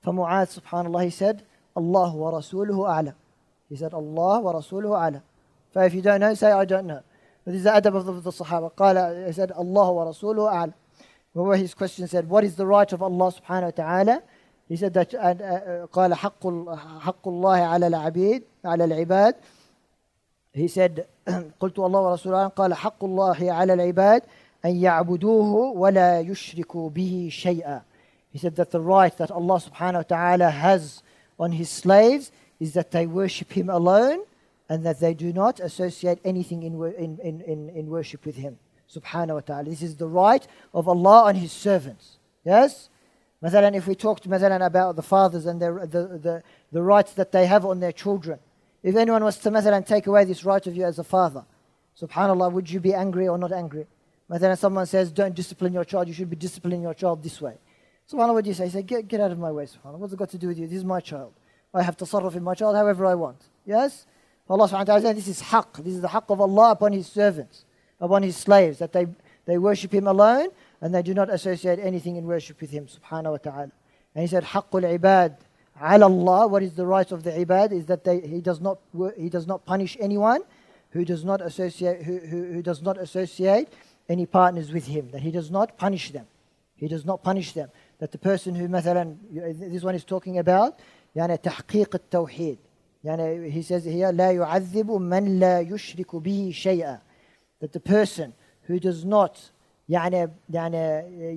[0.05, 1.43] فمعاذ subhanallah he said
[1.77, 3.13] الله ورسوله أعلم
[3.69, 5.21] he said Allah ورسوله أعلم
[5.75, 7.01] فإف you don't know, say I don't know.
[7.45, 8.71] But this is the adab of the, the Sahaba.
[8.73, 10.73] قال, he said, Allah wa Rasuluhu a'lam.
[11.33, 14.23] Remember his question said, what is the right of Allah subhanahu wa ta'ala?
[14.67, 16.43] He said that, uh, قال حق,
[17.01, 19.33] حق الله على العبيد على العباد.
[20.53, 24.21] He said, قلت الله ورسوله قال حق الله على العباد
[24.65, 27.81] أن يعبدوه ولا يشركوا به شيئا.
[28.31, 31.01] He said that the right that Allah subhanahu wa ta'ala has
[31.39, 34.19] on his slaves is that they worship him alone
[34.74, 38.58] and that they do not associate anything in, in, in, in, worship with Him.
[38.92, 39.64] Subhanahu wa ta'ala.
[39.70, 40.44] This is the right
[40.74, 42.18] of Allah and His servants.
[42.44, 42.88] Yes?
[43.40, 46.42] Mathalan, if we talk talked mathalan, about the fathers and their, the, the,
[46.72, 48.40] the rights that they have on their children,
[48.82, 51.44] if anyone was to mathalan, take away this right of you as a father,
[52.02, 53.86] subhanAllah, would you be angry or not angry?
[54.28, 57.54] Mathalan, someone says, don't discipline your child, you should be disciplining your child this way.
[58.10, 58.64] SubhanAllah, what do you say?
[58.64, 59.98] You say, get, get out of my way, subhanAllah.
[59.98, 60.66] What's it got to do with you?
[60.66, 61.32] This is my child.
[61.72, 63.40] I have to sarraf in my child however I want.
[63.64, 64.06] Yes?
[64.49, 65.83] Allah subhanahu wa ta'ala says this is haqq.
[65.83, 67.65] This is the haqq of Allah upon His servants,
[67.99, 69.05] upon His slaves, that they,
[69.45, 70.49] they worship Him alone
[70.81, 73.71] and they do not associate anything in worship with Him, subhanahu wa ta'ala.
[74.15, 75.37] And He said, haqqul ibad
[75.81, 76.47] ala Allah.
[76.47, 77.71] What is the right of the ibad?
[77.71, 78.79] Is that they, He does not
[79.17, 80.41] He does not punish anyone
[80.91, 83.67] who does not associate who, who, who does not associate
[84.07, 85.11] any partners with Him.
[85.11, 86.25] That He does not punish them.
[86.75, 87.69] He does not punish them.
[87.99, 89.15] That the person who, مثلا,
[89.59, 90.79] this one is talking about,
[91.15, 92.57] يعني تحقيق التوحيد.
[93.03, 96.99] يعني he says here لا يعذب من لا يشرك به شيئا
[97.61, 98.33] that the person
[98.67, 99.51] who does not
[99.89, 100.77] يعني يعني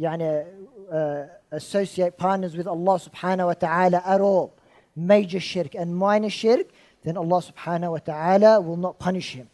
[0.03, 0.45] يعني
[0.91, 4.53] uh, associate partners with Allah subhanahu wa ta'ala at all
[4.97, 6.67] major shirk and minor shirk
[7.05, 9.49] then Allah subhanahu wa ta'ala will not punish him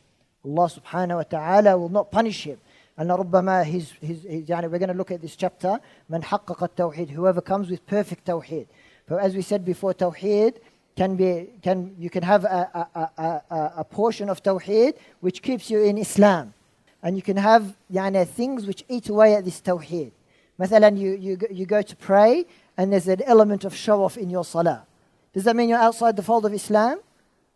[0.44, 2.58] Allah subhanahu wa ta'ala will not punish him
[2.96, 5.80] and ربما his, his, his يعني we're going to look at this chapter
[6.10, 8.66] من حقق التوحيد whoever comes with perfect tawheed
[9.06, 10.54] but as we said before tawheed
[10.96, 15.70] can be, can, you can have a, a, a, a portion of Tawheed which keeps
[15.70, 16.54] you in Islam.
[17.02, 20.10] And you can have يعني, things which eat away at this Tawheed.
[20.58, 22.46] مثلا you, you, you go to pray
[22.76, 24.86] and there's an element of show off in your salah.
[25.32, 26.98] Does that mean you're outside the fold of Islam?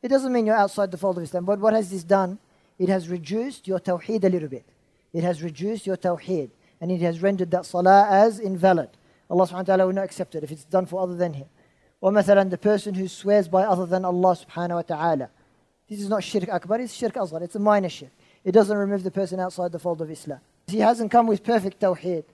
[0.03, 1.45] It doesn't mean you're outside the fold of Islam.
[1.45, 2.39] But what has this done?
[2.79, 4.65] It has reduced your tawheed a little bit.
[5.13, 6.51] It has reduced your tawheed.
[6.81, 8.91] And it has rendered that salah as invalid.
[9.31, 11.47] Allah subhanahu wa ta'ala will not accept it if it's done for other than Him.
[12.01, 15.31] Or مثلا the person who swears by other than Allah subhanahu wa ta'ala.
[15.89, 17.43] This is not shirk akbar, it's shirk asghar.
[17.43, 18.11] It's a minor shirk.
[18.45, 20.41] It doesn't remove the person outside the fold of Islam.
[20.67, 22.25] He hasn't come with perfect tawheed.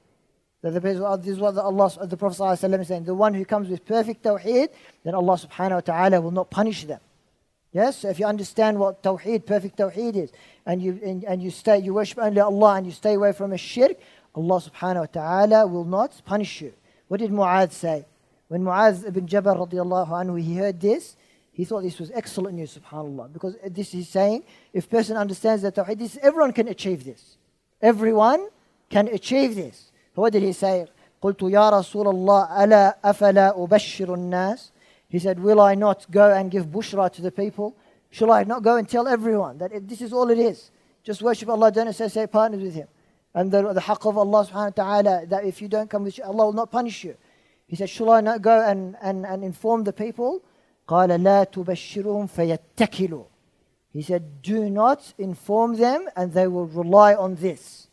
[0.62, 3.04] That the this is what the, Allah, the Prophet ﷺ is saying.
[3.04, 4.68] The one who comes with perfect tawheed,
[5.04, 7.00] then Allah subhanahu wa ta'ala will not punish them.
[7.72, 10.32] Yes, so if you understand what tawheed, perfect tawheed is,
[10.64, 13.52] and you and, and you stay, you worship only Allah and you stay away from
[13.52, 13.96] a shirk,
[14.34, 16.72] Allah subhanahu wa ta'ala will not punish you.
[17.08, 18.06] What did Mu'adh say?
[18.52, 21.16] When Mu'adh ibn Jabal radiallahu anhu, he heard this,
[21.52, 23.32] he thought this was excellent news, subhanAllah.
[23.32, 27.36] Because this is saying, if person understands that tawheed, this, everyone can achieve this.
[27.82, 28.48] Everyone
[28.88, 29.90] can achieve this.
[30.14, 30.86] What did he say?
[31.22, 34.70] قلت يا رسول الله ألا أفلا أبشر الناس
[35.08, 37.74] He said, Will I not go and give bushra to the people?
[38.10, 40.70] Shall I not go and tell everyone that it, this is all it is?
[41.02, 42.88] Just worship Allah, don't associate partners with Him.
[43.34, 46.20] And the, the haqq of Allah subhanahu wa ta'ala, that if you don't come with
[46.22, 47.16] Allah will not punish you.
[47.66, 50.42] He said, Shall I not go and, and, and inform the people?
[50.88, 53.24] قال لا تبشرهم فيتكلوا
[53.92, 57.88] He said, Do not inform them and they will rely on this.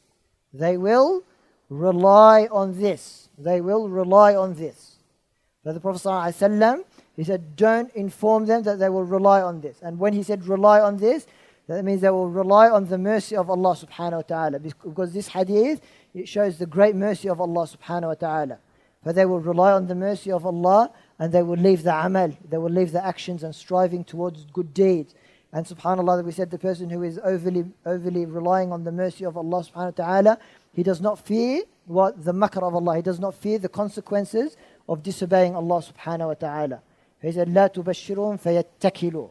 [0.53, 1.23] They will
[1.69, 3.29] rely on this.
[3.37, 4.95] They will rely on this.
[5.63, 6.83] So the Prophet ﷺ,
[7.15, 9.77] he said, don't inform them that they will rely on this.
[9.81, 11.25] And when he said rely on this,
[11.67, 14.59] that means they will rely on the mercy of Allah subhanahu wa ta'ala.
[14.59, 15.81] Because this hadith,
[16.13, 18.59] it shows the great mercy of Allah subhanahu wa ta'ala.
[19.03, 22.31] For they will rely on the mercy of Allah and they will leave the amal,
[22.49, 25.13] they will leave the actions and striving towards good deeds.
[25.53, 29.37] And subhanAllah, we said the person who is overly, overly relying on the mercy of
[29.37, 30.39] Allah subhanahu wa ta'ala,
[30.73, 32.97] he does not fear what the makr of Allah.
[32.97, 34.57] He does not fear the consequences
[34.89, 36.81] of disobeying Allah subhanahu wa ta'ala.
[37.21, 39.29] He said, لا تبشرون فيتكلوا.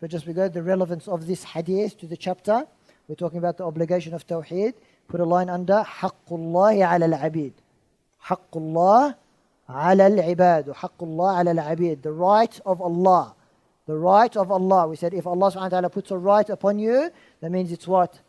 [0.00, 2.66] But just because the relevance of this hadith to the chapter,
[3.08, 4.74] we're talking about the obligation of tawheed.
[5.08, 7.52] Put a line under حق الله على العبيد.
[8.25, 9.15] Haqqullah
[9.69, 10.73] alal ibadu.
[10.73, 13.35] الله على العبيد The right of Allah.
[13.85, 14.87] The right of Allah.
[14.87, 17.87] We said if Allah subhanahu wa ta'ala puts a right upon you, that means it's
[17.87, 18.19] what?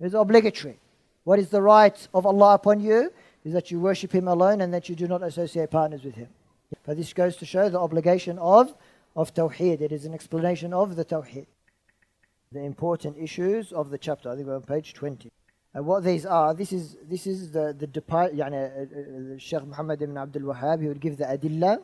[0.00, 0.78] It's obligatory.
[1.24, 3.12] What is the right of Allah upon you?
[3.44, 6.28] Is that you worship Him alone and that you do not associate partners with Him.
[6.84, 8.74] But this goes to show the obligation of,
[9.16, 9.80] of Tawheed.
[9.80, 11.46] It is an explanation of the Tawheed.
[12.52, 14.30] The important issues of the chapter.
[14.30, 15.30] I think we're on page 20.
[15.73, 18.33] And what these are, this is this is the the depart.
[18.33, 20.81] يعني, uh, Sheikh Muhammad ibn Abdul Wahhab.
[20.81, 21.83] He would give the adillah,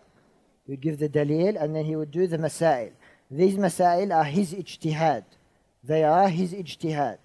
[0.66, 2.91] he would give the dalil, and then he would do the masail.
[3.30, 5.24] These masail are his ijtihad.
[5.84, 7.18] They are his ijtihad.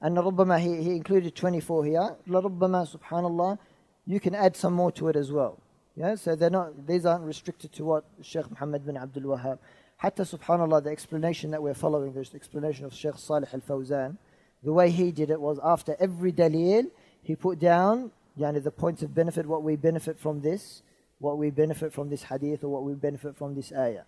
[0.00, 2.16] And ربما he, he included 24 here.
[2.28, 3.58] لربما subhanallah,
[4.06, 5.58] you can add some more to it as well.
[5.96, 9.58] Yeah, so they're not, these aren't restricted to what Sheikh Muhammad bin Abdul Wahhab.
[9.96, 14.16] Hatta subhanallah, the explanation that we're following, there's the explanation of Sheikh Salih al Fawzan.
[14.63, 16.89] the way he did it was after every dalil,
[17.21, 20.81] he put down yani, the points of benefit, what we benefit from this,
[21.19, 24.03] what we benefit from this hadith, or what we benefit from this ayah.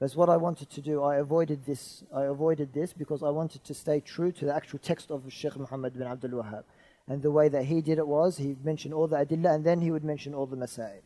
[0.00, 1.02] That's what I wanted to do.
[1.02, 2.04] I avoided this.
[2.14, 5.56] I avoided this because I wanted to stay true to the actual text of Sheikh
[5.56, 6.62] Muhammad bin Abdul Wahhab.
[7.08, 9.80] And the way that he did it was he mentioned all the adillah and then
[9.80, 11.00] he would mention all the masail.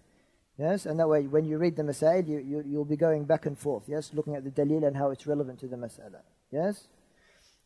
[0.59, 3.47] Yes, and that way when you read the masail, you, you, you'll be going back
[3.47, 3.85] and forth.
[3.87, 6.21] Yes, looking at the dalil and how it's relevant to the masala.
[6.51, 6.89] Yes?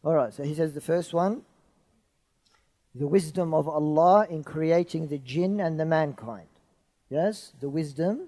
[0.04, 1.44] Alright, so he says the first one
[2.94, 6.48] the wisdom of Allah in creating the jinn and the mankind.
[7.10, 8.28] Yes, the wisdom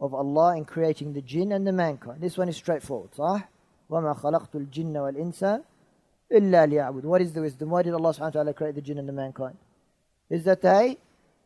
[0.00, 2.20] of Allah in creating the jinn and the mankind.
[2.22, 3.10] This one is straightforward.
[3.12, 3.44] صح?
[3.90, 5.62] وَمَا خَلَقْتُ الْجِنَّ وَالْإِنسَ
[6.32, 7.70] إِلَّا لِيَعْبُدُ What is the wisdom?
[7.70, 9.58] Why did Allah subhanahu wa ta'ala create the jinn and the mankind?
[10.30, 10.96] Is that they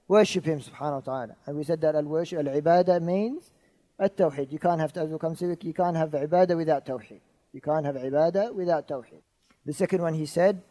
[0.06, 1.36] worship Him subhanahu wa ta'ala.
[1.46, 3.50] And we said that al-worship, al-ibadah means
[3.98, 4.50] at-tawheed.
[4.52, 7.20] You can't have, to you can't have ibadah without tawheed.
[7.52, 9.22] You can't have ibadah without tawheed.
[9.64, 10.62] The second one he said,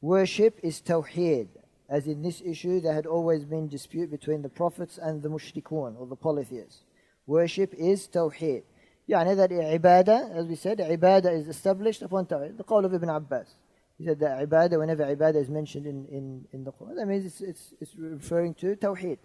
[0.00, 1.48] worship is tawheed.
[1.88, 5.98] As in this issue, there had always been dispute between the prophets and the mushrikun,
[5.98, 6.84] or the polytheists.
[7.26, 8.62] Worship is tawheed.
[9.08, 12.56] يعني that ibadah, as we said, ibadah is established upon tawheed.
[12.56, 13.54] The call of Ibn Abbas.
[13.98, 17.26] He said that ibadah, whenever ibadah is mentioned in, in, in the Quran, that means
[17.26, 19.18] it's, it's, it's referring to tawheed.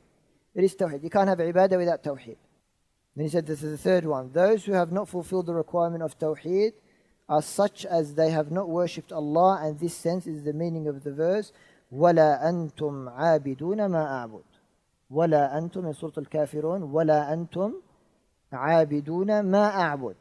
[0.53, 1.03] It is tawheed.
[1.03, 2.38] You can't have ibadah without tawheed.
[3.15, 4.31] Then he said this is the third one.
[4.31, 6.73] Those who have not fulfilled the requirement of tawheed
[7.27, 11.03] are such as they have not worshipped Allah, and this sense is the meaning of
[11.03, 11.52] the verse,
[11.94, 14.44] وَلَا أَنْتُمْ عَابِدُونَ مَا أَعْبُدُ
[15.11, 17.73] وَلَا أَنْتُمْ in Surah Al-Kafirun وَلَا أَنْتُمْ
[18.53, 20.15] عابدون ما أعبد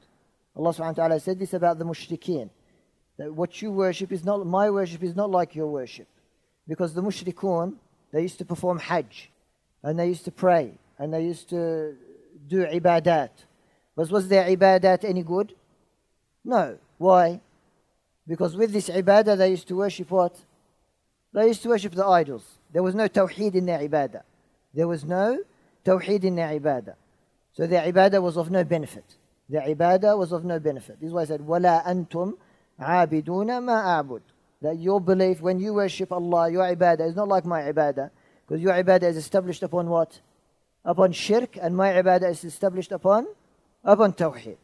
[0.57, 2.49] Allah subhanahu wa ta'ala said this about the mushrikeen.
[3.19, 6.09] That what you worship is not, my worship is not like your worship.
[6.67, 7.75] Because the mushrikun,
[8.11, 9.31] they used to perform hajj.
[9.83, 10.79] And they used to pray.
[10.99, 11.95] And they used to
[12.47, 13.31] do ibadat.
[13.95, 15.55] But was their ibadat any good?
[16.45, 16.79] No.
[16.99, 17.41] Why?
[18.27, 20.37] Because with this ibadah they used to worship what?
[21.33, 22.59] They used to worship the idols.
[22.73, 24.23] There was no tawheed in their ibadah.
[24.75, 25.39] There was no
[25.85, 26.95] tawheed in their ibadah.
[27.53, 29.05] So their ibadah was of no benefit.
[29.49, 31.01] Their ibadah was of no benefit.
[31.01, 32.35] This is why I said, وَلَا أَنْتُمْ
[32.81, 34.21] عَابِدُونَ مَا أَعْبُدُ
[34.63, 38.11] That your belief, when you worship Allah, your ibadah is not like my ibadah.
[38.47, 40.21] Because your ibadah is established upon what?
[40.85, 43.27] Upon shirk, and my ibadah is established upon?
[43.83, 44.59] Upon tawheed.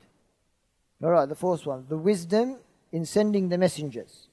[1.03, 1.87] Alright, the fourth one.
[1.89, 2.59] The wisdom
[2.93, 4.29] in sending the messengers.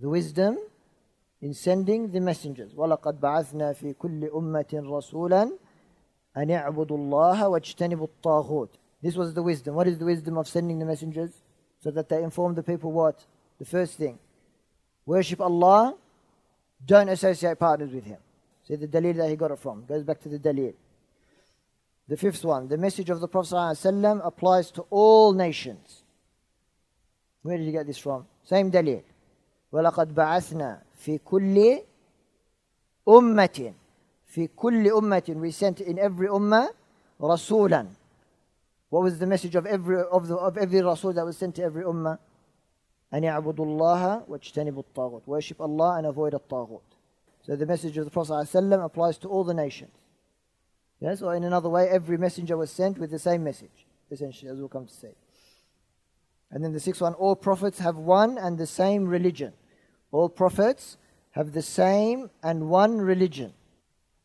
[0.00, 0.58] The wisdom
[1.42, 2.72] in sending the messengers.
[2.72, 5.52] وَلَقَدْ بَعَثْنَا فِي كُلِّ أُمَّةٍ رَسُولًا
[6.36, 8.68] أَنْ يَعْبُدُوا اللَّهَ وَاجْتَنِبُوا الطَّاغُوتِ
[9.02, 9.74] This was the wisdom.
[9.74, 11.32] What is the wisdom of sending the messengers?
[11.80, 13.26] So that they inform the people what?
[13.58, 14.18] The first thing.
[15.04, 15.96] Worship Allah,
[16.86, 18.18] don't associate partners with Him.
[18.66, 19.84] See the dalil that he got it from.
[19.84, 20.74] Goes back to the dalil.
[22.08, 26.02] The fifth one, the message of the Prophet ﷺ applies to all nations.
[27.42, 28.26] Where did you get this from?
[28.44, 29.02] Same dalil.
[29.72, 31.82] وَلَقَدْ بَعَثْنَا فِي كُلِّ
[33.08, 33.74] أُمَّةٍ
[34.32, 36.68] في كل أمة we sent in every ummah
[37.20, 37.86] رسولا
[38.88, 41.62] what was the message of every of, the, of every rasul that was sent to
[41.62, 42.18] every ummah
[43.12, 46.80] أن يعبدوا الله واجتنبوا الطاغوت worship Allah and avoid الطاغوت
[47.42, 49.92] so the message of the Prophet ﷺ applies to all the nations
[51.00, 54.58] yes or in another way every messenger was sent with the same message essentially as
[54.58, 55.14] we'll come to say
[56.50, 59.52] and then the sixth one all prophets have one and the same religion
[60.10, 60.96] all prophets
[61.32, 63.52] have the same and one religion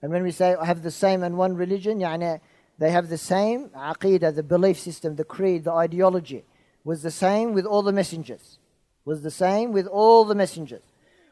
[0.02, 2.40] and when we say have the same and one religion, يعني
[2.78, 6.46] they have the same aqidah, the belief system, the creed, the ideology
[6.84, 8.60] was the same with all the messengers.
[9.06, 10.84] Was the same with all the messengers.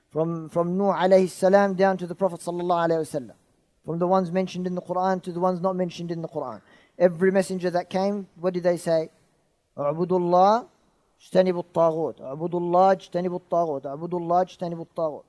[0.09, 3.33] From, from Nuh alayhi salam down to the Prophet sallallahu alayhi wasallam.
[3.84, 6.60] From the ones mentioned in the Quran to the ones not mentioned in the Quran.
[6.98, 9.10] Every messenger that came, what did they say?
[9.76, 10.66] U'budullah,
[11.20, 15.22] اجتنبوا الطاغوت اعبدوا الله اجتنبوا الطاغوت اعبدوا الله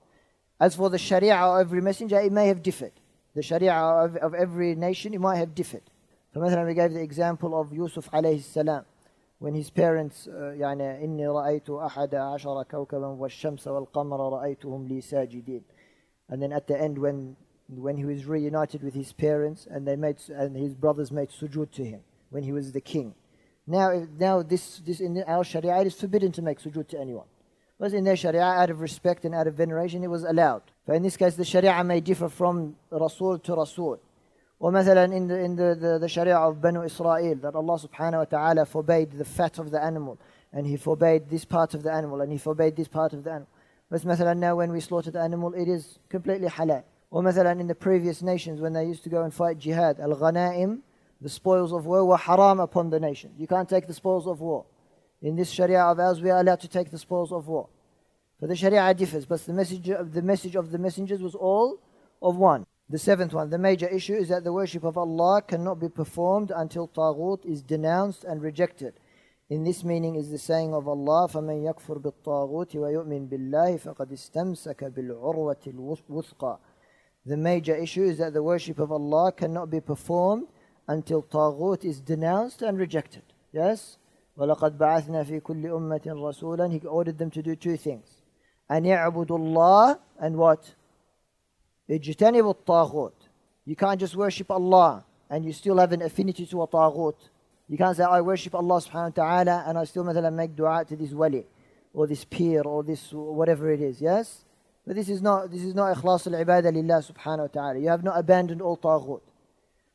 [0.59, 2.93] As for the Sharia of every messenger, it may have differed.
[3.33, 5.83] The Sharia of, of every nation, it might have differed.
[6.33, 8.85] For example, we gave the example of Yusuf alayhi salam,
[9.39, 15.63] when his parents, يعني إني رأيت أحد عشر كوكبا والشمس والقمر رأيتهم لي ساجدين.
[16.29, 17.35] And then at the end when
[17.70, 21.70] when he was reunited with his parents and they made and his brothers made sujood
[21.72, 22.00] to him
[22.30, 23.14] when he was the king
[23.66, 27.26] now now this this in our sharia it is forbidden to make sujood to anyone
[27.78, 30.94] was in their sharia out of respect and out of veneration it was allowed but
[30.94, 33.98] in this case the sharia may differ from rasul to rasul
[34.60, 38.24] ومثلا in the in the, the, the sharia of Banu Israel that Allah subhanahu wa
[38.24, 40.18] ta'ala forbade the fat of the animal
[40.52, 43.30] and he forbade this part of the animal and he forbade this part of the
[43.30, 43.48] animal
[43.90, 46.82] but مثلا now when we slaughter the animal it is completely halal
[47.12, 50.80] ومثلا in the previous nations when they used to go and fight jihad al-ghanaim
[51.20, 54.40] the spoils of war were haram upon the nation you can't take the spoils of
[54.40, 54.64] war
[55.22, 57.68] in this Sharia of ours, we are allowed to take the spoils of war.
[58.38, 61.78] But the Sharia differs, but the message of the message of the messengers was all
[62.20, 62.66] of one.
[62.88, 66.52] The seventh one, the major issue is that the worship of Allah cannot be performed
[66.54, 69.00] until Taghut is denounced and rejected.
[69.48, 74.92] In this meaning is the saying of Allah, فَمَنْ يَكْفُرْ بِالطَّاغُوتِ وَيُؤْمِنْ بِاللَّهِ فَقَدْ اسْتَمْسَكَ
[74.92, 76.58] بِالْعُرْوَةِ الْوُثْقَى
[77.25, 80.47] the major issue is that the worship of Allah cannot be performed
[80.87, 83.23] until Taghut is denounced and rejected.
[83.53, 83.97] Yes?
[84.37, 88.07] وَلَقَدْ بَعَثْنَا فِي كُلِّ أُمَّةٍ رَسُولًا He ordered them to do two things.
[88.69, 90.73] أَنْ يَعْبُدُ اللَّهِ And what?
[91.89, 93.13] اجتنبوا الطاغوت.
[93.65, 97.15] You can't just worship Allah and you still have an affinity to a taghut.
[97.67, 100.83] You can't say, I worship Allah subhanahu wa ta'ala and I still مثلا, make dua
[100.85, 101.45] to this wali
[101.93, 104.01] or this pir or this whatever it is.
[104.01, 104.45] Yes?
[104.86, 107.78] But this is not this is not ikhlas al-ibadah lillah subhanahu wa ta'ala.
[107.78, 109.20] You have not abandoned all taghut.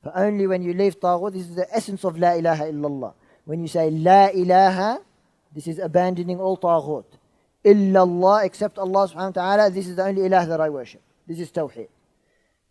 [0.03, 3.13] But only when you leave taghut, this is the essence of la ilaha illallah.
[3.45, 4.99] When you say La ilaha,
[5.53, 7.05] this is abandoning all taghut.
[7.63, 11.01] Illallah, except Allah subhanahu wa ta'ala, this is the only ilah that I worship.
[11.27, 11.87] This is tawheed.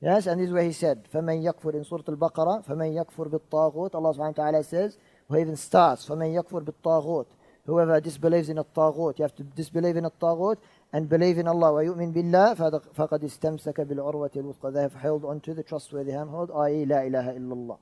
[0.00, 3.94] Yes, and this is where he said, فَمَنْ يَكْفُرْ in Surah Al-Baqarah, فَمَنْ يَكْفُرْ بِالطَّاغُوتِ
[3.94, 4.96] Allah subhanahu wa ta'ala says,
[5.28, 7.26] who even starts, فَمَنْ يَكْفُرْ بِالطَّاغُوتِ
[7.66, 10.56] Whoever disbelieves in a taghut, you have to disbelieve in a taghut
[10.94, 11.72] and believe in Allah.
[11.72, 12.56] وَيُؤْمِن بِاللَّهِ
[12.94, 16.84] فَقَدْ اسْتَمْسَكَ بِالْعُرْوَةِ الْوُثْقَى They have held onto the trustworthy handhold, i.e.
[16.84, 17.78] La ilaha illallah.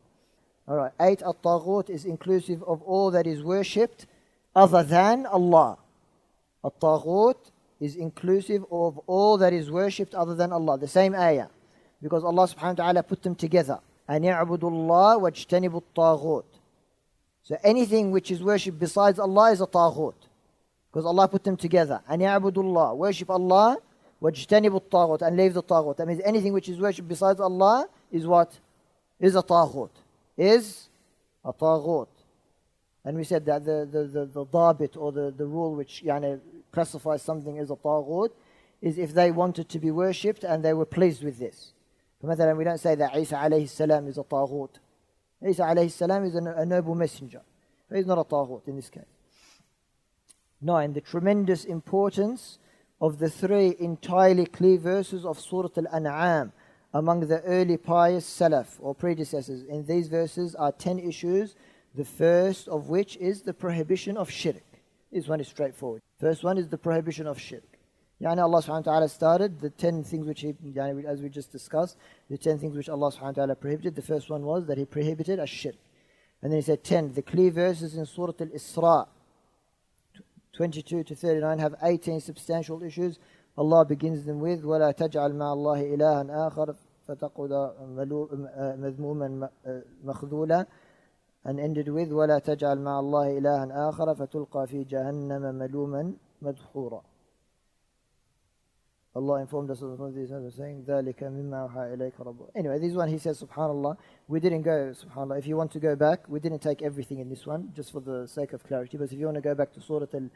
[0.69, 0.93] All right.
[1.01, 4.07] Eight, at-taghut is inclusive of all that is worshipped
[4.55, 5.79] other than Allah.
[6.65, 7.51] At-taghut
[7.81, 10.77] is inclusive of all that is worshipped other than Allah.
[10.77, 11.47] The same ayah.
[12.03, 13.81] Because Allah subhanahu wa ta'ala put them together.
[14.11, 16.45] أن يعبدوا الله واجتنبوا الطاغوت.
[17.43, 20.15] So anything which is worshipped besides Allah is a taghut.
[20.94, 22.04] Because Allah put them together.
[22.08, 23.78] And ya'budullah, worship Allah,
[24.22, 25.98] wajtanibu taghut, and leave the taghut.
[25.98, 28.60] That means anything which is worshipped besides Allah is what?
[29.20, 29.90] Is a taghut.
[30.38, 30.90] Is
[31.44, 32.10] a taghut.
[33.04, 36.40] And we said that the, the, the, the dabit or the, the rule which yani,
[36.72, 38.30] classifies something as a taghut
[38.80, 41.74] is if they wanted to be worshipped and they were pleased with this.
[42.22, 44.70] For we don't say that Isa alayhi salam is a taghut.
[45.46, 47.42] Isa alayhi salam is a, a noble messenger.
[47.92, 49.13] He's not a taghut in this case.
[50.64, 52.58] Nine, the tremendous importance
[53.02, 56.54] of the three entirely clear verses of Surah Al-An'am
[56.94, 59.64] among the early pious Salaf or predecessors.
[59.64, 61.56] In these verses are ten issues,
[61.96, 64.64] the first of which is the prohibition of shirk.
[65.12, 66.02] This one is straightforward.
[66.18, 67.64] First one is the prohibition of shirk.
[68.22, 71.52] Yani Allah subhanahu wa ta'ala started the ten things which he, yani as we just
[71.52, 71.98] discussed,
[72.30, 73.96] the ten things which Allah subhanahu wa ta'ala prohibited.
[73.96, 75.76] The first one was that he prohibited a shirk.
[76.42, 77.12] And then he said ten.
[77.12, 79.08] The clear verses in Surah Al-Isra,
[80.53, 83.19] 22 to 39 have 18 substantial issues.
[83.57, 86.75] Allah begins them with وَلَا تَجْعَلْ مَعَ اللَّهِ إِلَهًا آخَرَ
[87.07, 87.53] فَتَقُدَ
[88.79, 89.49] مَذْمُومًا
[90.05, 90.67] مَخْذُولًا
[91.45, 96.13] and ended with وَلَا تَجْعَلْ مَعَ اللَّهِ إِلَهًا آخَرَ فَتُلْقَى فِي جَهَنَّمَ مَلُومًا
[96.43, 97.03] مَدْحُورًا
[99.19, 103.19] Allah informed us of these saying ذَلِكَ مِمَّا أَوْحَى إِلَيْكَ رَبُّ Anyway, this one he
[103.19, 103.97] says subhanallah.
[104.29, 105.39] We didn't go, subhanallah.
[105.39, 108.01] If you want to go back, we didn't take everything in this one, just for
[108.01, 108.97] the sake of clarity.
[108.97, 110.31] But if you want to go back to Surah Al,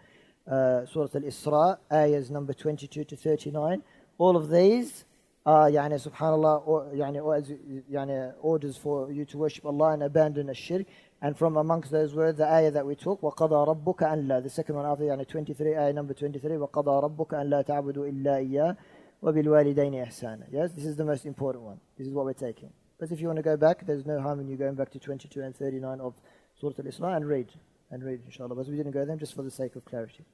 [0.52, 3.82] uh, Surah Al-Isra, ayahs number 22 to 39,
[4.18, 5.04] all of these
[5.46, 7.52] are, يعني, subhanallah, or, يعني, or as,
[7.90, 10.86] يعني, orders for you to worship Allah and abandon a shirk.
[11.20, 14.50] And from amongst those were the ayah that we took, وَقَضَى رَبُّكَ أَنْ لَا The
[14.50, 18.76] second one after, يعني 23, ayah number 23, وَقَضَى رَبُّكَ أَنْ لَا تَعْبُدُوا إِلَّا إِيَّاهُ
[19.22, 21.78] وَبِالْوَالِدَيْنِ إِحْسَانًا Yes, this is the most important one.
[21.96, 22.72] This is what we're taking.
[22.98, 24.98] But if you want to go back, there's no harm in you going back to
[24.98, 26.14] 22 and 39 of
[26.60, 27.50] Surah Al-Isra and read.
[27.90, 28.54] And read, inshallah.
[28.54, 30.24] But we didn't go there just for the sake of clarity.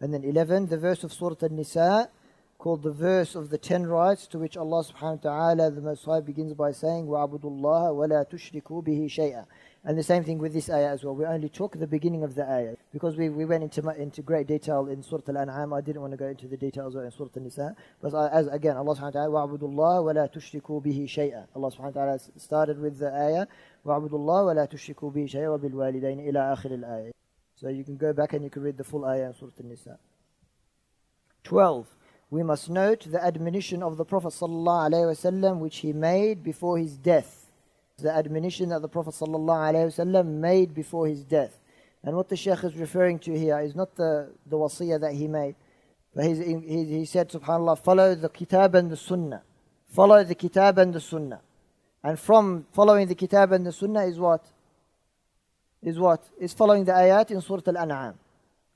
[0.00, 2.08] And then 11, the verse of Surah Al-Nisa,
[2.58, 6.04] called the verse of the ten rights, to which Allah subhanahu wa ta'ala, the Most
[6.04, 9.46] High, begins by saying, وَعْبُدُوا اللَّهَ وَلَا تُشْرِكُوا بِهِ شَيْئًا
[9.82, 11.14] and the same thing with this ayah as well.
[11.14, 12.74] We only took the beginning of the ayah.
[12.92, 16.18] Because we, we went into, into great detail in Surah Al-An'am, I didn't want to
[16.18, 17.74] go into the details in Surah Al-Nisa.
[18.02, 21.94] But as again, Allah subhanahu wa ta'ala, وَعْبُدُوا اللَّهَ وَلَا تُشْرِكُوا بِهِ شَيْئًا Allah subhanahu
[21.94, 23.46] wa ta'ala started with the ayah,
[23.86, 27.10] وَعْبُدُوا اللَّهَ وَلَا تُشْرِكُوا بِهِ شَيْئًا وَبِالْوَالِدَيْنِ إِلَى آخِرِ الْآيَةِ
[27.56, 29.98] So you can go back and you can read the full ayah in Surah Al-Nisa.
[31.44, 31.86] 12.
[32.29, 37.45] We must note the admonition of the Prophet ﷺ which he made before his death
[37.97, 41.59] the admonition that the Prophet ﷺ made before his death.
[42.03, 45.27] And what the Shaykh is referring to here is not the, the wasiyah that he
[45.27, 45.55] made.
[46.13, 49.43] But he, he, he said, subhanAllah, follow the kitab and the sunnah.
[49.87, 51.41] Follow the kitab and the sunnah.
[52.03, 54.45] And from following the kitab and the sunnah is what?
[55.81, 56.23] Is what?
[56.39, 58.15] Is following the ayat in Surah Al-An'am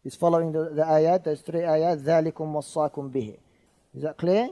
[0.05, 3.39] Is following the, the ayat, those three ayat, ذَلِكُمْ وَصَّاكُمْ بِهِ.
[3.95, 4.51] Is that clear?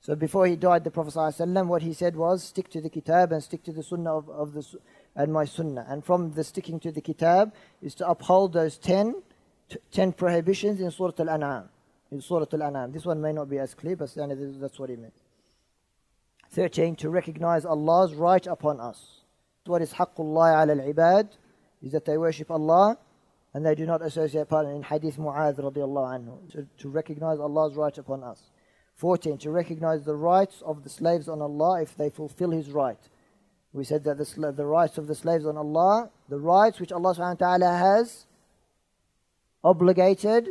[0.00, 3.32] So before he died, the Prophet ﷺ, what he said was, stick to the kitab
[3.32, 4.64] and stick to the sunnah of, of the,
[5.16, 5.84] and my sunnah.
[5.88, 9.20] And from the sticking to the kitab is to uphold those 10,
[9.90, 11.64] 10 prohibitions in Surah Al-An'am.
[12.12, 12.92] In Surah Al-An'am.
[12.92, 15.14] This one may not be as clear, but that's what he meant.
[16.52, 16.94] 13.
[16.96, 19.22] To recognize Allah's right upon us.
[19.64, 21.30] What is haqqullah ala al-ibad?
[21.82, 22.96] Is that they worship Allah
[23.53, 26.51] and they do not associate partner in Hadith Mu'adh radiallahu anhu.
[26.51, 28.51] To, to recognize Allah's right upon us.
[28.95, 29.37] 14.
[29.39, 32.99] To recognize the rights of the slaves on Allah if they fulfill His right.
[33.73, 37.15] We said that the, the rights of the slaves on Allah, the rights which Allah
[37.15, 38.25] subhanahu wa ta'ala has
[39.63, 40.49] obligated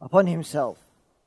[0.00, 0.78] upon Himself.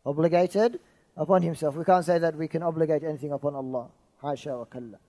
[0.06, 0.80] Obligated
[1.18, 1.76] upon Himself.
[1.76, 3.90] We can't say that we can obligate anything upon Allah.
[4.22, 5.00] Wa kalla.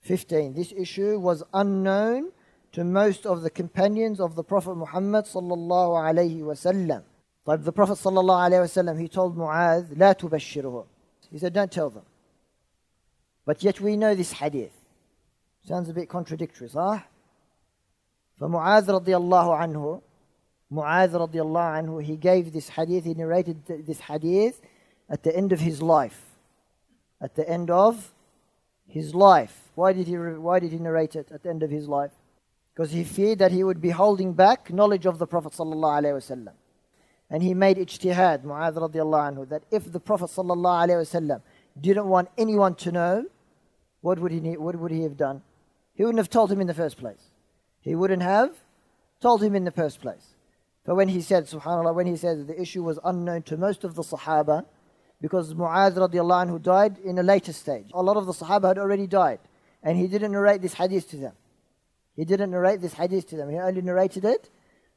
[0.00, 0.54] 15.
[0.54, 2.30] This issue was unknown
[2.75, 7.03] to most of the companions of the Prophet Muhammad sallallahu alayhi wasallam.
[7.45, 10.85] طيب the Prophet صلى الله عليه وسلم he told Mu'adh لا تبشره
[11.31, 12.03] he said don't tell them
[13.45, 14.73] but yet we know this hadith
[15.67, 17.07] sounds a bit contradictory صح
[18.39, 20.01] فمعاذ رضي الله عنه
[20.71, 24.61] Mu'adh رضي الله عنه he gave this hadith he narrated this hadith
[25.09, 26.37] at the end of his life
[27.19, 28.13] at the end of
[28.87, 31.87] his life why did he why did he narrate it at the end of his
[31.87, 32.11] life
[32.76, 36.52] Because he feared that he would be holding back knowledge of the prophet wasallam
[37.28, 41.42] and he made ijtihad, Mu'adh radiallahu anhu, that if the Prophet wasallam
[41.80, 43.26] didn't want anyone to know,
[44.00, 45.42] what would, he, what would he have done?
[45.94, 47.30] He wouldn't have told him in the first place.
[47.80, 48.54] He wouldn't have
[49.20, 50.34] told him in the first place.
[50.84, 53.96] But when he said, subhanAllah, when he said the issue was unknown to most of
[53.96, 54.64] the Sahaba,
[55.20, 57.90] because Mu'adh radiallahu anhu died in a later stage.
[57.92, 59.40] A lot of the Sahaba had already died,
[59.82, 61.32] and he didn't narrate this hadith to them.
[62.16, 63.50] He didn't narrate this hadith to them.
[63.50, 64.48] He only narrated it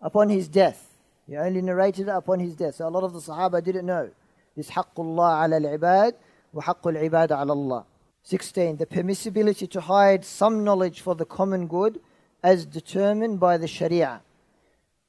[0.01, 0.97] upon his death.
[1.27, 2.75] He only narrated it upon his death.
[2.75, 4.09] So a lot of the Sahaba didn't know.
[4.55, 6.13] This haqqullah ala al-ibad
[6.53, 7.85] wa haqqul ibad ala Allah.
[8.23, 8.77] 16.
[8.77, 11.99] The permissibility to hide some knowledge for the common good
[12.41, 14.21] as determined by the Sharia.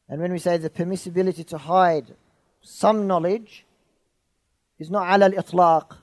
[0.08, 2.16] And when we say the permissibility to hide
[2.60, 3.64] some knowledge,
[4.78, 5.96] is not ala al-itlaq.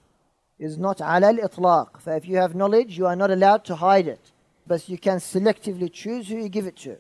[0.60, 2.02] Is not ala al-itlaq.
[2.02, 4.32] So if you have knowledge, you are not allowed to hide it
[4.67, 6.97] But you can selectively choose who you give it to.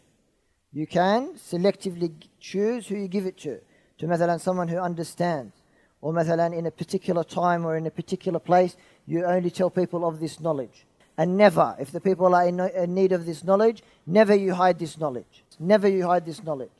[0.73, 3.61] You can selectively choose who you give it to.
[3.99, 5.53] To مثلا someone who understands.
[6.01, 8.77] Or مثلا in a particular time or in a particular place,
[9.07, 10.87] you only tell people of this knowledge.
[11.19, 14.99] And never, if the people are in need of this knowledge, never you hide this
[14.99, 15.45] knowledge.
[15.61, 16.71] Never you hide this knowledge.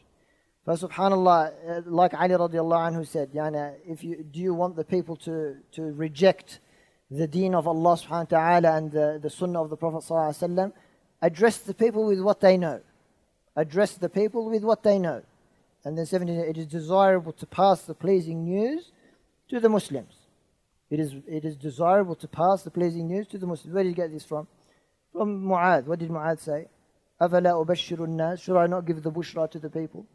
[0.65, 4.85] But subhanAllah, uh, like Ali radiallahu anhu said, yani, if you, do you want the
[4.85, 6.61] people to, to reject
[7.11, 10.35] the deen of Allah subhanahu wa ta'ala and the, the sunnah of the Prophet sallallahu
[10.35, 10.73] alaihi wasallam?
[11.21, 12.81] Address the people with what they know.
[13.55, 15.23] Address the people with what they know.
[15.85, 18.91] And then 17, it is desirable to pass the pleasing news
[19.49, 20.15] to the Muslims.
[20.91, 23.75] It is, it is desirable to pass the pleasing news to the Muslims.
[23.75, 24.47] Where did you get this from?
[25.13, 25.87] From Mu'adh.
[25.87, 26.69] What did Mu'adh say?
[27.21, 30.07] أَفَلَا أُبَشِّرُ النَّاسِ Should I not give the bushra to the people?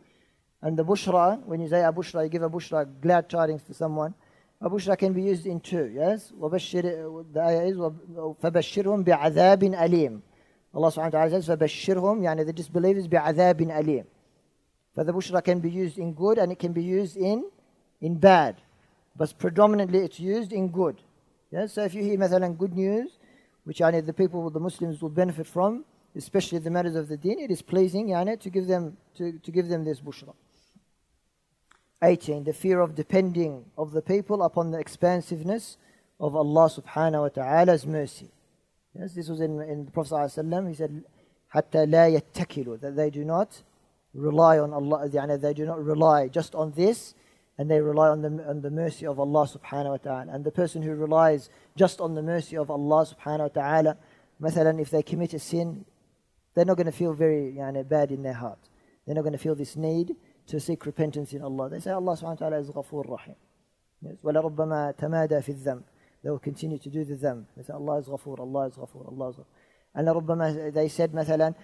[0.62, 3.74] And the bushra, when you say a bushra, you give a bushra, glad tidings to
[3.74, 4.14] someone.
[4.62, 6.32] A bushra can be used in two, yes?
[6.32, 10.22] وَبَشِّرِ, the ayah is, فَبَشِّرْهُمْ بِعَذَابٍ أَلِيمٍ
[10.74, 14.06] Allah subhanahu wa ta'ala says, فَبَشِّرْهُمْ يعني the disbelievers بِعَذَابٍ أَلِيمٍ
[14.96, 17.46] For the bushra can be used in good and it can be used in,
[18.02, 18.58] in bad.
[19.16, 21.02] But predominantly it's used in good.
[21.52, 21.74] Yes?
[21.74, 23.12] So if you hear مثلا good news,
[23.64, 25.86] which yani, the people, the Muslims will benefit from,
[26.16, 29.52] especially the matters of the deen, it is pleasing yani, to, give them, to, to
[29.52, 30.34] give them this bushra.
[32.02, 32.44] 18.
[32.44, 35.78] The fear of depending of the people upon the expansiveness
[36.20, 38.30] of Allah subhanahu wa ta'ala's mercy.
[38.98, 40.70] Yes, this was in, in the Prophet ﷺ.
[40.70, 41.04] He said,
[41.54, 43.62] حتى لا يتكلوا that they do not
[44.14, 47.14] rely on Allah, يعني they do not rely just on this,
[47.58, 50.32] and they rely on the, on the mercy of Allah subhanahu wa ta'ala.
[50.32, 53.98] And the person who relies just on the mercy of Allah subhanahu wa ta'ala,
[54.42, 55.86] مثلا if they commit a sin,
[56.54, 58.60] they're not going to feel very يعني, bad in their heart.
[59.06, 60.16] They're not going to feel this need
[60.52, 61.70] to seek repentance in Allah.
[61.70, 63.36] They say Allah subhanahu wa ta'ala is غفور رحيم.
[64.02, 64.18] Yes.
[64.24, 65.84] وَلَرُبَّمَا تَمَادَى فِي الذَّنْبِ
[66.24, 67.46] They will continue to do the dhanb.
[67.56, 69.46] They say Allah is غفور, Allah is غفور, Allah is غفور.
[69.96, 71.56] And لربما they said مثلا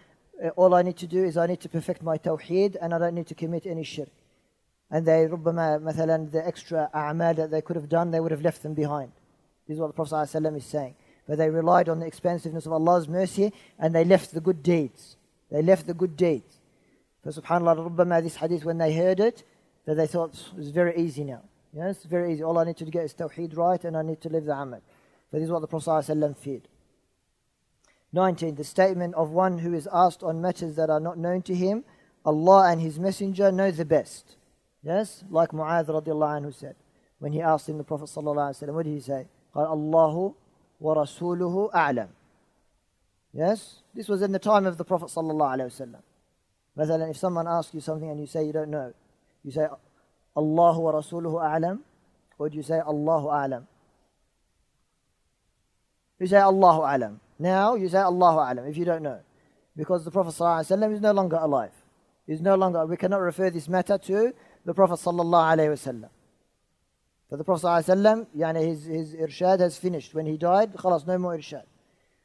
[0.56, 3.14] all I need to do is I need to perfect my tawheed and I don't
[3.14, 4.10] need to commit any shirk.
[4.90, 8.41] And they ربما مثلا the extra a'mal that they could have done, they would have
[8.41, 9.11] left them behind.
[9.68, 10.95] This is what the Prophet ﷺ is saying.
[11.27, 15.15] But they relied on the expansiveness of Allah's mercy and they left the good deeds.
[15.49, 16.56] They left the good deeds.
[17.23, 19.44] For subhanAllah, ربما this hadith, when they heard it,
[19.85, 21.41] that they thought it was very easy now.
[21.73, 22.44] Yes, very easy.
[22.44, 24.81] All I need to get is tawheed right and I need to live the amal.
[25.31, 26.68] But this is what the Prophet ﷺ feared.
[28.11, 28.56] 19.
[28.56, 31.84] The statement of one who is asked on matters that are not known to him,
[32.26, 34.35] Allah and His Messenger know the best.
[34.84, 36.76] Yes, like Mu'adh radiallahu anhu said.
[37.19, 39.27] When he asked him, the Prophet ﷺ, what did he say?
[39.56, 40.34] قال الله
[40.81, 42.07] ورسوله أعلم.
[43.34, 45.95] Yes, this was in the time of the Prophet ﷺ.
[46.77, 48.94] مثلا if someone asks you something and you say you don't know,
[49.44, 49.68] you say
[50.35, 51.80] Allah wa Rasuluhu a'lam,
[52.40, 53.65] or do you say Allahu a'lam?
[56.19, 57.19] You say Allahu a'lam.
[57.40, 59.19] Now you say Allahu a'lam if you don't know.
[59.76, 61.72] Because the Prophet ﷺ is no longer alive.
[62.27, 64.34] He's no longer, we cannot refer this matter to
[64.65, 66.10] the Prophet sallallahu alayhi wasallam.
[67.30, 70.14] For the Prophet ﷺ, yani his, his irshad has finished.
[70.14, 71.64] When he died, خلاص, no more irshad.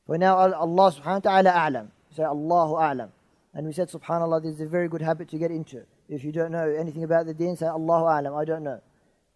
[0.07, 1.89] For now Allah subhanahu wa ta'ala a'lam.
[2.15, 3.09] say Allahu a'lam.
[3.54, 5.84] And we said, subhanAllah, this is a very good habit to get into.
[6.10, 8.82] If you don't know anything about the deen, say, Allahu alam, I don't know.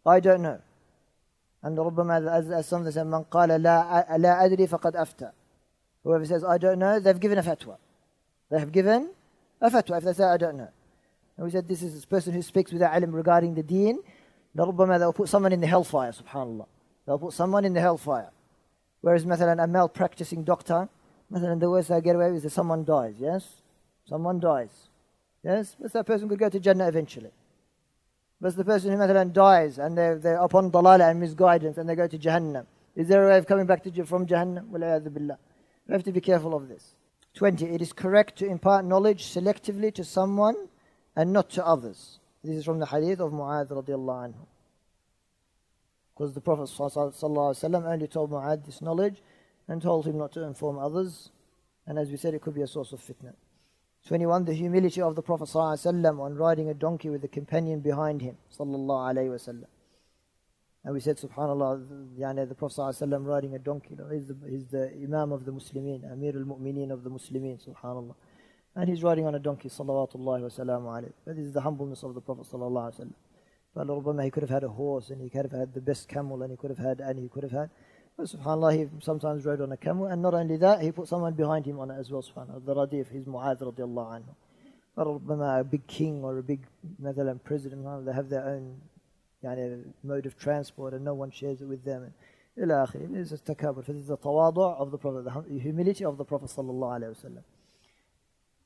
[0.05, 0.59] I don't know.
[1.61, 5.31] And ربما, as, as some say, man qala la, la adri faqad afta.
[6.03, 7.77] Whoever says, I don't know, they've given a fatwa.
[8.49, 9.09] They have given
[9.61, 10.69] a fatwa if they say, I don't know.
[11.35, 13.99] And we said, this is this person who speaks without ilm regarding the deen.
[14.57, 16.65] ربما, they'll put someone in the hellfire, subhanAllah.
[17.05, 18.31] They'll put someone in the hellfire.
[19.01, 20.89] Whereas, مثلا, a malpracticing doctor,
[21.31, 23.61] مثلا, the worst they get away with is that someone dies, yes?
[24.06, 24.88] Someone dies.
[25.42, 25.76] Yes?
[25.80, 27.30] But that person could go to Jannah eventually.
[28.40, 31.94] But the person who مثلا dies and they're, they're upon dalala and misguidance and they
[31.94, 32.66] go to Jahannam.
[32.96, 34.70] Is there a way of coming back to, from Jahannam?
[34.70, 35.38] billah.
[35.88, 36.96] We have to be careful of this.
[37.34, 37.66] 20.
[37.66, 40.56] It is correct to impart knowledge selectively to someone
[41.16, 42.18] and not to others.
[42.44, 44.46] This is from the hadith of Mu'adh radiallahu anhu.
[46.14, 49.22] Because the Prophet ﷺ only told Mu'adh this knowledge
[49.68, 51.30] and told him not to inform others.
[51.86, 53.34] And as we said, it could be a source of fitna.
[54.07, 54.45] 21.
[54.45, 58.37] The humility of the Prophet ﷺ on riding a donkey with a companion behind him.
[58.57, 58.69] And
[60.93, 63.97] we said, subhanAllah, the Prophet ﷺ riding a donkey.
[64.09, 68.15] He's the, he's the Imam of the Muslimin, Amir al-Mu'mineen of the Muslimin, subhanAllah.
[68.77, 71.11] And he's riding on a donkey, salawatullahi wa salamu alayhi.
[71.25, 73.11] That is the humbleness of the Prophet sallallahu alayhi
[73.75, 74.23] wa sallam.
[74.23, 76.51] he could have had a horse and he could have had the best camel and
[76.51, 77.69] he could have had and he could have had.
[78.16, 81.34] But subhanAllah, he sometimes rode on a camel and not only that, he put someone
[81.34, 82.64] behind him on it as well, subhanAllah.
[82.64, 84.34] The Radif, his Mu'adh radiallahu anhu.
[84.98, 86.60] ربما a big king or a big
[87.00, 88.78] مثلا president they have their own
[89.42, 92.12] يعني mode of transport and no one shares it with them
[92.58, 96.04] إلى آخره it is a takabur this is the tawaduع of the Prophet the humility
[96.04, 97.42] of the Prophet صلى الله عليه وسلم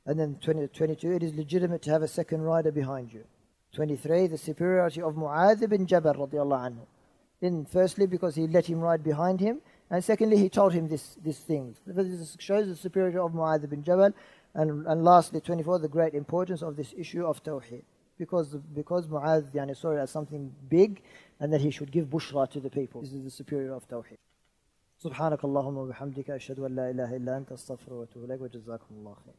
[0.07, 3.25] and then 20, 22 it is legitimate to have a second rider behind you
[3.73, 6.75] 23 the superiority of Mu'adh bin Jabal رضي الله
[7.43, 9.61] عنه in firstly because he let him ride behind him
[9.91, 13.83] and secondly he told him this, this thing this shows the superiority of Mu'adh bin
[13.83, 14.13] Jabal
[14.57, 17.83] and, and lastly, 24, the great importance of this issue of Tawheed.
[18.19, 21.03] Because, because Mu'adh yani, saw it as something big
[21.39, 23.03] and that he should give bushra to the people.
[23.03, 24.19] This is the superior of Tawheed.
[25.05, 29.35] سبحانك اللهم وبحمدك أشهد أن لا إله إلا أنت أستغفر وأتوب إليك وجزاكم الله خير